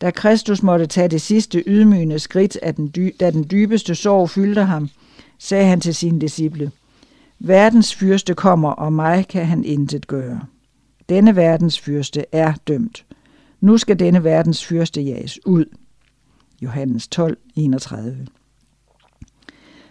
Da 0.00 0.10
Kristus 0.10 0.62
måtte 0.62 0.86
tage 0.86 1.08
det 1.08 1.20
sidste 1.20 1.62
ydmygende 1.66 2.18
skridt, 2.18 2.58
af 2.62 2.74
den 2.74 2.88
dy- 2.96 3.16
da 3.20 3.30
den 3.30 3.46
dybeste 3.50 3.94
sorg 3.94 4.30
fyldte 4.30 4.64
ham, 4.64 4.88
sagde 5.38 5.66
han 5.66 5.80
til 5.80 5.94
sine 5.94 6.20
disciple, 6.20 6.70
Verdens 7.44 7.94
fyrste 7.94 8.34
kommer, 8.34 8.70
og 8.70 8.92
mig 8.92 9.28
kan 9.28 9.46
han 9.46 9.64
intet 9.64 10.06
gøre. 10.06 10.40
Denne 11.08 11.36
verdens 11.36 11.80
fyrste 11.80 12.24
er 12.32 12.54
dømt. 12.68 13.06
Nu 13.60 13.78
skal 13.78 13.98
denne 13.98 14.24
verdens 14.24 14.64
fyrste 14.64 15.00
jages 15.02 15.46
ud. 15.46 15.64
Johannes 16.62 17.08
12, 17.08 17.38
31. 17.54 18.26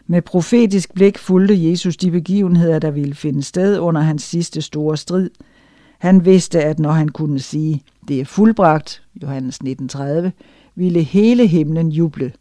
Med 0.08 0.22
profetisk 0.22 0.94
blik 0.94 1.18
fulgte 1.18 1.70
Jesus 1.70 1.98
de 1.98 2.12
begivenheder, 2.12 2.80
der 2.80 2.92
ville 2.92 3.16
finde 3.16 3.44
sted 3.44 3.80
under 3.80 4.02
hans 4.02 4.24
sidste 4.24 4.62
store 4.62 4.98
strid. 4.98 5.30
Han 6.00 6.26
vidste, 6.26 6.64
at 6.64 6.80
når 6.80 6.92
han 6.92 7.10
kunne 7.10 7.40
sige, 7.40 7.84
det 8.08 8.20
er 8.20 8.26
fuldbragt, 8.26 9.04
Johannes 9.24 9.60
19.30, 9.64 10.30
ville 10.76 11.04
hele 11.04 11.48
himlen 11.48 11.90
juble. 11.90 12.34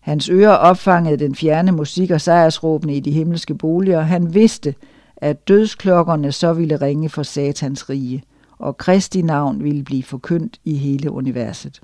Hans 0.00 0.28
ører 0.28 0.54
opfangede 0.54 1.16
den 1.16 1.34
fjerne 1.34 1.72
musik 1.72 2.10
og 2.10 2.20
sejrsråbene 2.20 2.96
i 2.96 3.00
de 3.00 3.10
himmelske 3.10 3.54
boliger. 3.54 4.00
Han 4.00 4.34
vidste, 4.34 4.74
at 5.16 5.48
dødsklokkerne 5.48 6.32
så 6.32 6.52
ville 6.52 6.76
ringe 6.76 7.08
for 7.08 7.22
satans 7.22 7.90
rige, 7.90 8.22
og 8.58 8.76
Kristi 8.76 9.22
navn 9.22 9.64
ville 9.64 9.84
blive 9.84 10.02
forkyndt 10.02 10.58
i 10.64 10.74
hele 10.74 11.10
universet. 11.10 11.80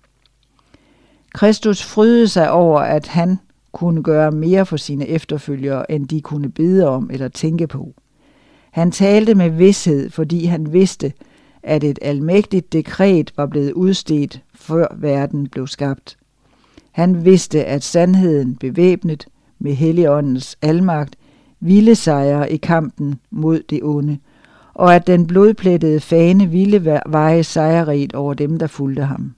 Kristus 1.35 1.83
frydede 1.83 2.29
sig 2.29 2.51
over, 2.51 2.81
at 2.81 3.07
han 3.07 3.39
kunne 3.73 4.03
gøre 4.03 4.33
mere 4.33 4.67
for 4.67 4.77
sine 4.77 5.09
efterfølgere, 5.09 5.91
end 5.91 6.09
de 6.09 6.21
kunne 6.21 6.51
bede 6.51 6.89
om 6.89 7.11
eller 7.13 7.29
tænke 7.29 7.67
på. 7.67 7.95
Han 8.71 8.91
talte 8.91 9.35
med 9.35 9.51
vidshed, 9.51 10.11
fordi 10.11 10.45
han 10.45 10.73
vidste, 10.73 11.13
at 11.63 11.85
et 11.85 11.99
almægtigt 12.03 12.73
dekret 12.73 13.33
var 13.37 13.47
blevet 13.47 13.73
udstedt, 13.73 14.43
før 14.55 14.87
verden 14.97 15.49
blev 15.49 15.67
skabt. 15.67 16.17
Han 16.97 17.25
vidste, 17.25 17.65
at 17.65 17.85
sandheden, 17.85 18.57
bevæbnet 18.57 19.27
med 19.59 19.75
Helligåndens 19.75 20.59
almagt, 20.63 21.17
ville 21.61 21.95
sejre 21.95 22.53
i 22.53 22.57
kampen 22.57 23.15
mod 23.31 23.63
det 23.71 23.81
onde, 23.83 24.19
og 24.75 24.95
at 24.95 25.07
den 25.07 25.27
blodplettede 25.27 26.01
fane 26.01 26.51
ville 26.51 27.01
veje 27.07 27.45
sejrrigt 27.45 28.15
over 28.15 28.35
dem, 28.35 28.59
der 28.59 28.67
fulgte 28.67 29.03
ham. 29.03 29.35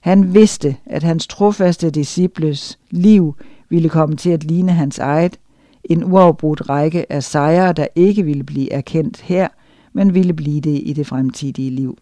Han 0.00 0.34
vidste, 0.34 0.76
at 0.86 1.02
hans 1.02 1.26
trofaste 1.26 1.90
disciples 1.90 2.78
liv 2.90 3.34
ville 3.68 3.88
komme 3.88 4.16
til 4.16 4.30
at 4.30 4.44
ligne 4.44 4.72
hans 4.72 4.98
eget, 4.98 5.38
en 5.84 6.04
uafbrudt 6.04 6.68
række 6.68 7.12
af 7.12 7.22
sejre, 7.22 7.72
der 7.72 7.86
ikke 7.94 8.22
ville 8.22 8.44
blive 8.44 8.72
erkendt 8.72 9.20
her, 9.20 9.48
men 9.92 10.14
ville 10.14 10.32
blive 10.32 10.60
det 10.60 10.80
i 10.84 10.92
det 10.92 11.06
fremtidige 11.06 11.70
liv. 11.70 11.98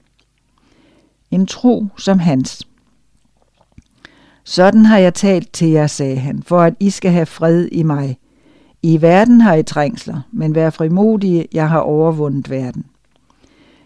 En 1.30 1.46
tro 1.46 1.86
som 1.98 2.18
hans. 2.18 2.68
Sådan 4.44 4.84
har 4.84 4.98
jeg 4.98 5.14
talt 5.14 5.52
til 5.52 5.68
jer, 5.68 5.86
sagde 5.86 6.16
han, 6.16 6.42
for 6.42 6.60
at 6.60 6.74
I 6.80 6.90
skal 6.90 7.10
have 7.10 7.26
fred 7.26 7.68
i 7.72 7.82
mig. 7.82 8.18
I 8.82 9.02
verden 9.02 9.40
har 9.40 9.54
I 9.54 9.62
trængsler, 9.62 10.20
men 10.32 10.54
vær 10.54 10.70
frimodige, 10.70 11.46
jeg 11.52 11.68
har 11.68 11.78
overvundet 11.78 12.50
verden. 12.50 12.84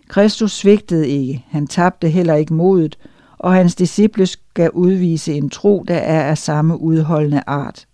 Kristus 0.08 0.52
svigtede 0.52 1.08
ikke, 1.08 1.44
han 1.48 1.66
tabte 1.66 2.08
heller 2.08 2.34
ikke 2.34 2.54
modet, 2.54 2.98
og 3.38 3.54
hans 3.54 3.74
disciple 3.74 4.26
skal 4.26 4.70
udvise 4.70 5.34
en 5.34 5.50
tro, 5.50 5.84
der 5.88 5.94
er 5.94 6.22
af 6.22 6.38
samme 6.38 6.80
udholdende 6.80 7.42
art. 7.46 7.86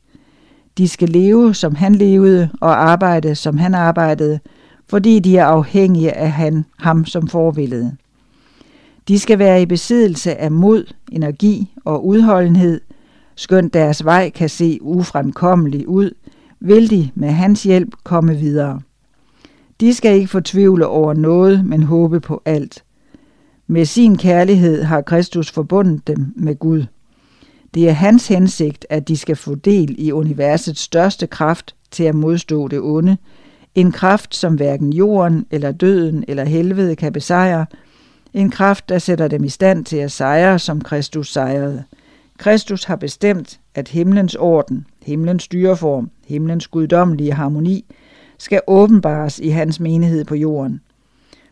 De 0.78 0.88
skal 0.88 1.08
leve, 1.08 1.54
som 1.54 1.74
han 1.74 1.94
levede, 1.94 2.50
og 2.60 2.90
arbejde, 2.90 3.34
som 3.34 3.58
han 3.58 3.74
arbejdede, 3.74 4.40
fordi 4.88 5.18
de 5.18 5.36
er 5.36 5.46
afhængige 5.46 6.12
af 6.12 6.30
han, 6.32 6.64
ham 6.78 7.04
som 7.04 7.28
forbillede. 7.28 7.96
De 9.08 9.18
skal 9.18 9.38
være 9.38 9.62
i 9.62 9.66
besiddelse 9.66 10.36
af 10.36 10.50
mod, 10.52 10.94
energi 11.12 11.72
og 11.84 12.06
udholdenhed, 12.06 12.80
skønt 13.36 13.74
deres 13.74 14.04
vej 14.04 14.30
kan 14.30 14.48
se 14.48 14.78
ufremkommelig 14.82 15.88
ud, 15.88 16.10
vil 16.60 16.90
de 16.90 17.10
med 17.14 17.28
hans 17.28 17.62
hjælp 17.62 17.94
komme 18.04 18.34
videre. 18.34 18.80
De 19.80 19.94
skal 19.94 20.14
ikke 20.14 20.28
fortvivle 20.28 20.86
over 20.86 21.14
noget, 21.14 21.64
men 21.64 21.82
håbe 21.82 22.20
på 22.20 22.42
alt. 22.44 22.84
Med 23.66 23.84
sin 23.84 24.18
kærlighed 24.18 24.82
har 24.82 25.00
Kristus 25.00 25.50
forbundet 25.50 26.06
dem 26.06 26.32
med 26.36 26.58
Gud. 26.58 26.84
Det 27.74 27.88
er 27.88 27.92
hans 27.92 28.28
hensigt, 28.28 28.86
at 28.90 29.08
de 29.08 29.16
skal 29.16 29.36
få 29.36 29.54
del 29.54 29.94
i 29.98 30.12
universets 30.12 30.80
største 30.80 31.26
kraft 31.26 31.74
til 31.90 32.04
at 32.04 32.14
modstå 32.14 32.68
det 32.68 32.80
onde, 32.80 33.16
en 33.74 33.92
kraft, 33.92 34.34
som 34.34 34.54
hverken 34.54 34.92
jorden 34.92 35.46
eller 35.50 35.72
døden 35.72 36.24
eller 36.28 36.44
helvede 36.44 36.96
kan 36.96 37.12
besejre, 37.12 37.66
en 38.34 38.50
kraft, 38.50 38.88
der 38.88 38.98
sætter 38.98 39.28
dem 39.28 39.44
i 39.44 39.48
stand 39.48 39.84
til 39.84 39.96
at 39.96 40.12
sejre, 40.12 40.58
som 40.58 40.80
Kristus 40.80 41.32
sejrede. 41.32 41.84
Kristus 42.38 42.84
har 42.84 42.96
bestemt, 42.96 43.60
at 43.74 43.88
himlens 43.88 44.34
orden, 44.34 44.86
himlens 45.02 45.42
styreform, 45.42 46.10
himlens 46.26 46.68
guddommelige 46.68 47.32
harmoni, 47.32 47.84
skal 48.38 48.60
åbenbares 48.66 49.38
i 49.38 49.48
hans 49.48 49.80
menighed 49.80 50.24
på 50.24 50.34
jorden. 50.34 50.80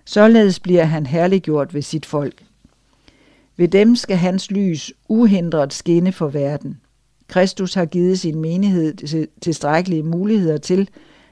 Således 0.04 0.60
bliver 0.60 0.84
han 0.84 1.06
herliggjort 1.06 1.74
ved 1.74 1.82
sit 1.82 2.06
folk. 2.06 2.42
Ved 3.56 3.68
dem 3.68 3.96
skal 3.96 4.16
hans 4.16 4.50
lys 4.50 4.92
uhindret 5.08 5.72
skinne 5.72 6.12
for 6.12 6.28
verden. 6.28 6.80
Kristus 7.28 7.74
har 7.74 7.84
givet 7.84 8.20
sin 8.20 8.38
menighed 8.38 9.26
tilstrækkelige 9.40 10.02
muligheder 10.02 10.58
til, 10.58 10.88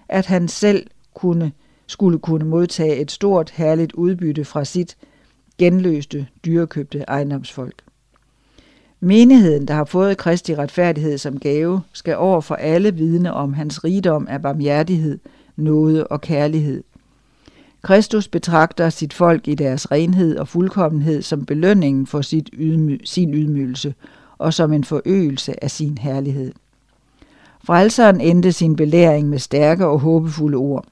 at 0.08 0.26
han 0.26 0.48
selv 0.48 0.86
kunne, 1.14 1.52
skulle 1.86 2.18
kunne 2.18 2.44
modtage 2.44 2.96
et 2.96 3.10
stort, 3.10 3.50
herligt 3.50 3.92
udbytte 3.92 4.44
fra 4.44 4.64
sit 4.64 4.96
genløste, 5.60 6.26
dyrekøbte 6.44 7.04
ejendomsfolk. 7.08 7.82
Menigheden, 9.00 9.68
der 9.68 9.74
har 9.74 9.84
fået 9.84 10.16
Kristi 10.16 10.54
retfærdighed 10.54 11.18
som 11.18 11.38
gave, 11.38 11.80
skal 11.92 12.16
over 12.16 12.40
for 12.40 12.54
alle 12.54 12.94
vidne 12.94 13.32
om 13.32 13.52
hans 13.52 13.84
rigdom 13.84 14.26
af 14.30 14.42
barmhjertighed, 14.42 15.18
nåde 15.56 16.06
og 16.06 16.20
kærlighed. 16.20 16.82
Kristus 17.82 18.28
betragter 18.28 18.90
sit 18.90 19.12
folk 19.12 19.48
i 19.48 19.54
deres 19.54 19.90
renhed 19.90 20.36
og 20.36 20.48
fuldkommenhed 20.48 21.22
som 21.22 21.46
belønningen 21.46 22.06
for 22.06 22.20
sit 22.20 22.50
ydmy- 22.52 23.04
sin 23.04 23.34
ydmygelse 23.34 23.94
og 24.38 24.54
som 24.54 24.72
en 24.72 24.84
forøgelse 24.84 25.64
af 25.64 25.70
sin 25.70 25.98
herlighed. 25.98 26.52
Frelseren 27.64 28.20
endte 28.20 28.52
sin 28.52 28.76
belæring 28.76 29.28
med 29.28 29.38
stærke 29.38 29.86
og 29.86 30.00
håbefulde 30.00 30.56
ord. 30.56 30.84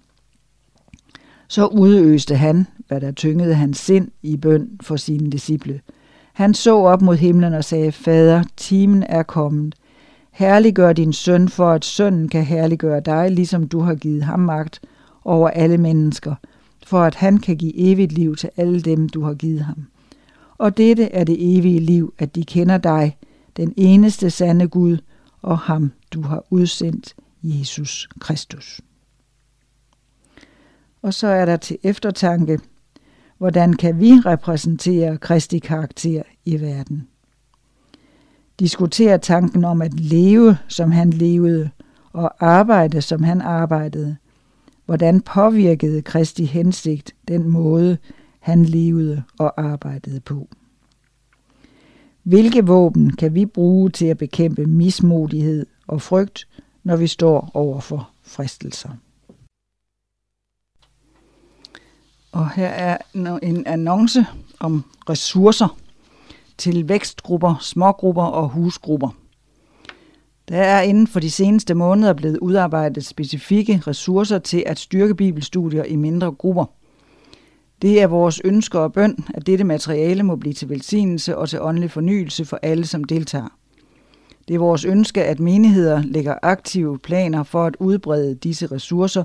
Så 1.48 1.66
udøste 1.66 2.36
han, 2.36 2.66
hvad 2.88 3.00
der 3.00 3.12
tyngede 3.12 3.54
hans 3.54 3.78
sind 3.78 4.08
i 4.22 4.36
bøn 4.36 4.68
for 4.82 4.96
sine 4.96 5.30
disciple. 5.30 5.80
Han 6.32 6.54
så 6.54 6.76
op 6.76 7.02
mod 7.02 7.16
himlen 7.16 7.54
og 7.54 7.64
sagde, 7.64 7.92
Fader, 7.92 8.42
timen 8.56 9.02
er 9.02 9.22
kommet. 9.22 9.74
Herliggør 10.30 10.92
din 10.92 11.12
søn, 11.12 11.48
for 11.48 11.70
at 11.70 11.84
sønnen 11.84 12.28
kan 12.28 12.44
herliggøre 12.44 13.00
dig, 13.00 13.30
ligesom 13.30 13.68
du 13.68 13.80
har 13.80 13.94
givet 13.94 14.22
ham 14.22 14.40
magt 14.40 14.80
over 15.24 15.48
alle 15.48 15.78
mennesker, 15.78 16.34
for 16.86 17.00
at 17.00 17.14
han 17.14 17.38
kan 17.38 17.56
give 17.56 17.76
evigt 17.76 18.12
liv 18.12 18.36
til 18.36 18.50
alle 18.56 18.80
dem, 18.80 19.08
du 19.08 19.22
har 19.22 19.34
givet 19.34 19.60
ham. 19.60 19.86
Og 20.58 20.76
dette 20.76 21.04
er 21.04 21.24
det 21.24 21.58
evige 21.58 21.80
liv, 21.80 22.14
at 22.18 22.34
de 22.34 22.44
kender 22.44 22.78
dig, 22.78 23.16
den 23.56 23.74
eneste 23.76 24.30
sande 24.30 24.68
Gud, 24.68 24.98
og 25.42 25.58
ham, 25.58 25.92
du 26.14 26.22
har 26.22 26.44
udsendt, 26.50 27.14
Jesus 27.42 28.08
Kristus. 28.20 28.80
Og 31.02 31.14
så 31.14 31.26
er 31.26 31.44
der 31.44 31.56
til 31.56 31.78
eftertanke, 31.82 32.58
hvordan 33.38 33.72
kan 33.72 34.00
vi 34.00 34.12
repræsentere 34.12 35.18
Kristi 35.18 35.58
karakter 35.58 36.22
i 36.44 36.60
verden? 36.60 37.08
Diskutere 38.58 39.18
tanken 39.18 39.64
om 39.64 39.82
at 39.82 40.00
leve, 40.00 40.58
som 40.68 40.92
han 40.92 41.10
levede, 41.10 41.70
og 42.12 42.46
arbejde, 42.46 43.02
som 43.02 43.22
han 43.22 43.40
arbejdede. 43.40 44.16
Hvordan 44.86 45.20
påvirkede 45.20 46.02
Kristi 46.02 46.44
hensigt 46.44 47.14
den 47.28 47.48
måde, 47.48 47.98
han 48.40 48.64
levede 48.64 49.22
og 49.38 49.60
arbejdede 49.60 50.20
på? 50.20 50.48
Hvilke 52.22 52.66
våben 52.66 53.10
kan 53.10 53.34
vi 53.34 53.46
bruge 53.46 53.90
til 53.90 54.06
at 54.06 54.18
bekæmpe 54.18 54.66
mismodighed 54.66 55.66
og 55.86 56.02
frygt, 56.02 56.48
når 56.84 56.96
vi 56.96 57.06
står 57.06 57.50
over 57.54 57.80
for 57.80 58.10
fristelser? 58.22 58.90
Og 62.32 62.50
her 62.50 62.68
er 62.68 62.98
en 63.42 63.66
annonce 63.66 64.26
om 64.60 64.84
ressourcer 65.10 65.76
til 66.58 66.88
vækstgrupper, 66.88 67.54
smågrupper 67.60 68.22
og 68.22 68.48
husgrupper. 68.48 69.08
Der 70.48 70.56
er 70.56 70.82
inden 70.82 71.06
for 71.06 71.20
de 71.20 71.30
seneste 71.30 71.74
måneder 71.74 72.12
blevet 72.12 72.38
udarbejdet 72.38 73.06
specifikke 73.06 73.82
ressourcer 73.86 74.38
til 74.38 74.64
at 74.66 74.78
styrke 74.78 75.14
bibelstudier 75.14 75.84
i 75.84 75.96
mindre 75.96 76.32
grupper. 76.32 76.64
Det 77.82 78.02
er 78.02 78.06
vores 78.06 78.40
ønsker 78.44 78.78
og 78.78 78.92
bøn, 78.92 79.16
at 79.34 79.46
dette 79.46 79.64
materiale 79.64 80.22
må 80.22 80.36
blive 80.36 80.54
til 80.54 80.68
velsignelse 80.68 81.36
og 81.36 81.48
til 81.48 81.60
åndelig 81.62 81.90
fornyelse 81.90 82.44
for 82.44 82.58
alle, 82.62 82.86
som 82.86 83.04
deltager. 83.04 83.48
Det 84.48 84.54
er 84.54 84.58
vores 84.58 84.84
ønske, 84.84 85.24
at 85.24 85.40
menigheder 85.40 86.02
lægger 86.02 86.34
aktive 86.42 86.98
planer 86.98 87.42
for 87.42 87.64
at 87.64 87.76
udbrede 87.80 88.34
disse 88.34 88.66
ressourcer 88.66 89.24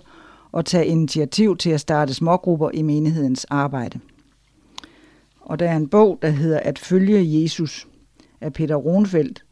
og 0.53 0.65
tage 0.65 0.85
initiativ 0.85 1.57
til 1.57 1.69
at 1.69 1.79
starte 1.79 2.13
smågrupper 2.13 2.69
i 2.73 2.81
menighedens 2.81 3.45
arbejde. 3.45 3.99
Og 5.41 5.59
der 5.59 5.69
er 5.69 5.77
en 5.77 5.87
bog, 5.87 6.19
der 6.21 6.29
hedder 6.29 6.59
At 6.59 6.79
følge 6.79 7.41
Jesus 7.41 7.87
af 8.41 8.53
Peter 8.53 8.75
Ronfeldt, 8.75 9.45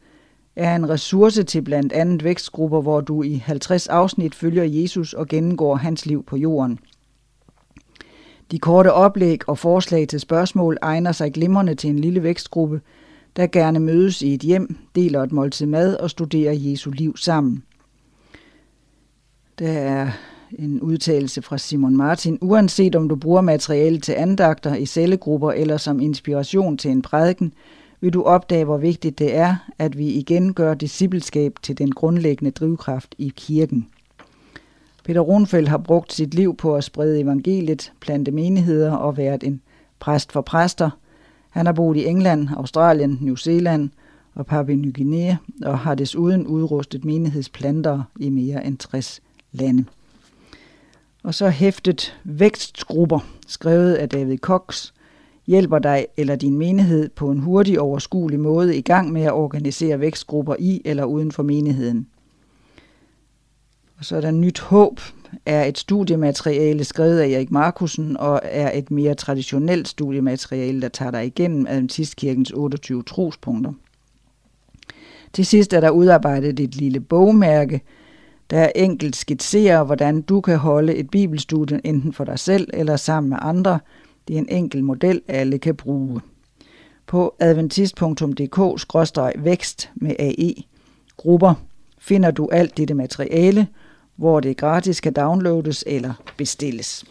er 0.56 0.76
en 0.76 0.88
ressource 0.88 1.42
til 1.42 1.62
blandt 1.62 1.92
andet 1.92 2.24
vækstgrupper, 2.24 2.80
hvor 2.80 3.00
du 3.00 3.22
i 3.22 3.34
50 3.34 3.88
afsnit 3.88 4.34
følger 4.34 4.64
Jesus 4.64 5.12
og 5.12 5.28
gennemgår 5.28 5.76
hans 5.76 6.06
liv 6.06 6.24
på 6.24 6.36
jorden. 6.36 6.78
De 8.50 8.58
korte 8.58 8.92
oplæg 8.92 9.48
og 9.48 9.58
forslag 9.58 10.08
til 10.08 10.20
spørgsmål 10.20 10.78
egner 10.82 11.12
sig 11.12 11.32
glimrende 11.32 11.74
til 11.74 11.90
en 11.90 11.98
lille 11.98 12.22
vækstgruppe, 12.22 12.80
der 13.36 13.46
gerne 13.46 13.80
mødes 13.80 14.22
i 14.22 14.34
et 14.34 14.40
hjem, 14.40 14.76
deler 14.94 15.22
et 15.22 15.32
måltid 15.32 15.66
mad 15.66 15.96
og 15.96 16.10
studerer 16.10 16.52
Jesu 16.52 16.90
liv 16.90 17.16
sammen. 17.16 17.62
Der 19.58 19.72
er 19.72 20.10
en 20.58 20.80
udtalelse 20.80 21.42
fra 21.42 21.58
Simon 21.58 21.96
Martin. 21.96 22.38
Uanset 22.40 22.96
om 22.96 23.08
du 23.08 23.16
bruger 23.16 23.40
materiale 23.40 24.00
til 24.00 24.12
andagter 24.12 24.74
i 24.74 24.86
cellegrupper 24.86 25.52
eller 25.52 25.76
som 25.76 26.00
inspiration 26.00 26.76
til 26.76 26.90
en 26.90 27.02
prædiken, 27.02 27.52
vil 28.00 28.12
du 28.12 28.22
opdage, 28.22 28.64
hvor 28.64 28.78
vigtigt 28.78 29.18
det 29.18 29.36
er, 29.36 29.56
at 29.78 29.98
vi 29.98 30.06
igen 30.06 30.54
gør 30.54 30.74
discipleskab 30.74 31.54
til 31.62 31.78
den 31.78 31.92
grundlæggende 31.92 32.50
drivkraft 32.50 33.14
i 33.18 33.32
kirken. 33.36 33.88
Peter 35.04 35.20
Runfeldt 35.20 35.68
har 35.68 35.78
brugt 35.78 36.12
sit 36.12 36.34
liv 36.34 36.56
på 36.56 36.76
at 36.76 36.84
sprede 36.84 37.20
evangeliet, 37.20 37.92
plante 38.00 38.30
menigheder 38.30 38.92
og 38.92 39.16
været 39.16 39.44
en 39.44 39.60
præst 40.00 40.32
for 40.32 40.40
præster. 40.40 40.90
Han 41.50 41.66
har 41.66 41.72
boet 41.72 41.96
i 41.96 42.06
England, 42.06 42.48
Australien, 42.56 43.18
New 43.20 43.34
Zealand 43.34 43.90
og 44.34 44.46
Papua 44.46 44.74
Ny 44.74 44.94
Guinea 44.94 45.36
og 45.62 45.78
har 45.78 45.94
desuden 45.94 46.46
udrustet 46.46 47.04
menighedsplanter 47.04 48.02
i 48.20 48.28
mere 48.28 48.66
end 48.66 48.78
60 48.78 49.20
lande. 49.52 49.84
Og 51.22 51.34
så 51.34 51.48
hæftet 51.48 52.18
vækstgrupper, 52.24 53.18
skrevet 53.46 53.94
af 53.94 54.08
David 54.08 54.38
Cox, 54.38 54.92
hjælper 55.46 55.78
dig 55.78 56.06
eller 56.16 56.36
din 56.36 56.58
menighed 56.58 57.08
på 57.08 57.30
en 57.30 57.38
hurtig 57.38 57.80
overskuelig 57.80 58.40
måde 58.40 58.76
i 58.76 58.80
gang 58.80 59.12
med 59.12 59.22
at 59.22 59.32
organisere 59.32 60.00
vækstgrupper 60.00 60.56
i 60.58 60.82
eller 60.84 61.04
uden 61.04 61.32
for 61.32 61.42
menigheden. 61.42 62.06
Og 63.98 64.04
så 64.04 64.16
er 64.16 64.20
der 64.20 64.30
Nyt 64.30 64.60
Håb, 64.60 65.00
er 65.46 65.64
et 65.64 65.78
studiemateriale 65.78 66.84
skrevet 66.84 67.20
af 67.20 67.28
Erik 67.28 67.50
Markusen 67.50 68.16
og 68.16 68.40
er 68.44 68.78
et 68.78 68.90
mere 68.90 69.14
traditionelt 69.14 69.88
studiemateriale, 69.88 70.82
der 70.82 70.88
tager 70.88 71.10
dig 71.10 71.26
igennem 71.26 71.66
Adventistkirkens 71.66 72.50
28 72.50 73.02
trospunkter. 73.02 73.72
Til 75.32 75.46
sidst 75.46 75.72
er 75.72 75.80
der 75.80 75.90
udarbejdet 75.90 76.60
et 76.60 76.76
lille 76.76 77.00
bogmærke, 77.00 77.80
der 78.52 78.72
enkelt 78.74 79.16
skitserer, 79.16 79.84
hvordan 79.84 80.22
du 80.22 80.40
kan 80.40 80.58
holde 80.58 80.94
et 80.94 81.10
bibelstudie 81.10 81.80
enten 81.84 82.12
for 82.12 82.24
dig 82.24 82.38
selv 82.38 82.68
eller 82.72 82.96
sammen 82.96 83.30
med 83.30 83.38
andre. 83.40 83.78
Det 84.28 84.34
er 84.34 84.38
en 84.38 84.48
enkel 84.48 84.84
model, 84.84 85.22
alle 85.28 85.58
kan 85.58 85.74
bruge. 85.74 86.20
På 87.06 87.34
adventist.dk-vækst 87.38 89.90
med 89.94 90.16
AE 90.18 90.54
grupper 91.16 91.54
finder 91.98 92.30
du 92.30 92.48
alt 92.52 92.76
dette 92.76 92.94
materiale, 92.94 93.66
hvor 94.16 94.40
det 94.40 94.56
gratis 94.56 95.00
kan 95.00 95.12
downloades 95.12 95.84
eller 95.86 96.12
bestilles. 96.38 97.04